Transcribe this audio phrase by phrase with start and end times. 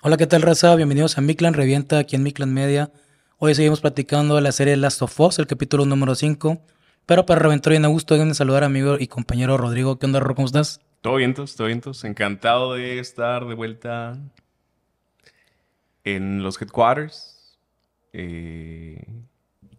[0.00, 0.76] Hola, ¿qué tal, raza?
[0.76, 2.92] Bienvenidos a Miclan Revienta, aquí en Miclan Media.
[3.38, 6.62] Hoy seguimos platicando la serie Last of Us, el capítulo número 5.
[7.04, 9.98] Pero para reventar bien a gusto, déjenme saludar a amigo y compañero Rodrigo.
[9.98, 10.36] ¿Qué onda, Ro?
[10.36, 10.80] ¿Cómo estás?
[11.00, 12.04] Todo vientos, todo vientos.
[12.04, 14.16] Encantado de estar de vuelta
[16.04, 17.58] en los headquarters.
[18.12, 19.04] Eh,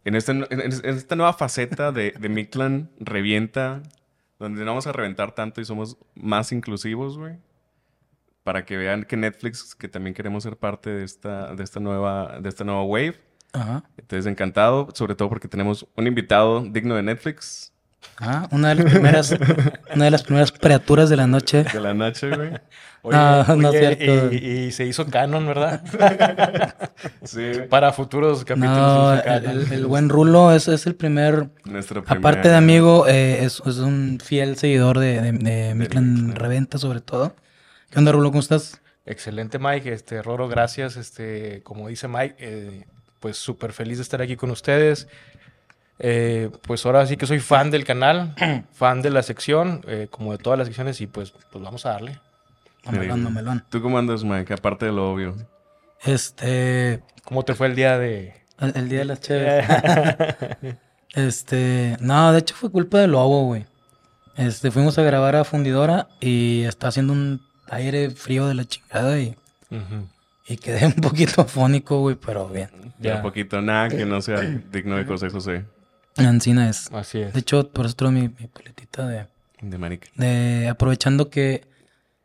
[0.03, 3.83] en, este, en, esta nueva faceta de, de Revienta,
[4.37, 7.37] donde no vamos a reventar tanto y somos más inclusivos, güey.
[8.43, 12.39] Para que vean que Netflix, que también queremos ser parte de esta, de esta, nueva,
[12.39, 13.15] de esta nueva wave.
[13.53, 13.83] Ajá.
[13.97, 17.73] Entonces, encantado, sobre todo porque tenemos un invitado digno de Netflix.
[18.17, 19.31] Ah, una de las primeras,
[19.95, 21.63] una de las primeras criaturas de la noche.
[21.63, 22.51] De la noche, güey.
[23.01, 24.33] No, no es cierto.
[24.33, 25.81] Y, y se hizo canon, ¿verdad?
[27.23, 27.51] Sí.
[27.69, 28.75] Para futuros capítulos.
[28.75, 29.13] No,
[29.71, 31.47] el, buen Rulo es, es el primer.
[31.63, 36.33] Nuestro Aparte primer- de amigo, eh, es, es un fiel seguidor de, de, de.
[36.33, 37.35] Reventa, sobre todo.
[37.89, 38.29] ¿Qué onda, Rulo?
[38.29, 38.79] ¿Cómo estás?
[39.05, 39.91] Excelente, Mike.
[39.91, 40.95] Este, Roro, gracias.
[40.95, 42.85] Este, como dice Mike, eh,
[43.19, 45.07] pues súper feliz de estar aquí con ustedes.
[45.97, 48.35] Eh, pues ahora sí que soy fan del canal,
[48.73, 51.89] fan de la sección, eh, como de todas las secciones, y pues, pues vamos a
[51.89, 52.19] darle.
[52.85, 53.65] Mamelón, mamelón.
[53.69, 54.53] ¿Tú cómo andas, Mike?
[54.53, 55.35] Aparte de lo obvio.
[56.03, 57.01] Este.
[57.23, 58.35] ¿Cómo te fue el día de...?
[58.59, 59.65] El, el día de las chéves.
[61.15, 63.65] Este, no, de hecho fue culpa del lobo, güey.
[64.37, 69.19] Este, fuimos a grabar a Fundidora y está haciendo un aire frío de la chingada
[69.19, 69.35] y,
[70.47, 72.69] y quedé un poquito afónico, güey, pero bien.
[72.99, 73.17] Ya.
[73.17, 75.65] Un poquito, nada que no sea digno de José José.
[76.17, 76.91] Encina es.
[76.91, 77.33] Así es.
[77.33, 79.27] De hecho, por eso traigo mi, mi paletita de,
[79.61, 80.09] De marica.
[80.15, 80.67] de.
[80.69, 81.63] Aprovechando que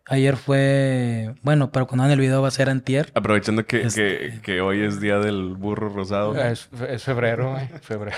[0.07, 1.33] ayer fue.
[1.43, 3.13] Bueno, pero cuando hagan el video va a ser antier.
[3.15, 6.35] Aprovechando que, Este- que, que hoy es día del burro rosado.
[6.35, 8.17] Es, es febrero, güey, febrero.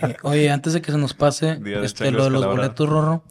[0.00, 0.06] Sí.
[0.22, 3.22] Oye, antes de que se nos pase Día este, lo de los boletos, Rorro.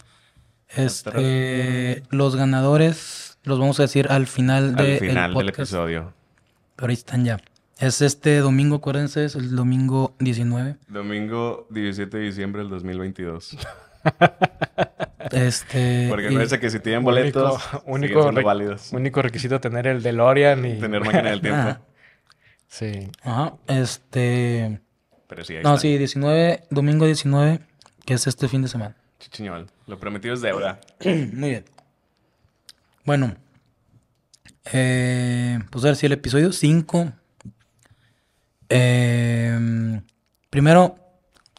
[0.68, 6.14] Este, los ganadores los vamos a decir al final, Al de el final del episodio.
[6.76, 7.40] Pero ahí están ya.
[7.78, 10.76] Es este domingo, acuérdense, es el domingo 19.
[10.88, 13.58] Domingo 17 de diciembre del 2022.
[15.32, 16.08] Este.
[16.10, 18.92] Porque no es que si tienen boletos, Único- único, válidos.
[18.94, 20.80] Único requisito tener el DeLorean y...
[20.80, 21.78] Tener máquina del tiempo.
[22.68, 23.10] Sí.
[23.24, 24.80] Ajá, este.
[25.28, 25.82] Pero sí, ahí No, está.
[25.82, 27.60] sí, 19, domingo 19,
[28.06, 28.96] que es este fin de semana.
[29.20, 29.68] Chichiñol.
[29.88, 30.80] Lo prometido es deuda.
[31.06, 31.66] Muy bien.
[33.10, 33.34] Bueno,
[34.72, 37.12] eh, pues a ver si el episodio 5.
[38.70, 40.00] eh,
[40.52, 40.94] primero,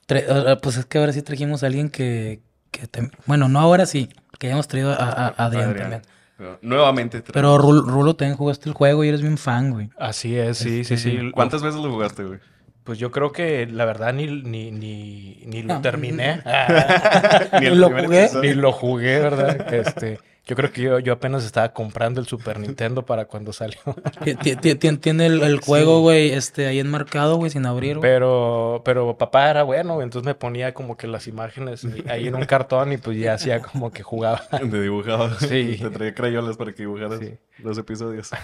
[0.06, 2.40] tra- ah, pues es que ahora sí trajimos a alguien que.
[2.70, 2.86] que
[3.26, 5.76] bueno, no ahora sí, que hayamos traído a, a- a Adrián Adrián.
[5.90, 6.02] también.
[6.38, 7.20] Pero nuevamente.
[7.32, 9.90] Pero Rulo, Rulo también jugaste el juego y eres bien fan, güey.
[9.98, 11.16] Así es, sí, sí, sí.
[11.16, 12.38] Este, ¿Cuántas veces lo jugaste, güey?
[12.84, 15.80] Pues yo creo que la verdad ni, ni, ni, ni lo No.
[15.80, 16.42] terminé.
[17.60, 18.24] Ni Lo jugué.
[18.26, 18.50] episodio.
[18.50, 19.74] ni lo jugué, ¿verdad?
[19.74, 23.78] Este, yo creo que yo, yo apenas estaba comprando el Super Nintendo para cuando salió.
[24.24, 27.98] Ti- ti- ti- ti- Tiene el, el juego, güey, este, ahí enmarcado, güey, sin abrir.
[28.00, 32.44] Pero, pero papá era bueno, entonces me ponía como que las imágenes ahí en un
[32.46, 34.42] cartón y pues ya hacía como que jugaba.
[34.62, 35.30] De dibujado.
[35.38, 35.78] Sí.
[35.80, 37.34] Te traía crayolas para que dibujaras Sí.
[37.62, 38.30] los episodios.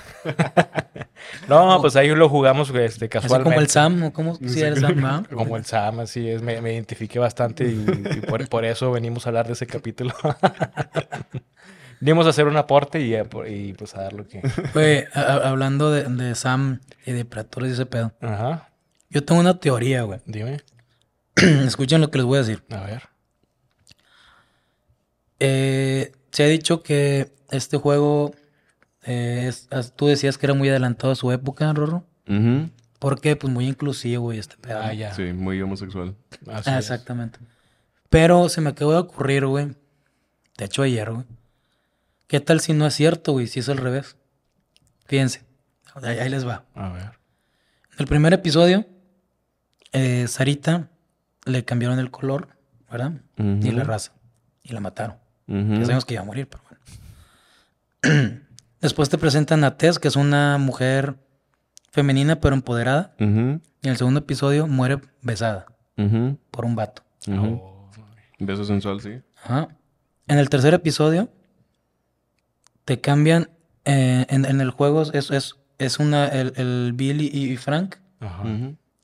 [1.48, 3.50] No, pues ahí lo jugamos güey, este, Así casualmente.
[3.54, 4.34] como el Sam, ¿o ¿cómo?
[4.36, 5.24] Sí, el Sam.
[5.24, 7.84] Como el Sam, así es, me, me identifiqué bastante y,
[8.16, 10.14] y por, por eso venimos a hablar de ese capítulo.
[12.00, 14.42] Venimos a hacer un aporte y, pues a dar lo que...
[14.74, 18.12] Güey, hablando de, de Sam y de Predatores y ese pedo.
[18.20, 18.70] Ajá,
[19.10, 20.20] Yo tengo una teoría, güey.
[20.26, 20.60] dime,
[21.36, 22.62] Escuchen lo que les voy a decir.
[22.70, 23.02] a ver.
[25.38, 28.34] Eh, se ha dicho que este juego,
[29.04, 32.04] eh, es- as- tú decías que era muy adelantado a su época, Rorro.
[32.28, 32.70] Ujú.
[32.98, 34.80] Porque, pues, muy inclusivo y este pedo.
[34.82, 35.14] Ah, ya.
[35.14, 36.14] Sí, muy homosexual.
[36.50, 36.84] así Ah, es.
[36.86, 37.38] exactamente.
[38.08, 39.74] Pero se me acabó de ocurrir, güey.
[40.56, 41.24] De hecho, ayer, güey.
[42.26, 43.46] ¿Qué tal si no es cierto, güey?
[43.46, 44.16] Si es al revés.
[45.06, 45.44] Fíjense.
[45.94, 46.64] Ahí, ahí les va.
[46.74, 47.02] A ver.
[47.92, 48.86] En el primer episodio,
[49.92, 50.90] eh, Sarita
[51.44, 52.48] le cambiaron el color,
[52.90, 53.12] ¿verdad?
[53.38, 54.12] Y la raza.
[54.62, 55.16] Y la mataron.
[55.46, 56.64] Ya sabemos que iba a morir, pero
[58.02, 58.40] bueno.
[58.80, 61.16] Después te presentan a Tess, que es una mujer
[61.92, 63.14] femenina pero empoderada.
[63.18, 65.66] Y en el segundo episodio muere besada
[66.50, 67.02] por un vato.
[67.30, 67.88] Oh,
[68.38, 69.20] Beso sensual, sí.
[69.42, 69.68] Ajá.
[70.28, 71.30] En el tercer episodio
[72.86, 73.50] te cambian.
[73.84, 76.26] eh, en, en el juego es, es, es una.
[76.28, 77.96] El, el Billy y Frank.
[78.20, 78.44] Ajá.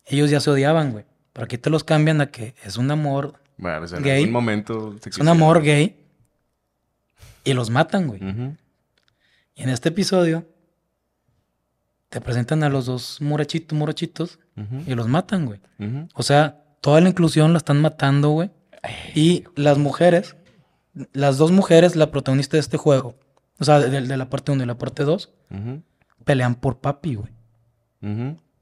[0.06, 1.04] Ellos ya se odiaban, güey.
[1.34, 3.34] Pero aquí te los cambian a que es un amor.
[3.58, 4.20] Bueno, pues en Gay.
[4.20, 4.96] algún momento...
[5.04, 5.96] Es un amor gay.
[7.44, 8.20] Y los matan, güey.
[9.54, 10.46] Y en este episodio.
[12.08, 14.38] Te presentan a los dos murachitos, murachitos.
[14.56, 14.82] Ujú.
[14.90, 15.60] Y los matan, güey.
[16.14, 18.50] O sea, toda la inclusión la están matando, güey.
[19.14, 20.36] Y las mujeres,
[21.12, 23.14] las dos mujeres, la protagonista de este juego,
[23.62, 25.82] o sea, de, de la parte 1 y la parte 2, Ujú.
[26.24, 27.32] pelean por papi, güey.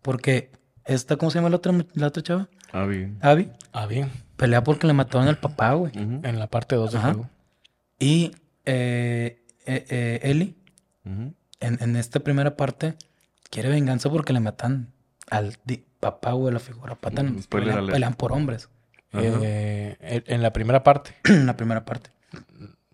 [0.03, 0.51] Porque
[0.85, 2.49] esta, ¿cómo se llama la otra, la otra chava?
[2.73, 3.51] Abby.
[3.73, 4.11] Ah, bien.
[4.37, 5.93] Pelea porque le mataron al papá, güey.
[5.97, 7.13] En la parte 2 del Ajá.
[7.15, 7.31] juego.
[7.99, 8.33] Y
[8.67, 10.55] eh, eh, eh, Ellie,
[11.05, 11.33] en,
[11.81, 12.95] en esta primera parte,
[13.51, 14.89] quiere venganza porque le matan
[15.31, 15.57] al
[15.99, 17.43] papá, güey, la figura patán.
[17.43, 18.69] Spoiler Pelean, por hombres.
[19.15, 21.15] Eh, en en la primera parte.
[21.25, 22.11] en la primera parte.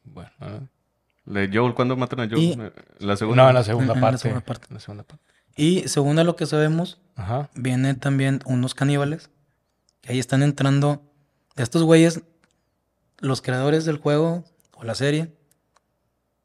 [0.04, 0.30] Bueno.
[1.26, 2.40] De Joel, ¿cuándo matan a Joel?
[2.42, 3.42] Y- Eh, La segunda.
[3.42, 4.18] No, en la segunda En- en la parte.
[4.22, 4.66] segunda parte.
[4.70, 5.24] En la segunda parte.
[5.56, 7.48] Y según a lo que sabemos, Ajá.
[7.54, 9.30] vienen también unos caníbales
[10.02, 11.02] que ahí están entrando.
[11.56, 12.22] Estos güeyes,
[13.18, 14.44] los creadores del juego
[14.74, 15.34] o la serie,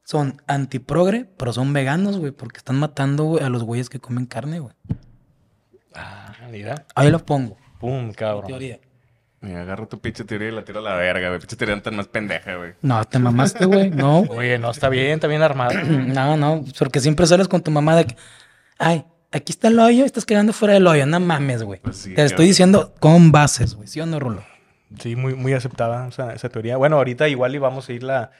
[0.03, 4.25] son antiprogre, pero son veganos, güey, porque están matando güey, a los güeyes que comen
[4.25, 4.73] carne, güey.
[5.93, 6.85] Ah, mira.
[6.95, 7.57] Ahí lo pongo.
[7.79, 8.47] Pum, cabrón.
[8.47, 8.79] teoría.
[9.43, 11.39] Y agarra tu pinche teoría y la tira a la verga, güey.
[11.39, 12.73] Pinche teoría tan más pendeja, güey.
[12.81, 13.89] No, te mamaste, güey.
[13.89, 14.19] No.
[14.29, 15.73] Oye, no, está bien, está bien armado.
[15.89, 18.15] No, no, porque siempre sales con tu mamá de que,
[18.77, 21.05] ay, aquí está el hoyo, estás quedando fuera del hoyo.
[21.07, 21.79] No mames, güey.
[21.81, 23.87] Pues sí, Te estoy diciendo con bases, güey.
[23.87, 24.43] ¿Sí o no, Rulo?
[24.99, 26.77] Sí, muy, muy aceptada esa, esa teoría.
[26.77, 28.31] Bueno, ahorita igual y vamos a irla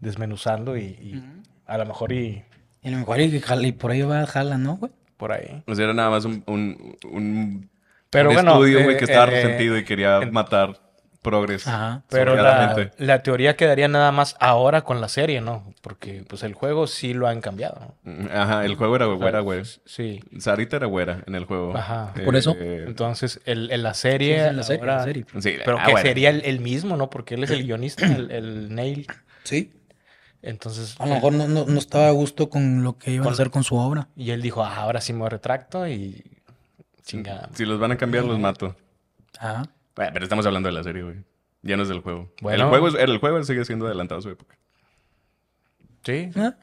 [0.00, 1.22] desmenuzando y, y
[1.66, 2.44] a lo mejor y
[2.82, 4.90] Y a lo mejor y, jala- y por ahí va jala, ¿no, güey?
[5.18, 5.62] por ahí.
[5.66, 7.68] O sea, era nada más un, un, un,
[8.10, 10.78] Pero un bueno, estudio, güey, eh, que estaba eh, resentido y quería en- matar
[11.20, 11.66] progres.
[11.66, 12.04] Ajá.
[12.08, 15.74] Pero la, la teoría quedaría nada más ahora con la serie, ¿no?
[15.82, 17.94] Porque pues el juego sí lo han cambiado.
[18.04, 18.12] ¿no?
[18.12, 19.62] Mm, Ajá, el juego era güera, güey.
[19.84, 20.20] Sí.
[20.38, 21.76] Sarita era güera en el juego.
[21.76, 22.14] Ajá.
[22.24, 22.56] Por eso.
[22.58, 24.38] Eh, Entonces, el, en la Sí, serie.
[24.38, 25.24] sí, en la serie, en la serie.
[25.40, 26.06] sí, Pero ah, que bueno.
[26.08, 27.10] sería el, el mismo, ¿no?
[27.10, 29.06] Porque él es el guionista, el, el Neil.
[29.42, 29.72] Sí.
[30.40, 30.94] Entonces.
[31.00, 33.50] A lo mejor no, no, no estaba a gusto con lo que iban a hacer
[33.50, 34.08] con su obra.
[34.16, 36.24] Y él dijo, ah, ahora sí me retracto y.
[37.08, 37.48] Chingada.
[37.54, 38.76] Si los van a cambiar, los mato.
[39.40, 39.62] Ajá.
[39.96, 41.16] Bueno, pero estamos hablando de la serie, güey.
[41.62, 42.30] Ya no es del juego.
[42.42, 42.64] Bueno.
[42.64, 44.56] El juego, es- el juego sigue siendo adelantado a su época.
[46.04, 46.30] Sí.
[46.36, 46.54] Ah.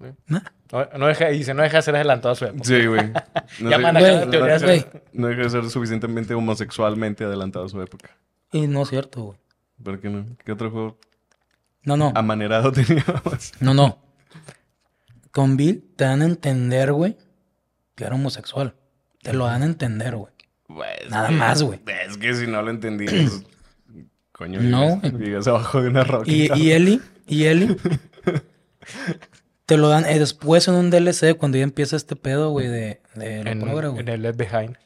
[0.00, 0.06] Sí.
[0.30, 0.42] Ah.
[0.72, 2.64] No, no deja, dice, no deja de ser adelantado a su época.
[2.64, 3.10] Sí, güey.
[3.60, 4.84] No, Ya no güey.
[5.12, 8.10] no deja de ser suficientemente homosexualmente adelantado a su época.
[8.52, 9.38] Y no es cierto, güey.
[9.82, 10.26] ¿Por qué no?
[10.44, 10.98] ¿Qué otro juego
[11.82, 12.12] No, no.
[12.14, 13.52] amanerado teníamos?
[13.60, 13.98] No, no.
[15.32, 17.16] Con Bill te dan a entender, güey,
[17.94, 18.74] que era homosexual.
[19.26, 20.32] Te lo dan a entender, güey.
[20.66, 21.80] Pues, Nada que- más, güey.
[22.08, 23.42] Es que si no lo entendías,
[24.32, 25.24] coño, No, vives, güey.
[25.24, 26.30] vives abajo de una roca.
[26.30, 27.76] Y, y Eli, y Eli,
[29.66, 33.00] te lo dan eh, después en un DLC cuando ya empieza este pedo, güey, de,
[33.14, 33.98] de la En, güey.
[33.98, 34.76] en el Left Behind.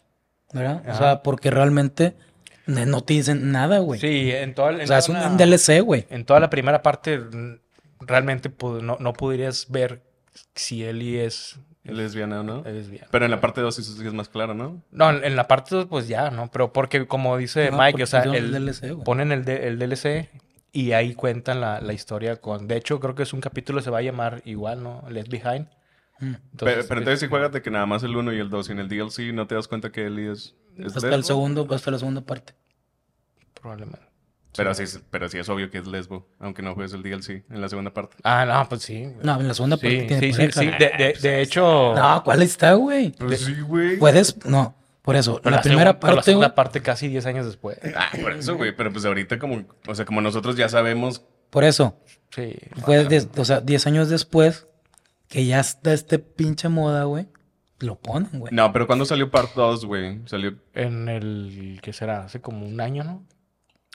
[0.53, 0.83] ¿Verdad?
[0.89, 2.15] O sea, porque realmente
[2.67, 4.01] no te dicen nada, güey.
[4.01, 6.07] Sí, en toda, en o sea, es un, DLC, güey.
[6.11, 7.21] En toda la primera parte,
[8.01, 8.51] realmente
[8.83, 10.03] no, no podrías ver
[10.55, 11.59] si Ellie es
[11.97, 12.59] Lesbiana, ¿no?
[12.67, 13.09] es lesbiana.
[13.11, 14.83] Pero en la parte 2 sí sí es más claro, ¿no?
[14.91, 16.51] No, en la parte 2, pues ya, ¿no?
[16.51, 19.79] Pero porque, como dice No, Mike, o sea, el, el DLC, ponen el, D- el
[19.79, 20.29] DLC
[20.73, 22.69] y ahí cuentan la, la historia con.
[22.69, 25.03] De hecho, creo que es un capítulo, se va a llamar igual, ¿no?
[25.11, 25.67] Left Behind.
[26.23, 26.35] Mm.
[26.59, 28.73] pero, pero entonces si juegas de que nada más el 1 y el 2 y
[28.73, 31.91] en el DLC no te das cuenta que Ellie es, es Hasta el segundo, hasta
[31.91, 32.53] la segunda parte.
[33.55, 34.07] Probablemente.
[34.57, 37.45] Pero sí, es- pero sí es obvio que es lesbo, aunque no juegues el DLC
[37.51, 38.17] en la segunda parte.
[38.25, 39.07] Ah, no, pues sí.
[39.23, 40.61] No, en la segunda parte Sí, tiene sí, sí, pareja.
[40.61, 40.67] sí.
[40.67, 41.95] De, de- de hecho.
[41.95, 43.11] No, ¿cuál está, güey?
[43.13, 43.97] Pues sí, güey.
[43.99, 47.09] Puedes, no, por eso, pero la, primera segun- pero la parte, segunda güey, parte casi
[47.09, 47.79] 10 años después.
[47.97, 48.75] Ah, por eso, güey.
[48.77, 51.97] Pero pues ahorita como, o sea, como nosotros ya sabemos, por eso,
[52.31, 52.57] Sí.
[52.85, 54.67] fue, des- o sea, 10 años después,
[55.29, 57.29] que ya está este pinche moda, güey,
[57.79, 58.53] lo ponen, güey.
[58.53, 61.79] no, pero cuando salió Part 2, güey, salió En el.
[61.83, 62.25] ¿Qué será?
[62.25, 63.23] Hace como un año, ¿no?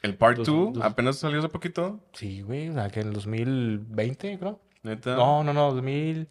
[0.06, 2.70] El Part Dos- 2, dos- apenas salió hace poquito, Sí, güey.
[2.70, 4.60] O sea, que en el 2020, creo.
[4.84, 5.16] neta.
[5.16, 6.30] No, no, no, 2000,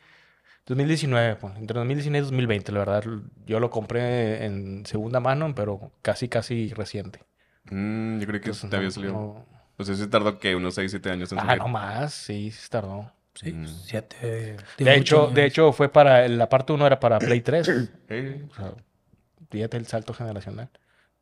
[0.66, 3.04] 2019, pues, entre 2019 y 2020, la verdad.
[3.46, 7.20] Yo lo compré en segunda mano, pero casi, casi reciente.
[7.70, 9.12] Mm, yo creo que Entonces, te había no- salido.
[9.12, 11.58] no- Pues ese tardó que unos 6, 7 años en Ah, salir.
[11.58, 13.10] no más, sí, sí tardó.
[13.34, 13.66] Sí, Mm.
[13.66, 14.56] siete.
[14.78, 17.66] De hecho, de hecho, fue para, la parte 1 era para Play 3.
[18.08, 18.74] Eh, O sea,
[19.50, 20.70] fíjate el salto generacional.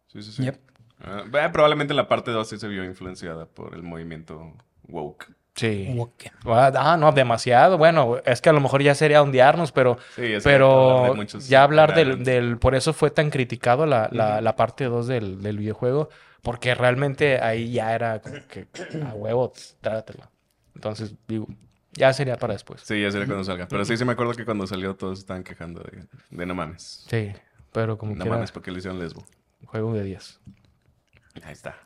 [0.09, 0.43] sí, sí, sí.
[0.45, 0.61] Yep.
[1.05, 4.53] Ah, bueno, probablemente la parte 2 sí se vio influenciada por el movimiento
[4.89, 5.33] woke.
[5.55, 5.95] Sí.
[5.99, 6.25] Ok.
[6.47, 7.77] Ah, no, demasiado.
[7.77, 11.95] Bueno, es que a lo mejor ya sería ondearnos, pero, Sí, hablar pero ya hablar
[11.95, 12.57] del, del...
[12.59, 16.09] Por eso fue tan criticado la, la, parte 2 del, del videojuego,
[16.41, 18.67] porque realmente ahí ya era como que
[19.05, 20.31] a huevo, trágatelo.
[20.75, 21.47] Entonces, digo,
[21.93, 22.81] ya sería para después.
[22.81, 23.69] Sí, ya sería cuando salga.
[23.69, 27.05] Pero sí, sí me acuerdo que cuando salió todos estaban quejando de, de no mames.
[27.11, 27.31] Sí,
[27.73, 29.23] pero como No que mames, porque le hicieron lesbo.
[29.67, 30.41] juego de 10.
[31.45, 31.77] Ahí está.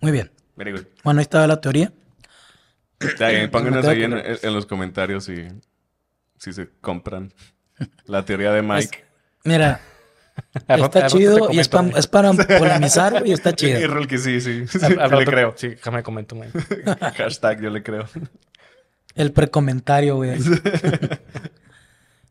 [0.00, 0.30] Muy bien.
[0.56, 0.84] Very good.
[1.04, 1.92] Bueno, ahí estaba la teoría.
[3.18, 5.46] Ya, eh, pónganos ahí en, los comentarios si,
[6.38, 7.32] si se compran
[8.06, 9.04] la teoría de Mike.
[9.44, 9.80] Mira,
[10.54, 13.86] está rato chido y es, comento, pa- es para polemizar, y está Y chido.
[13.88, 14.66] Rol que sí, sí.
[14.66, 15.54] sí, yo le creo.
[15.56, 16.50] Sí, déjame comento, man.
[17.16, 18.08] Hashtag yo le creo.
[19.14, 20.38] El precomentario, güey.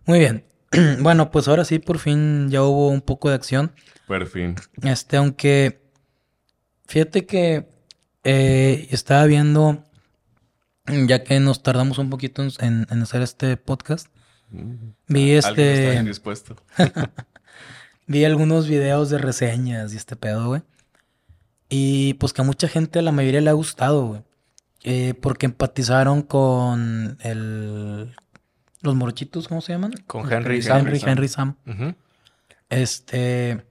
[0.06, 0.46] Muy bien.
[1.00, 3.72] bueno, pues ahora sí, por fin ya hubo un poco de acción.
[4.08, 4.56] Por fin.
[4.82, 5.85] Este, aunque.
[6.88, 7.68] Fíjate que
[8.24, 9.84] eh, estaba viendo.
[10.88, 14.08] Ya que nos tardamos un poquito en, en hacer este podcast.
[14.52, 14.62] Vi
[15.08, 15.96] Alguien está este.
[15.96, 16.56] indispuesto.
[18.08, 20.62] Vi algunos videos de reseñas y este pedo, güey.
[21.70, 24.22] Y pues que a mucha gente, a la mayoría le ha gustado, güey.
[24.84, 28.16] Eh, porque empatizaron con el...
[28.82, 29.94] Los morchitos, ¿cómo se llaman?
[30.06, 30.82] Con Henry Sam.
[30.82, 31.56] Henry Henry, Sam.
[31.66, 31.76] Sam.
[31.76, 31.96] Ujú.
[32.70, 33.66] Este...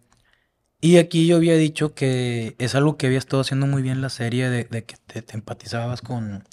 [0.85, 4.11] Y aquí yo había dicho que es algo que había estado haciendo muy bien la
[4.11, 6.45] serie de, de que te, te empatizabas con...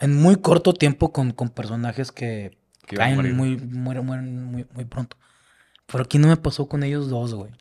[0.00, 2.58] En muy corto tiempo con, con personajes que,
[2.88, 5.16] caen muy, mueren, mueren muy, muy pronto.
[5.86, 7.52] Pero aquí no me pasó con ellos dos, güey.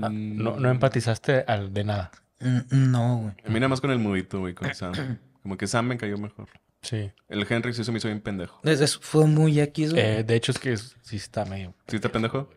[0.00, 2.10] Ah, Mm, No, no empatizaste al de nada.
[2.40, 3.34] Mm, No, güey.
[3.44, 5.18] A mí nada más con el mudito, güey, con Sam.
[5.42, 6.48] Como que Sam me cayó mejor.
[6.80, 7.10] Sí.
[7.28, 8.58] El Henry sí se me hizo bien pendejo.
[8.64, 10.02] Es- es- fue muy X, güey.
[10.02, 11.74] Eh, de hecho, es que es- sí está medio.
[11.88, 12.48] ¿Sí está pendejo?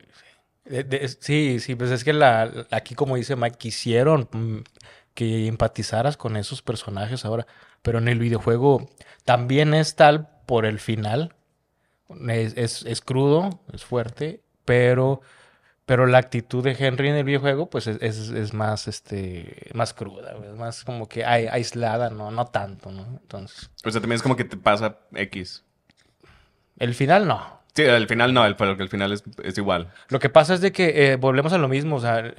[0.69, 4.57] De- de- es- sí, sí, pues es que la, aquí, como dice Mike, quisieron mm,
[5.13, 7.47] que empatizaras con esos personajes ahora.
[7.81, 8.89] Pero en el videojuego
[9.25, 11.33] también es tal por el final.
[12.29, 15.21] Es, es- es crudo, es fuerte, pero,
[15.85, 19.93] pero la actitud de Henry en el videojuego, pues es, es- es más, este, más
[19.93, 23.03] cruda, es más como que ai- aislada, no, no tanto, ¿no?
[23.21, 25.63] Entonces, O sea, también es como que te pasa X.
[26.79, 27.57] el final no.
[27.77, 29.23] Sí, al final no, pero que al final es,
[29.55, 29.93] igual.
[30.09, 32.33] Lo que pasa es de que eh, volvemos a lo mismo, o sea,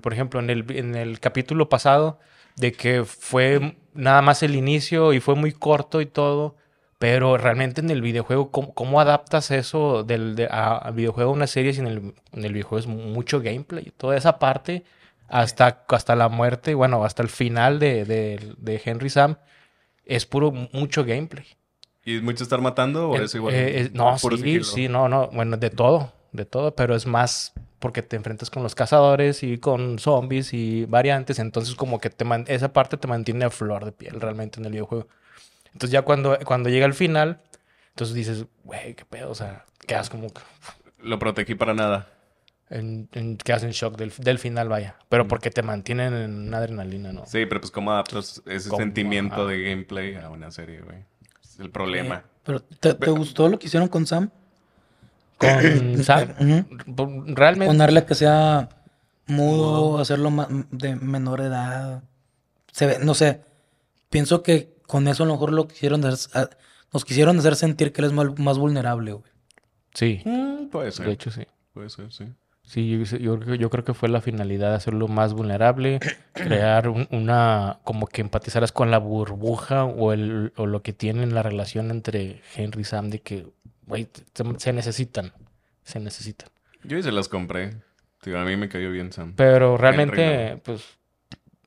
[0.00, 2.20] por ejemplo, en el, en el capítulo pasado,
[2.54, 6.54] de que fue nada más el inicio y fue muy corto y todo,
[7.00, 11.48] pero realmente en el videojuego, ¿cómo, cómo adaptas eso del, de- a, videojuego a una
[11.48, 13.92] serie si en el, en el videojuego es mucho gameplay?
[13.96, 14.84] Toda esa parte,
[15.26, 18.04] hasta, hasta la muerte, bueno, hasta el final de,
[18.56, 19.38] de Henry Sam,
[20.06, 21.46] es puro mucho gameplay.
[22.04, 23.54] ¿Y mucho estar matando o El- es igual?
[23.54, 24.64] eh, eh, no, sí, sigilo.
[24.64, 25.28] sí, no, no.
[25.28, 29.58] Bueno, de todo, de todo, pero es más porque te enfrentas con los cazadores y
[29.58, 33.84] con zombies y variantes, entonces como que te man- esa parte te mantiene a flor
[33.84, 35.06] de piel realmente en el videojuego.
[35.66, 37.40] Entonces ya cuando, cuando llega el final,
[37.90, 40.28] entonces dices, güey, qué pedo, o sea, quedas como
[40.98, 42.08] Lo protegí para nada.
[42.70, 46.58] en, en- quedas en shock del, del final, vaya, pero porque te mantienen en una
[46.58, 47.26] adrenalina, ¿no?
[47.26, 48.80] Sí, pero pues cómo adaptas ese ¿Cómo?
[48.80, 51.04] sentimiento de gameplay a una serie, güey.
[51.58, 52.16] Es el problema.
[52.16, 54.30] Eh, Pero, ¿te, te gustó lo que hicieron con Sam?
[55.36, 57.24] Con Sam, Ujú.
[57.34, 57.66] realmente...
[57.66, 58.68] Ponerle que sea
[59.26, 60.30] mudo, hacerlo
[60.70, 62.02] de menor edad.
[62.72, 63.42] Se ve, no sé.
[64.10, 66.50] Pienso que con eso a lo mejor lo quisieron hacer- a-
[66.92, 69.30] nos quisieron hacer sentir que él es mal- más vulnerable, güey.
[69.94, 71.06] Sí, Mm, puede ser.
[71.06, 71.42] de hecho sí.
[71.74, 72.24] Puede ser, sí.
[72.68, 76.00] Sí, yo, yo, creo- yo creo que fue la finalidad de hacerlo más vulnerable,
[76.34, 81.34] crear un- una, como que empatizaras con la burbuja o, el, o lo que tienen
[81.34, 83.46] la relación entre Henry y Sam de que,
[83.86, 85.32] güey, se, se necesitan,
[85.82, 86.50] se necesitan.
[86.84, 87.70] Yo se las compré.
[88.20, 89.32] Tío, a mí me cayó bien Sam.
[89.34, 90.84] Pero realmente, Henry pues,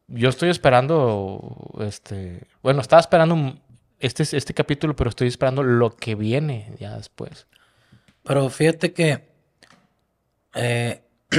[0.08, 3.58] yo estoy esperando, este, bueno, estaba esperando
[4.00, 7.48] este, este capítulo, pero estoy esperando lo que viene ya después.
[8.24, 9.31] Pero fíjate que
[10.55, 11.03] eh,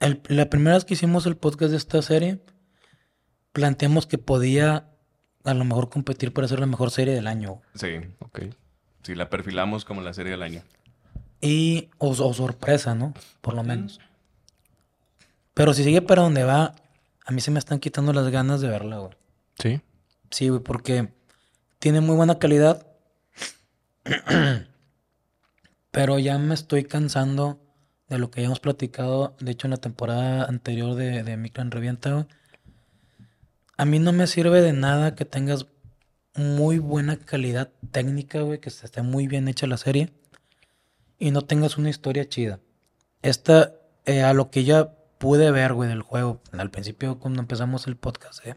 [0.00, 2.40] el- la primera vez que hicimos el podcast de esta serie,
[3.52, 4.90] planteamos que podía
[5.44, 7.60] a lo mejor competir para ser la mejor serie del año.
[7.74, 7.96] Sí.
[8.20, 8.40] Ok.
[9.02, 10.62] Sí, la perfilamos como la serie del año.
[11.40, 13.14] Y, o, o sorpresa, ¿no?
[13.40, 14.00] Por lo menos.
[15.54, 16.74] Pero si sigue para donde va,
[17.24, 19.12] a mí se me están quitando las ganas de verla, güey.
[19.58, 19.80] Sí.
[20.30, 21.08] Sí, güey, porque
[21.78, 22.86] tiene muy buena calidad.
[25.98, 27.58] Pero ya me estoy cansando
[28.08, 31.50] de lo que ya hemos platicado, de hecho, en la temporada anterior de, de Mi
[31.50, 32.28] Clan Revienta.
[33.76, 35.66] A mí no me sirve de nada que tengas
[36.36, 40.12] muy buena calidad técnica, güey, que esté muy bien hecha la serie
[41.18, 42.60] y no tengas una historia chida.
[43.22, 43.72] Esta,
[44.04, 47.96] eh, a lo que ya pude ver, güey, del juego, al principio cuando empezamos el
[47.96, 48.54] podcast, eh,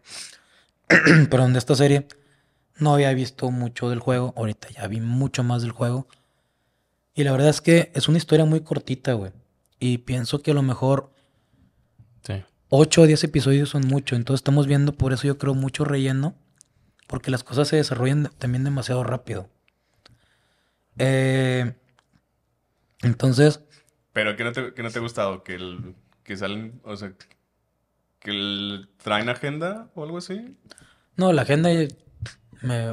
[1.32, 2.08] perdón, de esta serie,
[2.78, 4.32] no había visto mucho del juego.
[4.38, 6.06] Ahorita ya vi mucho más del juego.
[7.22, 9.32] Y la verdad es que es una historia muy cortita, güey.
[9.80, 11.14] Y pienso que a lo mejor
[12.24, 12.44] Sí.
[12.70, 14.16] 8 o 10 episodios son mucho.
[14.16, 16.36] Entonces estamos viendo, por eso yo creo, mucho relleno.
[17.06, 19.50] Porque las cosas se desarrollan de- también demasiado rápido.
[20.98, 21.74] Eh,
[23.04, 23.62] entonces,
[24.14, 25.44] Pero ¿qué no te, qué no te ha gustado?
[25.44, 27.14] Que, el, que salen, o sea,
[28.20, 30.58] que el, traen agenda o algo así.
[31.18, 31.70] no, la agenda
[32.62, 32.92] me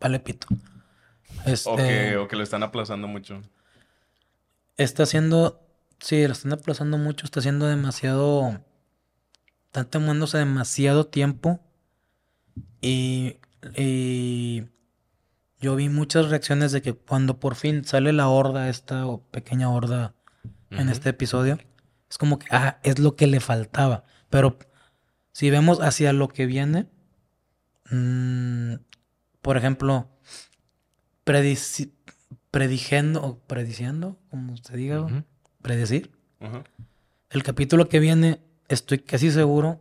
[0.00, 0.46] vale pito.
[1.46, 3.40] Este, O, que, o que lo están aplazando mucho.
[4.82, 5.60] Está haciendo.
[6.00, 7.26] Sí, lo están aplazando mucho.
[7.26, 8.64] Está haciendo demasiado.
[9.66, 11.60] Están tomándose demasiado tiempo.
[12.80, 13.36] Y.
[13.76, 14.64] Y.
[15.60, 19.68] yo vi muchas reacciones de que cuando por fin sale la horda, esta o pequeña
[19.70, 20.14] horda
[20.70, 21.58] en este episodio,
[22.08, 24.04] es como que, ah, es lo que le faltaba.
[24.30, 24.56] Pero
[25.32, 26.86] si vemos hacia lo que viene,
[27.90, 28.74] mm,
[29.42, 30.08] por ejemplo,
[31.26, 31.92] predici-
[33.20, 35.24] o prediciendo, como se diga, Ujú.
[35.62, 36.10] predecir,
[36.40, 36.64] Ajá.
[37.30, 39.80] el capítulo que viene, estoy casi seguro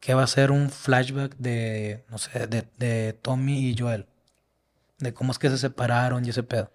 [0.00, 4.06] que va a ser un flashback de, no sé, de, de Tommy y Joel.
[4.98, 6.70] De cómo es que se separaron y ese pedo.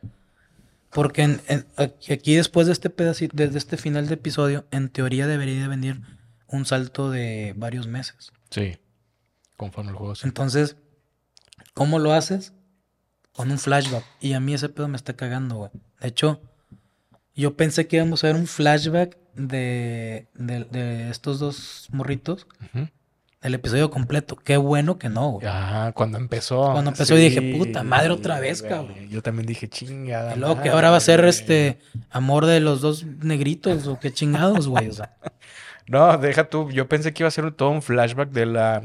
[0.92, 4.90] Porque en- en- aquí aquí después de este pedacito, desde este final de episodio, en
[4.90, 6.02] teoría debería de venir
[6.48, 8.32] un salto de varios meses.
[8.52, 8.78] Sí.
[9.58, 10.16] Conforme el juego.
[10.16, 10.28] sí.
[10.28, 10.76] Entonces,
[11.74, 12.54] ¿cómo lo haces?
[13.32, 14.04] Con un flashback.
[14.22, 15.72] Y a mí ese pedo me está cagando, güey.
[16.00, 16.42] De hecho,
[17.36, 22.48] yo pensé que íbamos a ver un flashback de, de, de estos dos morritos.
[22.74, 22.88] Ujú.
[23.42, 24.38] El episodio completo.
[24.38, 25.46] Qué bueno que no, güey.
[25.50, 26.72] Ah, cuando empezó.
[26.72, 28.72] Cuando empezó dije, puta madre, otra vez, güey.
[28.72, 29.10] cabrón.
[29.10, 30.34] Yo también dije, chingada.
[30.36, 31.30] Y luego que ahora va a ser güey".
[31.30, 34.88] este amor de los dos negritos o qué chingados, güey.
[34.88, 35.18] O sea,
[35.88, 36.72] No, deja tú.
[36.72, 38.84] Yo pensé que iba a ser todo un flashback de la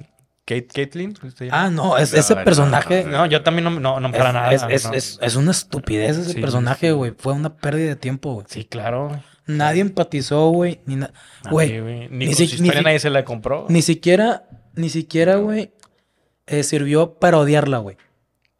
[0.48, 1.14] Kate Caitlyn.
[1.50, 4.32] ah, no, es, No, ese no, personaje no, No, yo también no, no, no para
[4.32, 4.50] nada.
[4.52, 4.92] es, es, no.
[4.94, 7.12] es- es una estupidez ese Sí, personaje, güey.
[7.18, 8.46] Fue una pérdida de tiempo, güey.
[8.48, 9.20] Sí, claro.
[9.46, 10.80] Nadie empatizó, güey.
[10.86, 11.12] Ni, na-
[11.50, 13.66] güey, Ni, ni si- nadie se la compró.
[13.68, 15.72] ni siquiera, ni siquiera, güey,
[16.46, 17.98] eh, sirvió para odiarla, güey.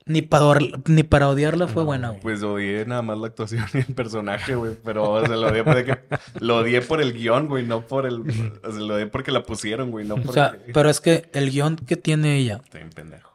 [0.08, 2.20] Ni para, ni para odiarla fue No, buena, güey.
[2.20, 4.76] Pues odié nada más la actuación y el personaje, güey.
[4.84, 5.98] Pero o sea, lo, odié por que,
[6.40, 7.64] lo odié por el guion, güey.
[7.66, 8.20] No por el...
[8.64, 10.06] O sea, lo odié porque la pusieron, güey.
[10.06, 10.32] No O porque...
[10.32, 13.28] sea, pero es que el guion que tiene ella, Estoy un pendejo.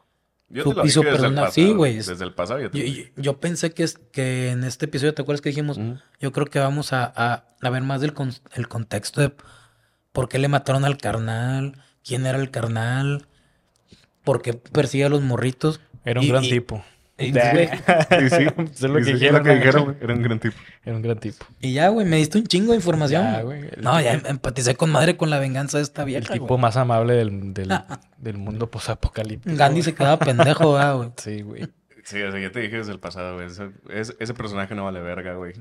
[0.50, 1.66] Yo Su te lo piso dije desde el personal- pasado.
[1.66, 4.50] sí, güey, es- Desde el pasado ya te yo, yo- yo pensé que, es, que
[4.50, 5.80] en este episodio, ¿te acuerdas que dijimos?
[6.20, 9.32] Yo creo que vamos a, a, a ver más del con- el contexto de
[10.12, 13.26] por qué le mataron al carnal, quién era el carnal,
[14.22, 15.80] por qué persigue a los morritos.
[16.04, 16.84] Era un Y- gran y- tipo.
[17.18, 17.68] y, güey,
[18.30, 19.54] sí, Es lo que sí, dijeron, lo que ¿no?
[19.54, 19.96] dijeron, güey.
[20.00, 20.56] Era un gran tipo.
[20.84, 21.44] Era un gran tipo.
[21.60, 23.22] y ya, güey, me diste un chingo de información.
[23.22, 23.60] Ya, güey.
[23.72, 26.32] El- No, ya em- empaticé con madre con la venganza de esta El vieja.
[26.32, 26.60] tipo güey.
[26.60, 27.68] más amable del, del,
[28.18, 29.56] del mundo posapocalíptico.
[29.56, 31.10] Gandhi se quedaba pendejo, ¿verdad, güey.
[31.16, 31.68] Sí, güey.
[32.04, 33.46] Sí, o sea, ya te dije desde el pasado, güey.
[33.46, 35.52] Ese- ese personaje no vale verga, güey.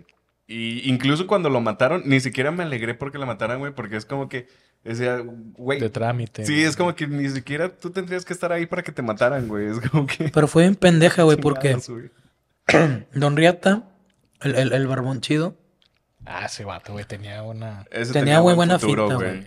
[0.53, 4.05] Y incluso cuando lo mataron, ni siquiera me alegré porque lo mataran, güey, porque es
[4.05, 4.47] como que,
[4.83, 5.79] decía, güey.
[5.79, 6.45] De trámite.
[6.45, 9.47] Sí, es como que ni siquiera tú tendrías que estar ahí para que te mataran,
[9.47, 9.67] güey.
[9.67, 10.29] Es como que.
[10.29, 12.11] Pero fue bien pendeja, güey, porque güey.
[13.13, 13.83] Don Riata,
[14.41, 15.57] el, el, el barbón chido,
[16.25, 17.85] Ah, ese vato, güey, tenía una...
[18.13, 19.45] Tenía muy buen buena futuro, finta, güey.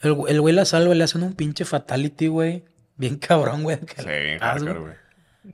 [0.00, 2.64] el, güey- el güey la salva, le hacen un pinche fatality, güey.
[2.96, 3.78] Bien cabrón, güey.
[3.96, 4.92] Sí, hardcore, güey.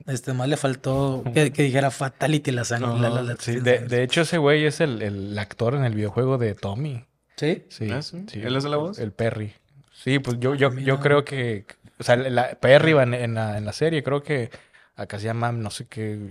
[0.07, 2.99] Este, más le faltó que, que dijera fatality la sangre.
[2.99, 5.93] la- la- la- Sí, de, de hecho, ese güey es el, el actor en el
[5.95, 7.05] videojuego de Tommy.
[7.37, 7.65] ¿Sí?
[7.69, 7.89] Sí.
[7.91, 8.25] ¿Ah, sí?
[8.33, 8.99] ¿Él hace la voz?
[8.99, 9.53] El Perry.
[9.91, 10.85] Sí, pues yo, yo, Mira.
[10.87, 11.65] yo creo que...
[11.99, 14.49] O sea, la, Perry va en, en la, en la serie, creo que
[14.95, 16.29] acá se llama, no sé qué...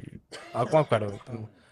[0.53, 1.18] Ah, ¿cómo me acuerdo?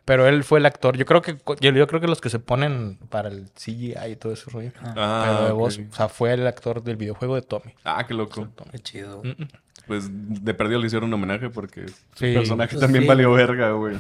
[0.05, 0.97] Pero él fue el actor.
[0.97, 4.17] Yo creo que yo, yo creo que los que se ponen para el CGI y
[4.17, 4.73] todo ese rollo.
[4.83, 5.59] Ah, pero de ok.
[5.59, 7.75] voz, o sea, fue el actor del videojuego de Tommy.
[7.85, 8.49] Ah, qué loco.
[8.73, 9.23] Qué chido.
[9.23, 9.49] Mm, mm.
[9.91, 12.27] Pues de perdido le hicieron un homenaje porque Sí.
[12.27, 13.09] el personaje Pues también sí.
[13.09, 13.97] valió verga, güey.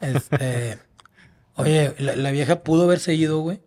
[0.00, 0.78] Este.
[1.56, 3.60] Oye, la, la vieja pudo haber seguido, güey.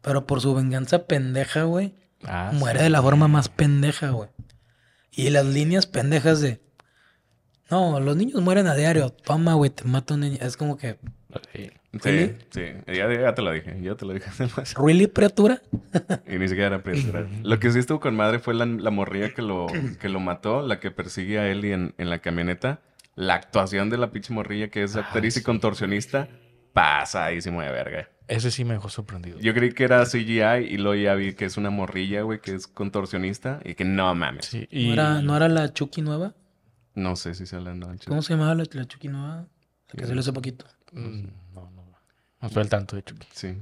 [0.00, 1.92] Pero por su venganza pendeja, güey.
[2.24, 2.84] Ah, muere sí.
[2.84, 4.30] de la forma más pendeja, güey.
[5.10, 6.62] Y las líneas pendejas de.
[7.70, 9.10] No, los niños mueren a diario.
[9.10, 10.38] Toma, güey, te mata un niño.
[10.40, 10.98] Es como que.
[11.52, 11.70] Sí.
[11.92, 12.36] Sí, ¿Really?
[12.50, 12.62] sí.
[12.86, 14.30] Ya, ya te lo dije, ya te lo dije.
[14.82, 15.60] ¿Really, criatura?
[16.26, 17.26] y ni siquiera era criatura.
[17.42, 19.66] Lo que sí estuvo con madre fue la, la morrilla que lo,
[20.00, 22.80] que lo mató, la que persigue a Ellie en, en la camioneta.
[23.14, 26.28] La actuación de la pinche morrilla que es Ah, actriz y contorsionista,
[26.72, 28.08] pasadísimo de verga.
[28.28, 29.38] Ese sí me dejó sorprendido.
[29.40, 32.54] Yo creí que era CGI y luego ya vi que es una morrilla, güey, que
[32.54, 34.46] es contorsionista y que no mames.
[34.46, 36.34] Sí, ¿No, era, ¿No era la Chucky nueva?
[36.94, 37.92] No sé si se habla no.
[38.06, 39.46] ¿Cómo se llamaba la, la Chucky nueva?
[39.90, 40.64] La que salió hace poquito.
[40.92, 41.24] Mm,
[41.54, 41.81] No, no.
[42.42, 43.14] No estoy al tanto, de hecho.
[43.32, 43.56] Sí.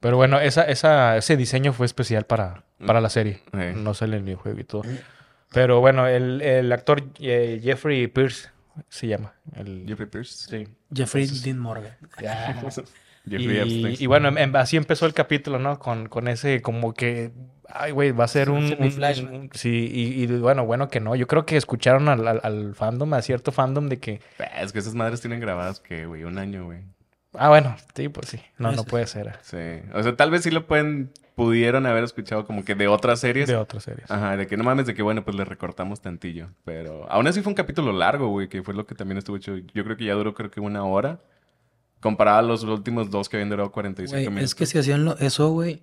[0.00, 3.40] Pero bueno, esa, esa, ese diseño fue especial para, para la serie.
[3.54, 3.74] Eh.
[3.76, 4.82] No sale en el videojuego y todo.
[5.52, 8.50] Pero bueno, el, el actor eh, Jeffrey Pierce
[8.88, 9.32] se llama.
[9.54, 10.48] El, Jeffrey Pierce.
[10.48, 10.68] sí.
[10.94, 11.96] Jeffrey Dean Morgan.
[12.60, 12.86] Epstein.
[13.28, 15.78] Y, y bueno, em- así empezó el capítulo, ¿no?
[15.80, 17.32] Con, con ese como que,
[17.68, 18.64] ay, güey, va a ser un...
[18.64, 19.32] un- Semi-flashback.
[19.32, 21.16] un- sí, y, y bueno, bueno que no.
[21.16, 24.20] Yo creo que escucharon al, al, al fandom, a cierto fandom de que,
[24.60, 26.82] Es que esas madres tienen grabadas que, güey, un año, güey.
[27.38, 28.40] Ah, bueno, sí, pues sí.
[28.58, 29.38] No, no puede ser.
[29.42, 29.56] Sí.
[29.94, 33.46] O sea, tal vez sí lo pueden, pudieron haber escuchado como que de otras series.
[33.48, 34.10] De otras series.
[34.10, 36.48] Ajá, de que no mames, de que bueno, pues le recortamos tantillo.
[36.64, 39.56] Pero aún así fue un capítulo largo, güey, que fue lo que también estuvo hecho.
[39.56, 41.20] Yo creo que ya duró, creo que una hora.
[42.00, 44.44] Comparado a los últimos dos que habían durado 45 Güey, minutos.
[44.44, 45.82] es que si hacían lo- eso, güey.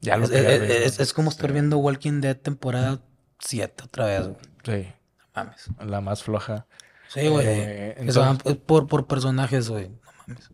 [0.00, 3.00] Ya lo Es, es- pierdes, es- es como estar viendo Walking Dead temporada
[3.38, 4.36] 7 otra vez, güey.
[4.84, 4.88] Sí.
[5.36, 5.68] No Mames.
[5.86, 6.66] La más floja.
[7.08, 7.46] Sí, güey.
[7.46, 9.88] Eh, entonces- por, por personajes, güey.
[9.88, 10.50] No mames.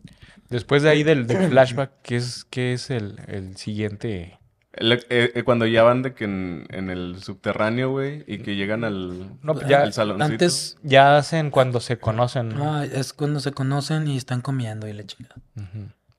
[0.51, 4.37] Después de ahí del, del flashback, ¿qué es, qué es el, el siguiente?
[4.73, 8.55] El- eh, eh, cuando ya van de que en, en el subterráneo, güey, y que
[8.55, 10.31] llegan al, No, pues ya al saloncito.
[10.31, 12.49] Antes, ya hacen cuando se conocen.
[12.49, 12.75] ¿no?
[12.75, 15.35] ah, es cuando se conocen y están comiendo y la chingada.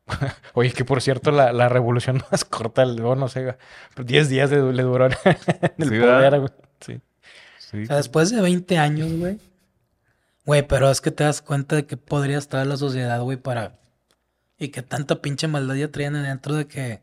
[0.54, 3.56] Oye, que por cierto, la, la revolución más corta, luego no sé,
[4.02, 5.12] 10 días le, le duró en
[5.78, 6.50] el Sí, poder, güey.
[6.80, 7.00] Sí.
[7.58, 7.82] Sí.
[7.84, 9.38] O sea, después de 20 años, güey.
[10.44, 13.78] Güey, pero es que te das cuenta de que podría estar la sociedad, güey, para...
[14.62, 17.00] Y que tanta pinche maldad ya traían adentro de que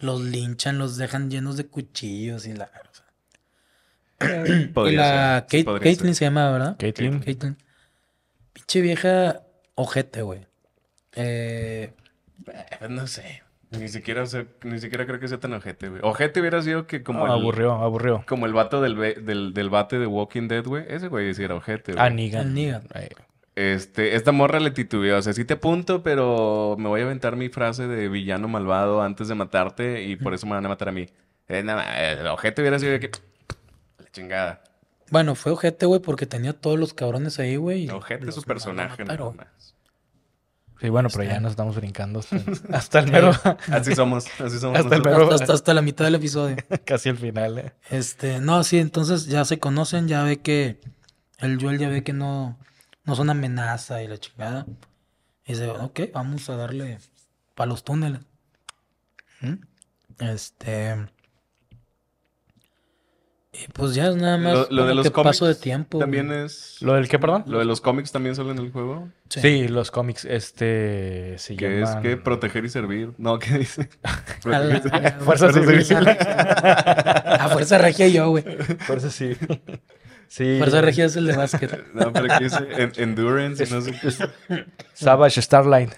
[0.00, 2.64] los linchan, los dejan llenos de cuchillos y la...
[2.64, 4.46] o sea.
[4.60, 6.76] y Podría la ser, Kate, Caitlyn se llama, ¿verdad?
[6.78, 7.20] Caitlyn.
[7.20, 7.56] Caitlyn.
[8.52, 9.42] Pinche vieja
[9.76, 10.48] ojete, güey.
[11.14, 11.92] Eh,
[12.90, 13.44] No sé.
[13.70, 14.24] Ni siquiera,
[14.64, 16.00] ni siquiera creo que sea tan ojete, güey.
[16.02, 17.40] Ojete hubiera sido que como No, el...
[17.40, 18.24] aburrió, aburrió.
[18.26, 20.84] Como el vato del, del, del bate de Walking Dead, güey.
[20.88, 22.04] Ese güey sí era ojete, güey.
[22.04, 22.48] Ah, Negan.
[22.48, 22.82] El Negan.
[22.92, 23.08] Ay,
[23.56, 25.16] Este, esta morra le titubeó.
[25.18, 29.02] O sea, sí te apunto, pero me voy a aventar mi frase de villano malvado
[29.02, 31.06] antes de matarte y por eso me van a matar a mí.
[31.48, 33.10] Eh, nada, el ojete hubiera sido de que...
[33.98, 34.62] La chingada.
[35.10, 37.88] bueno, fue ojete, güey, porque tenía todos los cabrones ahí, güey.
[37.90, 39.74] Ojete es su personaje, nada más.
[40.78, 42.36] Sí, bueno, pero ya Este- nos estamos brincando hasta,
[42.76, 43.30] hasta el mero,
[43.72, 44.78] Así somos, así somos.
[44.78, 46.56] Hasta el mero- Hasta, hasta, hasta la mitad del episodio.
[46.84, 47.56] casi el final.
[47.58, 47.72] eh.
[47.88, 50.78] Este, no, sí, entonces ya se conocen, ya ve que
[51.38, 52.58] el Joel ya ve que no,
[53.06, 54.66] no son amenaza y la chingada.
[55.46, 56.98] Y dice, ok, vamos a darle
[57.54, 58.20] para los túneles.
[59.40, 59.54] ¿Mm?
[60.18, 60.96] Este.
[63.52, 65.98] Y pues ya es nada más Lo, lo de los que cómics paso de tiempo.
[65.98, 66.44] también güey.
[66.44, 66.76] es...
[66.82, 67.44] ¿Lo del qué, perdón?
[67.46, 69.08] Lo de los cómics también sale en el juego.
[69.30, 69.66] Sí.
[69.68, 73.14] los cómics, este, se Que es que proteger y servir.
[73.16, 73.88] No, ¿qué dice?
[74.44, 75.06] A la- Proteger y servir.
[75.06, 75.76] a- Fuerza Fuerza Civil.
[75.76, 75.98] Regia.
[77.44, 78.44] A Fuerza Regia yo, güey.
[78.80, 79.34] Fuerza sí.
[80.28, 80.56] Sí.
[80.58, 81.84] Fuerza Regia es el de básquet.
[81.94, 82.58] No, pero ¿qué dice?
[82.76, 84.64] En- endurance y no sé qué.
[84.94, 85.90] Savage Starline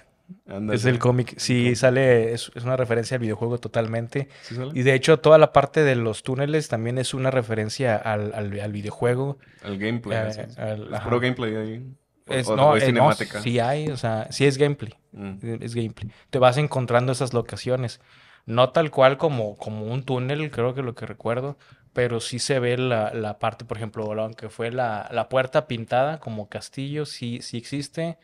[0.47, 0.77] Ándale.
[0.77, 1.35] es el cómic.
[1.39, 4.29] Sí, sale, es, es una referencia al videojuego totalmente.
[4.43, 4.73] ¿Sí sale?
[4.75, 8.61] Y de hecho, toda la parte de los túneles también es una referencia al, al,
[8.61, 9.39] al videojuego.
[9.65, 10.19] El gameplay.
[10.19, 10.59] Eh, es.
[10.59, 11.87] al- Es puro gameplay ahí.
[12.27, 13.41] O- Es, o- no, o es eh, no, cinemática.
[13.41, 14.93] sí hay, o sea, sí es gameplay.
[15.13, 15.63] Mm.
[15.63, 16.11] Es gameplay.
[16.31, 18.01] Te vas encontrando esas locaciones.
[18.45, 21.59] No tal cual como, como un túnel, creo que lo que recuerdo,
[21.99, 25.67] pero sí se ve la, la parte, por ejemplo, lo- aunque fue la, la puerta
[25.67, 28.19] pintada como castillo, sí, sí existe.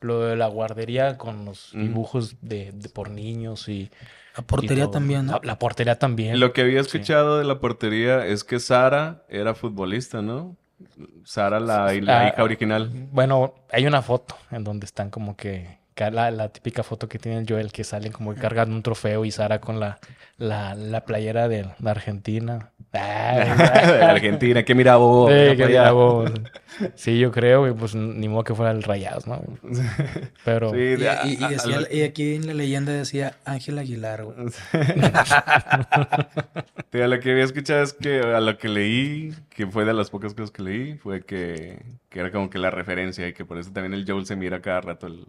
[0.00, 1.86] Lo de la guardería con los Mm.
[1.86, 3.88] dibujos de, de por niños y...
[4.36, 5.34] La portería también, ¿no?
[5.34, 6.40] La, la portería también.
[6.40, 10.56] Lo que había escuchado de la portería es que Sara era futbolista, ¿no?
[11.24, 12.90] Sara, la, la Ah, hija original.
[13.12, 17.38] Bueno, hay una foto en donde están como que la, la típica foto que tiene
[17.40, 19.98] el Joel, que salen como que cargan un trofeo y Sara con la,
[20.38, 22.70] la, la playera de la Argentina.
[22.92, 25.30] Ah, Argentina, que mira vos.
[25.30, 26.28] Sí, que mira vos.
[26.96, 29.40] Sí, yo creo, y pues ni modo que fuera el Rayados, ¿no?
[30.44, 32.90] Pero Sí, Y, de- a- y- y a- decía- a- y aquí en la leyenda
[32.90, 34.36] decía Ángel Aguilar, güey.
[36.92, 40.34] Lo que había escuchado es que a lo que leí, que fue de las pocas
[40.34, 43.70] cosas que leí, fue que, que era como que la referencia y que por eso
[43.72, 45.26] también el Joel se mira cada rato el,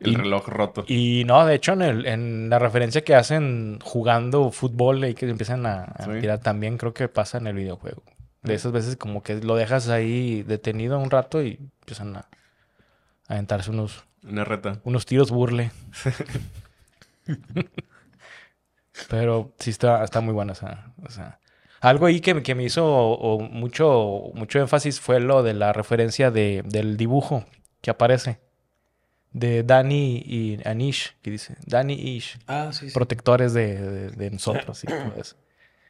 [0.00, 0.84] el Y- reloj roto.
[0.86, 5.28] Y no, de hecho, en, el, en la referencia que hacen jugando fútbol y que
[5.28, 6.20] empiezan a, a Sí.
[6.20, 8.02] tirar, también creo que pasa en el videojuego.
[8.42, 13.32] De esas veces como que lo dejas ahí detenido un rato y empiezan a, a
[13.34, 14.80] aventarse unos, Una reta.
[14.84, 15.70] unos tiros burle.
[19.08, 21.38] Pero sí está, está muy buena esa, o sea,
[21.80, 26.30] algo ahí que, que me hizo o, mucho, mucho énfasis fue lo de la referencia
[26.30, 27.44] de, del dibujo
[27.80, 28.40] que aparece.
[29.32, 32.94] De Danny y Anish, que dice, Danny y Ish, Ah, sí, sí.
[32.94, 35.36] protectores de, de- de nosotros y todo eso.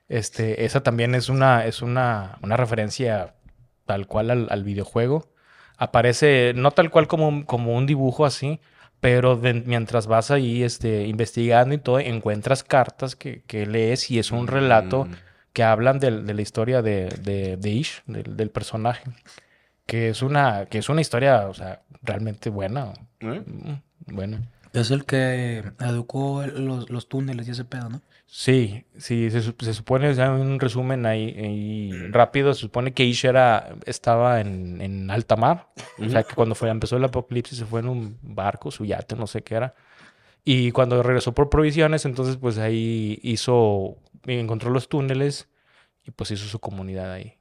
[0.08, 3.34] Este, esa también es una, es una, una referencia
[3.86, 5.28] tal cual al, al videojuego.
[5.76, 8.58] Aparece, no tal cual como, un- como un dibujo así,
[9.00, 14.18] pero de- mientras vas ahí este, investigando y todo, encuentras cartas que, que lees y
[14.18, 15.12] es un relato Mm.
[15.52, 19.04] que hablan de, la historia de, de, de Ish, del, del personaje.
[19.86, 22.92] Que es una, que es una historia, o sea, realmente buena.
[23.20, 23.42] ¿Eh?
[23.46, 24.38] Mm, Bueno.
[24.74, 28.02] Es el que educó los, los túneles y ese pedo, ¿no?
[28.26, 32.92] Sí, sí, se, sup- se supone, o sea, un resumen ahí, ahí rápido, se supone
[32.92, 37.04] que Ish era, estaba en, en alta mar, o sea, que cuando fue, empezó el
[37.04, 39.74] apocalipsis se fue en un barco, su yate, no sé qué era,
[40.44, 45.48] y cuando regresó por provisiones, entonces pues ahí hizo, encontró los túneles
[46.04, 47.38] y pues hizo su comunidad ahí,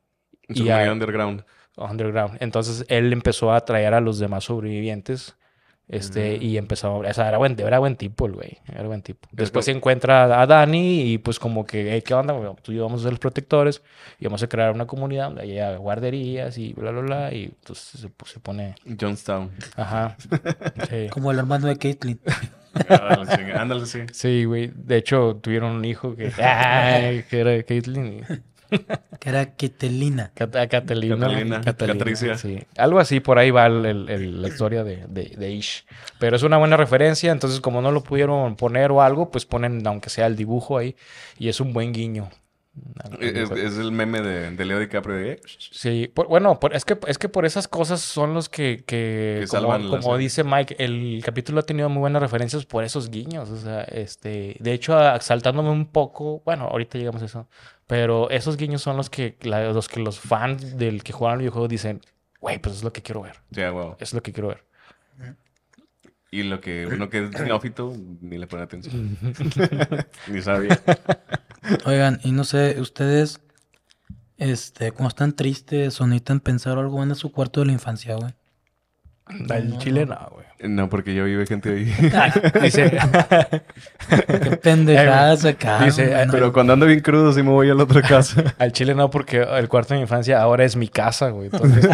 [0.48, 1.44] Su Y comunidad underground.
[1.76, 2.38] underground.
[2.40, 5.36] Entonces él empezó a atraer a los demás sobrevivientes
[5.90, 9.28] Este, y empezó, o sea, era buen, era buen tipo el güey, era buen tipo.
[9.32, 12.34] Es Después se encuentra a Dani y pues como que, "Hey, ¿qué onda?
[12.34, 13.82] Bueno, tú y yo vamos a ser los protectores
[14.20, 18.02] y vamos a crear una comunidad donde haya guarderías y bla, bla, bla, y entonces
[18.02, 19.50] se, se pone, Johnstown.
[19.78, 20.18] ajá,
[20.90, 21.08] sí.
[21.10, 22.20] Como el hermano de Caitlyn.
[23.56, 24.00] Ándale, sí.
[24.12, 24.72] Sí, güey.
[24.76, 28.24] De hecho, tuvieron un hijo que, ay, que era Caitlyn.
[28.72, 28.78] Y-
[29.20, 30.32] Que era Ketelina.
[30.36, 31.18] Cat- a Catalina.
[31.28, 32.38] Catalina, Catricia.
[32.38, 32.60] Sí.
[32.78, 35.86] Algo así, por ahí va el- el- el- la historia de, de, de Ish.
[36.20, 39.86] Pero es una buena referencia, entonces como no lo pudieron poner o algo, pues ponen,
[39.88, 40.96] aunque sea el dibujo ahí,
[41.40, 42.30] y es un buen guiño.
[43.20, 45.32] Es, es el meme de, de Leo DiCaprio de...
[45.32, 48.84] eh, Sí, por- bueno, por- es, que, es que por esas cosas son los que,
[48.86, 53.10] que, Que como, como dice Mike, el capítulo ha tenido muy buenas referencias por esos
[53.10, 53.50] guiños.
[53.50, 57.48] O sea, este, de hecho, saltándome un poco, bueno, ahorita llegamos a eso,
[57.88, 61.40] pero esos guiños son los que, la- los que los fans del que juegan el
[61.40, 62.02] videojuego dicen,
[62.40, 63.38] güey, pues es lo que quiero ver,
[63.72, 63.96] wow.
[64.00, 64.66] es lo que quiero ver.
[66.30, 69.18] Y lo que uno que es neófito ni le pone atención.
[70.28, 70.78] ni sabía.
[71.86, 73.40] Oigan, y no sé, ustedes,
[74.38, 78.16] este, cuando están tristes o necesitan pensar algo, van a su cuarto de la infancia,
[78.16, 78.34] güey.
[79.30, 80.16] El No, chile no.
[80.16, 80.48] no, güey.
[80.60, 81.84] No, porque yo vive gente ahí.
[82.64, 82.92] Dice,
[84.10, 85.84] Qué pendejadas acá.
[85.86, 86.32] Dice, no.
[86.32, 88.56] Pero cuando ando bien crudo sí me voy a la otra casa.
[88.58, 91.50] al chile no, porque el cuarto de mi infancia ahora es mi casa, güey.
[91.52, 91.86] Entonces,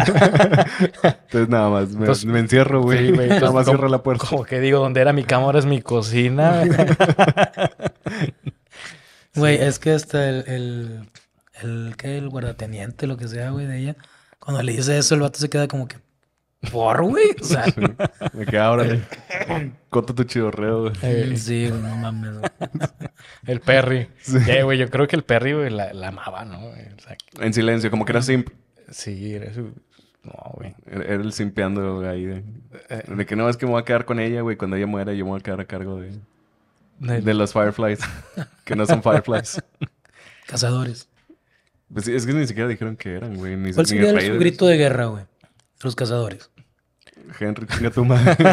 [1.02, 3.08] Entonces nada más me, Entonces- me encierro, güey.
[3.08, 4.26] Sí, güey, nada más como- cierro la puerta.
[4.28, 6.62] como que digo, donde era mi cama ahora es mi cocina.
[9.34, 11.10] Güey, es que hasta el, el,
[11.62, 12.18] el, ¿qué?
[12.18, 13.96] El guardateniente, lo que sea, güey, de ella.
[14.38, 15.96] Cuando le dice eso, el vato se queda como que,
[16.70, 17.36] ¿por, güey?
[17.40, 17.64] O sea,
[18.32, 18.86] Me queda ahora.
[19.90, 20.92] Cota tu chidorreo, güey.
[21.02, 22.38] Eh, sí, güey, no mames.
[22.38, 22.50] güey.
[23.46, 24.08] El Perry.
[24.48, 26.60] Eh, güey, yo creo que el Perry, güey, la, la amaba, ¿no?
[26.60, 26.86] güey?
[26.96, 28.48] O sea, En silencio, como que era simp.
[28.90, 29.72] sí, era su...
[30.22, 30.74] No, güey.
[30.86, 32.24] Era era el simpeando güey, ahí.
[32.24, 32.42] De,
[33.06, 34.56] de que no, es que me voy a quedar con ella, güey.
[34.56, 36.12] Cuando ella muera, yo me voy a quedar a cargo de,
[37.20, 38.00] de los Fireflies.
[38.64, 39.62] que no son Fireflies.
[40.46, 41.08] Cazadores.
[41.92, 43.56] Pues sí, es que ni siquiera dijeron que eran, güey.
[43.56, 45.24] Ni, ¿Cuál ni sería el- su grito de guerra, güey?
[45.82, 46.50] Los cazadores.
[47.38, 48.34] Henry, chinga tu madre.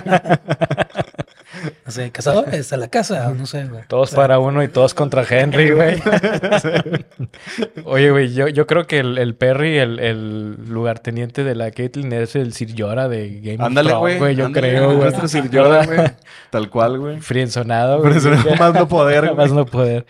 [1.86, 3.84] No sé, cazadores a la casa, no sé, güey.
[3.88, 6.02] Todos para uno y todos contra Henry, güey.
[7.86, 12.12] Oye, güey, yo, yo creo que el, el Perry, el, el lugarteniente de la Caitlyn,
[12.14, 14.36] es el Sir Jorah de Game Ándale, of Thrones, güey.
[14.36, 14.98] Yo ándale, creo, güey.
[15.00, 16.12] Nuestro Sir Jordan, güey.
[16.50, 17.20] Tal cual, güey.
[17.20, 18.58] Frienzonado, Pero güey.
[18.58, 19.36] más no poder, güey.
[19.36, 20.06] Más no poder.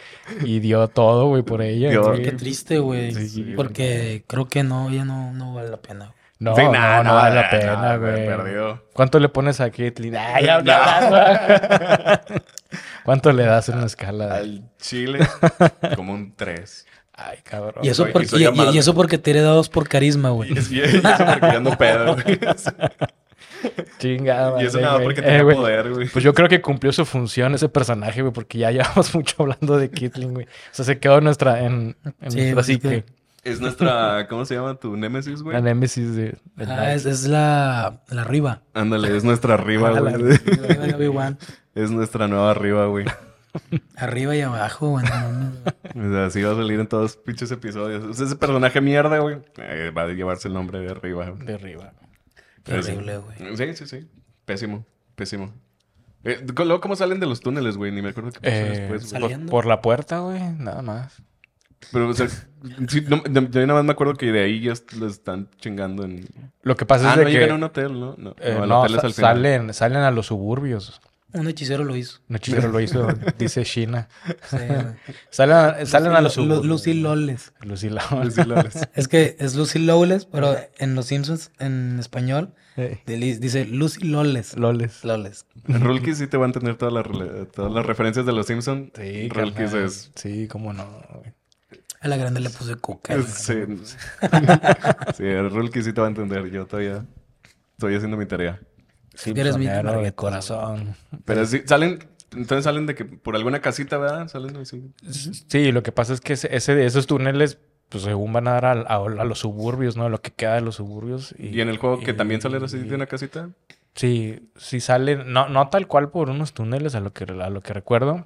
[0.46, 1.90] Y dio todo, güey, por ella.
[2.24, 3.14] Qué triste, güey.
[3.14, 6.06] Sí, porque creo que no, ya no, no vale la pena.
[6.06, 6.21] güey.
[6.42, 8.26] No, Sí, no, nah, no vale la nah, pena, nah, güey.
[8.26, 8.84] Perdió.
[8.94, 10.16] ¿Cuánto le pones a Caitlyn?
[10.16, 12.22] Ay, ya, ya,
[13.06, 14.36] ¿Cuánto le das en una escala?
[14.38, 15.20] Al Chile,
[15.96, 16.88] como un 3.
[17.14, 17.84] Ay, cabrón.
[17.86, 20.52] Y eso, soy- por- y y- eso porque te dados por carisma, güey.
[20.72, 22.40] Y eso porque ya ando pedo, güey.
[24.00, 24.62] Chingada.
[24.62, 25.06] Y eso nada güey.
[25.06, 26.08] porque Eh, tenía güey, poder, güey.
[26.10, 29.78] Pues yo creo que cumplió su función ese personaje, güey, porque ya llevamos mucho hablando
[29.78, 30.46] de Caitlyn, güey.
[30.48, 32.90] O sea, se quedó en nuestra, en, en Sí, nuestra es psique.
[32.90, 35.56] que- Es nuestra, ¿cómo se llama tu némesis, güey?
[35.56, 36.38] La némesis de...
[36.68, 38.62] Ah, es, es la, la arriba.
[38.74, 40.38] Ándale, es nuestra arriba, Ah, la güey.
[41.74, 43.06] Es nuestra nueva arriba, güey.
[43.96, 45.06] Arriba y abajo, güey.
[45.06, 45.54] no mames.
[45.96, 48.04] O sea, así va a salir en todos los pinches episodios.
[48.04, 51.32] O sea, ese personaje mierda, güey, eh, va a llevarse el nombre de arriba.
[51.32, 51.94] De arriba.
[52.64, 53.56] Qué horrible, güey.
[53.58, 54.10] Sí, sí, sí.
[54.46, 55.54] Pésimo, pésimo.
[56.24, 57.92] Eh, luego, ¿cómo salen de los túneles, güey?
[57.92, 59.50] Ni me acuerdo qué pasó Eh, después, por, Saliendo.
[59.52, 61.22] por la puerta, güey, nada más.
[61.92, 64.74] Pero, o sea, sí, no, de- yo nada más me acuerdo que de ahí ya
[64.74, 66.28] est- lo están chingando en...
[66.64, 67.34] Lo que pasa Ah, es de no que...
[67.34, 68.16] llegan a un hotel, ¿no?
[68.18, 69.36] No, eh, no, el no, hotel es sa- al final.
[69.36, 71.02] salen, salen a los suburbios.
[71.34, 72.20] Un hechicero lo hizo.
[72.28, 74.10] No hechicero lo hizo, dice China.
[74.50, 74.86] Sí, güey.
[75.30, 76.66] Salen, a- salen a los Lu- suburbios.
[76.66, 77.54] Lucy Lawless.
[77.62, 77.90] Lucy
[78.32, 78.90] Sí, lo ves.
[78.94, 84.58] Es que es Lucy Lawless, pero en Los Simpsons, en español, Eh, dice Lucy Lawless.
[84.58, 85.04] Loles.
[85.06, 85.46] Lawless.
[85.66, 88.92] Rulkis sí te va a entender todas las, rela- todas las referencias de los Simpsons.
[88.96, 89.86] Sí, Rulkis carnal.
[89.86, 90.12] es...
[90.16, 90.86] Sí, cómo no.
[91.14, 91.34] güey.
[92.02, 93.14] A la grande le puse coca.
[93.22, 93.54] Sí,
[95.14, 96.50] sí, el sí te va a entender.
[96.50, 97.06] Yo todavía
[97.74, 98.60] estoy haciendo mi tarea.
[99.26, 100.96] Eres mi de corazón.
[101.26, 102.00] Pero sí, salen...
[102.34, 104.30] Entonces salen de que por alguna casita, ¿verdad?
[104.30, 104.90] Salen así.
[105.48, 107.58] Sí, lo que pasa es que ese, ese- esos túneles,
[107.90, 110.08] pues según van a dar a, a- a los suburbios, ¿no?
[110.08, 111.36] Lo que queda de los suburbios.
[111.38, 113.50] Y, Y en el juego que y- también salen así de una casita.
[113.96, 117.60] Sí, sí salen, no, no tal cual por unos túneles a lo que, a lo
[117.60, 118.24] que recuerdo,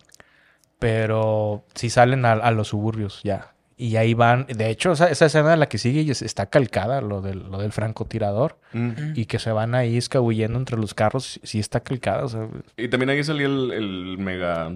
[0.77, 3.54] pero sí salen a, a los suburbios ya.
[3.77, 7.01] Y ahí van, de hecho, esa, esa escena de la que sigue es- está calcada,
[7.01, 8.91] lo del, lo del francotirador, Mm.
[9.15, 12.88] y que se van ahí escabullendo entre los carros, sí está calcada, o sea, Y
[12.88, 14.71] también ahí salía el, el mega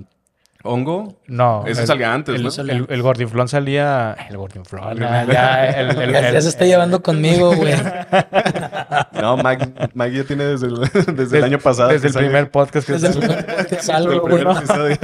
[0.62, 1.16] ¿Hongo?
[1.28, 1.64] No.
[1.66, 2.50] Ese el- salía antes, el, ¿no?
[2.50, 4.14] El, el Gordinflón salía.
[4.30, 4.98] El Gordinflón.
[5.00, 7.74] ya, ya, el, el- Ya, el- ya se está llevando conmigo, güey.
[9.22, 10.76] No, Mike, Mike ya tiene desde el,
[11.16, 11.90] desde el des- año pasado.
[11.90, 14.98] Desde el primer podcast que Desde el primer podcast desde el güey.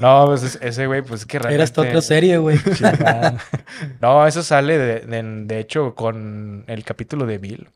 [0.00, 1.54] No, pues es- ese güey, pues es que realmente...
[1.56, 2.58] Era esta otra serie, güey.
[4.00, 7.68] No, eso sale de, de, de hecho con el capítulo de Bill.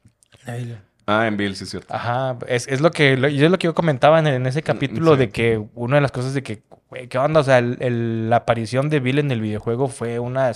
[0.47, 1.93] Ay, Ah, en Bill, sí es cierto.
[1.95, 4.63] Ajá, es, es lo que lo- yo es lo que yo comentaba en, en ese
[4.63, 5.19] capítulo sí.
[5.19, 7.41] de que una de las cosas de que, güey, ¿qué onda?
[7.41, 10.51] O sea, el- el- la aparición de Bill en el videojuego fue una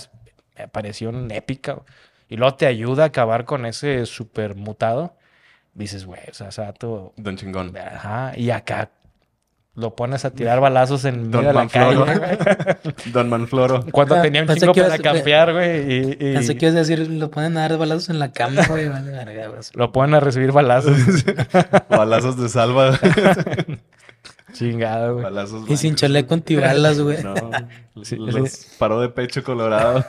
[0.57, 1.81] aparición épica.
[2.29, 5.15] Y luego te ayuda a acabar con ese super mutado.
[5.75, 7.75] Dices, güey, o sea, ese vato- Don Chingón.
[7.77, 8.89] Ajá, y acá
[9.79, 12.05] lo pones a tirar balazos en Don medio de la Manfloro.
[12.05, 12.19] calle.
[12.83, 12.93] güey.
[13.13, 13.85] Don Manfloro.
[13.91, 15.91] Cuando Ah, tenía un pensé chingo que para ibas- campear, güey.
[15.93, 18.61] Y, y Pensé que ibas a decir, lo ponen a dar balazos en la cama,
[18.67, 18.89] güey.
[19.73, 20.97] Lo ponen a recibir balazos.
[21.89, 22.99] Balazos de salva.
[24.53, 25.23] Chingado, güey.
[25.23, 27.23] Balazos Y sin chaleco antibalas, güey.
[27.23, 27.33] No,
[28.03, 28.67] Sí, los sí.
[28.79, 30.03] paró de pecho colorado.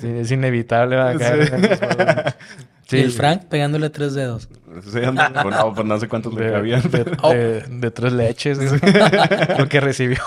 [0.00, 1.18] Sí, es inevitable ¿verdad?
[1.18, 2.34] caer.
[2.88, 2.98] Sí.
[2.98, 4.50] Y el Frank pegándole tres dedos.
[4.90, 6.82] Sí, anda- pues no, pues no sé cuántos le De, cabían.
[6.90, 8.58] de- de- de tres leches.
[8.58, 8.92] güey.
[9.58, 10.18] Lo que recibió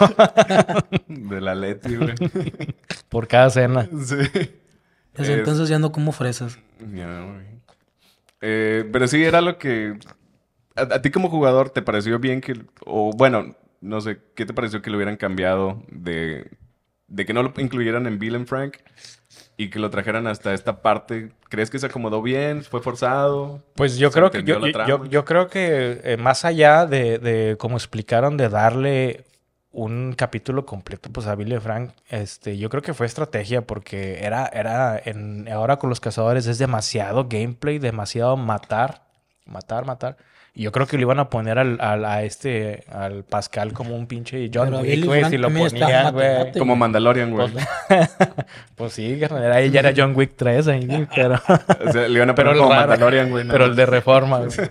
[1.07, 2.15] De la Leti, güey.
[3.09, 3.83] por cada cena.
[3.83, 4.15] Sí.
[4.15, 6.57] Desde Es- entonces ya no como fresas.
[6.91, 7.45] Ya, güey.
[8.41, 9.99] Eh, pero sí, era lo que...
[10.75, 12.59] A, a ti como jugador, ¿te pareció bien que...
[12.85, 16.49] O bueno, no sé, ¿qué te pareció que lo hubieran cambiado de...
[17.07, 18.77] De que no lo incluyeran en Bill and Frank
[19.57, 21.31] y que lo trajeran hasta esta parte?
[21.49, 22.63] ¿Crees que se acomodó bien?
[22.63, 23.61] ¿Fue forzado?
[23.75, 28.37] Pues yo ¿Se creo que yo, creo que eh, más allá de, de como explicaron
[28.37, 29.25] de darle
[29.75, 34.45] un capítulo completo pues a Billy Frank, este, yo creo que fue estrategia porque era,
[34.47, 39.03] era en, ahora con los cazadores es demasiado gameplay, demasiado matar,
[39.45, 40.15] matar, matar.
[40.57, 44.07] Yo creo que lo iban a poner al, al- a este, al Pascal como un
[44.07, 46.51] pinche John Pero Wick, güey, si lo ponían, güey.
[46.57, 47.49] Como Mandalorian, güey.
[47.51, 47.65] Pues,
[48.75, 51.35] pues sí, carnal, era, ella era John Wick 3 ahí, güey, pero...
[51.85, 52.87] O sea, le iban a poner el como raro.
[52.87, 53.43] Mandalorian, güey.
[53.43, 53.51] ¿no?
[53.51, 54.69] Pero el de reforma, güey.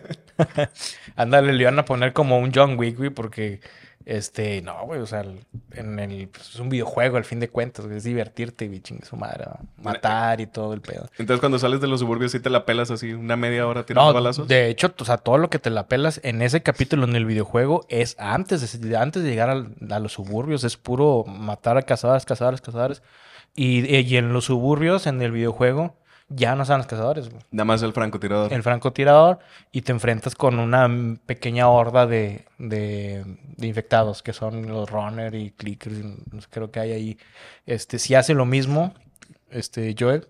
[1.17, 3.61] Ándale, le iban a poner como un John Wick, güey, porque,
[4.07, 5.25] este, no, güey, o sea,
[5.73, 9.17] en el, pues, es un videojuego al fin de cuentas, güey, es divertirte, chingue su
[9.17, 9.61] madre, ¿va?
[9.83, 11.09] matar y todo el pedo.
[11.19, 14.09] Entonces cuando sales de los suburbios sí te la pelas así una media hora tirando
[14.11, 14.47] No, balazos.
[14.49, 17.25] de hecho, o sea, todo lo que te la pelas en ese capítulo en el
[17.25, 21.83] videojuego es antes de, antes de llegar al- a los suburbios, es puro matar a
[21.83, 23.03] cazadores, cazadores, cazadores.
[23.57, 25.95] Y, y en los suburbios, en el videojuego,
[26.35, 27.43] ya no están los cazadores, güey.
[27.51, 28.53] Nada más el francotirador.
[28.53, 29.39] el francotirador
[29.73, 30.89] y te enfrentas con una
[31.27, 33.25] pequeña horda de, de,
[33.57, 37.19] de infectados que son los runner y clickers, y no sé, creo que hay ahí.
[37.67, 38.95] Este, sí hace lo mismo,
[39.51, 40.27] este, Joel,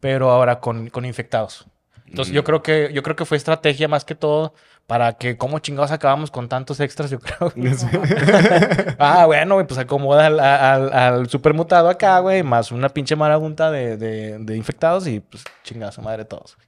[0.00, 1.66] pero ahora con, con infectados.
[2.06, 2.44] Entonces yo Mm.
[2.44, 4.54] creo que yo creo que fue estrategia más que todo
[4.88, 7.52] para que cómo chingados acabamos con tantos extras, yo creo.
[8.98, 13.70] ah, bueno, güey, pues acomoda al, al, al supermutado acá, güey, más una pinche marabunta
[13.70, 16.56] de, de, de infectados y pues chingada su madre todos.
[16.56, 16.66] güey.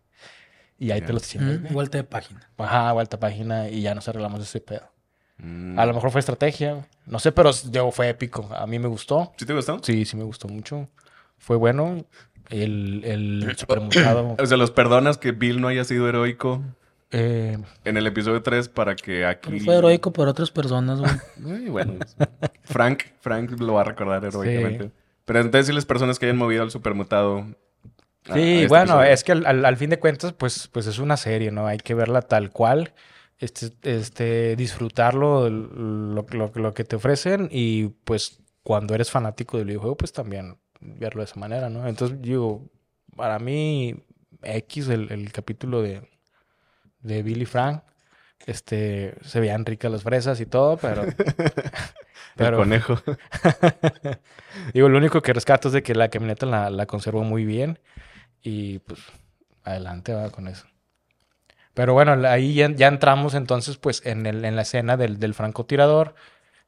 [0.78, 1.61] Y ahí te los chingas.
[1.61, 2.46] Mm, vuelta de página.
[2.59, 4.83] Ajá, vuelta a página y ya nos arreglamos ese pedo.
[5.38, 5.78] Mm.
[5.78, 6.85] A lo mejor fue estrategia, güey.
[7.06, 8.50] no sé, pero yo fue épico.
[8.54, 9.33] A mí me gustó.
[9.38, 9.80] ¿Sí te gustó?
[9.83, 10.90] Sí, sí me gustó mucho.
[11.38, 12.04] Fue bueno.
[12.50, 14.37] El, el supermutado.
[14.42, 16.62] O sea, los perdonas que Bill no haya sido heroico
[17.10, 19.60] eh, en el episodio 3 para que aquí...
[19.60, 21.12] Fue heroico por otras personas, güey.
[21.60, 21.94] Ay, bueno,
[22.64, 24.90] Frank, Frank lo va a recordar heroicamente.
[25.24, 27.38] Pero entonces si las personas que hayan movido al supermutado...
[28.28, 29.12] a- a Sí, este bueno, episodio.
[29.12, 31.66] es que al, al- al fin de cuentas, pues, pues es una serie, ¿no?
[31.66, 32.92] Hay que verla tal cual,
[33.38, 39.66] este, este, disfrutarlo, lo, lo- lo que te ofrecen y pues cuando eres fanático del
[39.66, 41.86] videojuego, pues también verlo de esa manera, ¿no?
[41.88, 42.68] Entonces, digo,
[43.16, 43.96] para mí,
[44.42, 46.02] X, el, el capítulo de,
[47.00, 47.82] de Billy Frank,
[48.46, 51.04] este, se veían ricas las fresas y todo, pero...
[52.36, 53.00] El conejo.
[54.74, 57.78] Digo, lo único que rescato es de que la camioneta la, la conservó muy bien.
[58.42, 59.00] Y pues,
[59.64, 60.66] adelante va con eso.
[61.74, 65.34] Pero bueno, ahí ya, ya entramos entonces, pues, en, el, en la escena del, del
[65.34, 66.14] francotirador.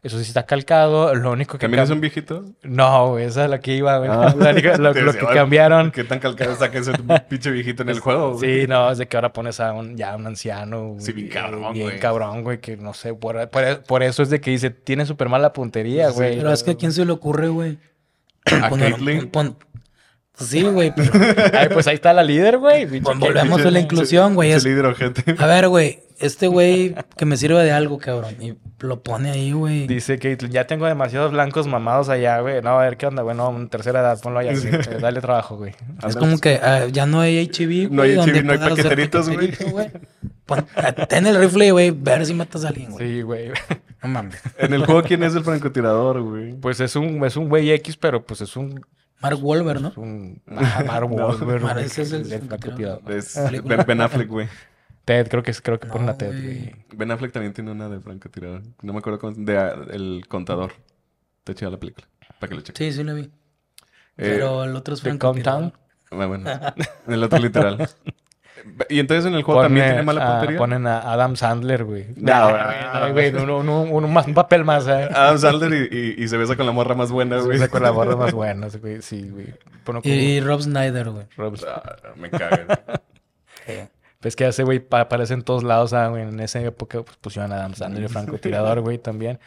[0.02, 1.14] Eso sí está calcado.
[1.14, 1.60] Lo único que...
[1.66, 2.44] ¿También es un viejito?
[2.64, 4.10] No, güey, esa es la que iba, güey.
[4.12, 4.34] Ah.
[4.78, 5.92] Lo, que "Ay, cambiaron.
[5.92, 6.92] ¿Qué tan calcado está que ese
[7.28, 8.34] pinche viejito en el juego?
[8.34, 10.96] güey?" Sí, no, es de que ahora pones a un, ya un anciano.
[10.98, 12.00] Sí, bien eh, cabrón, Bien güey.
[12.00, 15.28] cabrón, güey, que no sé, por, por- por eso es de que dice, tiene súper
[15.28, 16.36] mala puntería, Sí, güey.
[16.36, 17.78] Pero es que a quién se le ocurre, güey.
[18.46, 19.28] ¿A Caitlyn?
[19.30, 19.56] pon-
[20.36, 21.12] Pues sí, güey, pero
[21.52, 22.86] Ay, pues ahí está la líder, güey.
[23.00, 24.50] Volvemos a la inclusión, güey.
[24.50, 25.36] es- líder ojete.
[25.38, 28.36] A ver, güey, este güey que me sirve de algo, cabrón.
[28.40, 29.86] Y lo pone ahí, güey.
[29.86, 32.62] Dice Caitlyn, ya tengo demasiados blancos mamados allá, güey.
[32.62, 33.36] No, a ver qué onda, güey.
[33.36, 34.52] No, en tercera edad, ponlo allá.
[34.52, 34.62] güey.
[34.92, 35.74] Eh, Dale trabajo, güey.
[36.06, 37.90] Es como que ah, ya no hay HIV, güey.
[37.90, 39.52] No hay donde HIV, no hay paqueteritos, güey.
[40.46, 40.66] Pon-
[41.08, 43.06] ten el rifle, güey, ver si matas a alguien, güey.
[43.08, 43.50] Sí, güey.
[44.02, 44.40] No mames.
[44.58, 46.54] En el juego, ¿quién es el francotirador, güey?
[46.54, 48.84] Pues es un, es un güey X, pero pues es un...
[49.20, 49.88] Mark Wahlberg, ¿no?
[49.88, 52.32] es un ah, Mark Wahlberg, güey, ese es el.
[52.32, 52.98] Es película.
[53.76, 54.48] Ben, Ben Affleck, güey.
[55.04, 56.74] Ted, creo que es, creo que No, ponen a Ted, güey.
[56.94, 58.62] Ben Affleck también tiene una de francotirador.
[58.82, 59.32] No me acuerdo cómo...
[59.36, 60.72] De ah, El Contador.
[61.44, 62.06] Te chida la película.
[62.38, 62.78] Para que lo cheques.
[62.78, 63.22] Sí, sí lo vi.
[63.22, 63.30] Eh,
[64.16, 65.72] Pero el otro es francotirador.
[66.10, 66.48] Ah, bueno.
[67.06, 67.88] En el otro literal.
[68.88, 70.58] Y entonces en el juego también tiene mala a- puntería.
[70.58, 72.06] ponen a Adam Sandler, güey.
[72.14, 72.50] No,
[73.12, 75.08] güey, un papel más, ¿eh?
[75.12, 77.58] Adam Sandler y, y- y se besa con la morra más buena, güey.
[77.58, 79.02] Se con las borras más buenas, güey.
[79.02, 79.52] Sí, güey.
[80.04, 81.26] Y, y Rob Snyder, güey.
[81.34, 82.66] como- Ah, me caga.
[84.22, 86.22] Pues que ese güey pa- aparece en todos lados, ah, güey.
[86.22, 89.38] En esa época pues, pusieron a Adam Sandler, francotirador, güey, también.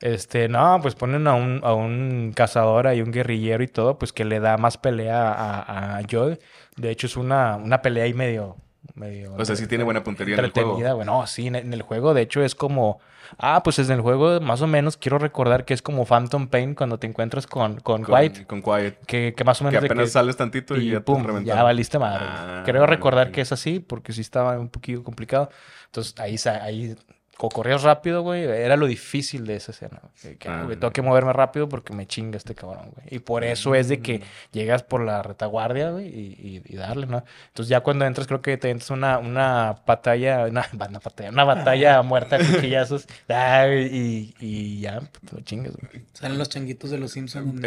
[0.00, 4.12] Este, no, pues ponen a un, a un cazador y un guerrillero y todo, pues
[4.12, 6.40] que le da más pelea a, a Joel.
[6.76, 8.56] De hecho, es una, una pelea ahí medio,
[8.94, 9.34] medio...
[9.34, 10.70] O sea, sí tiene buena puntería en el juego.
[10.70, 11.06] entretenida, güey.
[11.06, 13.00] No, sí, en, el juego, de hecho, es como.
[13.38, 16.74] Ah, pues en el juego, más o menos, quiero recordar que es como Phantom Pain
[16.74, 18.46] cuando te encuentras con, con, Con, White.
[18.46, 18.98] Con Quiet.
[19.06, 19.82] Que, que más o menos.
[19.82, 22.24] apenas que- sales tantito y, y ya pum, ya valiste madre.
[22.26, 25.50] Ah, Creo recordar que es así, porque sí estaba un poquito complicado.
[25.86, 26.96] Entonces ahí, ahí
[27.38, 28.44] o corrías rápido, güey.
[28.44, 30.00] Era lo difícil de esa escena.
[30.02, 30.62] güey, Que, que, Ah.
[30.64, 33.06] güey, tengo que moverme rápido porque me chinga este cabrón, güey.
[33.10, 34.22] Y por eso es de que
[34.52, 37.24] llegas por la retaguardia, güey, y, y- y darle, ¿no?
[37.48, 41.44] Entonces ya cuando entras, creo que te entras una, una batalla, una, una batalla, una
[41.44, 43.06] batalla muerta a cuchillazos.
[43.28, 46.04] ah, y, y ya, pues, lo chingas, güey.
[46.12, 47.54] Salen los changuitos de los Simpsons.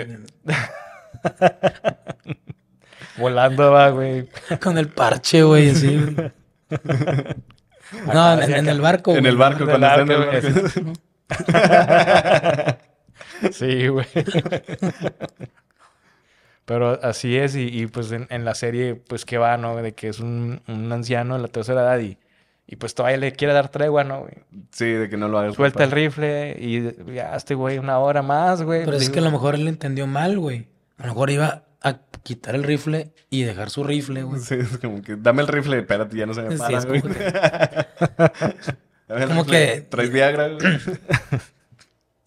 [3.18, 4.30] Volando, va, güey.
[4.62, 6.16] con el parche, güey, así.
[8.14, 9.12] No, en, en el barco.
[9.12, 9.32] En güey.
[9.32, 12.78] el barco, En cuando el está en el barco.
[13.52, 14.08] Sí, güey.
[16.66, 19.78] Pero así es, y, y, pues en, en la serie, pues que va, ¿no?
[19.78, 22.18] De que es un, un anciano de la tercera edad y,
[22.68, 24.22] y pues todavía le quiere dar tregua, ¿no?
[24.22, 24.34] güey?
[24.72, 25.56] Sí, de que no lo hagas.
[25.56, 28.84] Suelta el rifle y ya este güey una hora más, güey.
[28.84, 30.68] Pero es que a lo mejor él entendió mal, güey.
[30.98, 31.64] A lo mejor iba
[32.28, 34.42] quitar el rifle y dejar su rifle, güey.
[34.42, 36.86] Sí, es como que dame el rifle, espérate, ya no se me Sí, para, es
[36.86, 37.02] güey.
[37.02, 37.24] como que-
[39.08, 39.74] Dame el como rifle.
[39.76, 40.60] que- Traes Viagra, güey.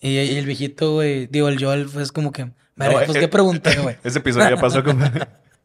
[0.02, 3.20] Y, y el viejito, güey, digo, el Joel, pues como que, No, "Verga, pues eh,
[3.20, 3.96] qué pregunté, güey.
[4.04, 4.82] Ese episodio ya pasó.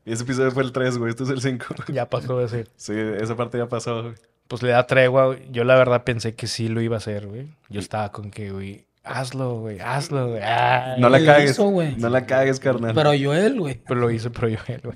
[0.06, 1.12] Y ese episodio fue el 3, güey.
[1.12, 1.66] Este es el 5.
[1.88, 2.70] Ya pasó de ser.
[2.76, 4.16] Sí, esa parte ya pasó, güey.
[4.50, 5.28] Pues le da tregua.
[5.28, 5.48] güey.
[5.52, 7.48] Yo la verdad pensé que sí lo iba a hacer, güey.
[7.70, 10.42] Yo estaba con que, güey, hazlo, güey, hazlo, güey.
[10.98, 11.52] No la cagues.
[11.52, 11.96] hizo, güey.
[11.98, 12.94] no la cagues, carnal.
[12.94, 13.82] Pero Joel, güey.
[13.88, 14.96] Pero lo hizo, pero yo, güey.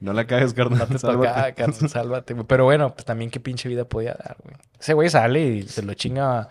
[0.00, 0.78] No la cagues, carnal.
[0.80, 1.28] No te Sálvate.
[1.28, 2.46] tocaba, carnal, sálvate, güey.
[2.46, 4.56] Pero bueno, pues también qué pinche vida podía dar, güey.
[4.78, 6.48] Ese güey sale y se lo chinga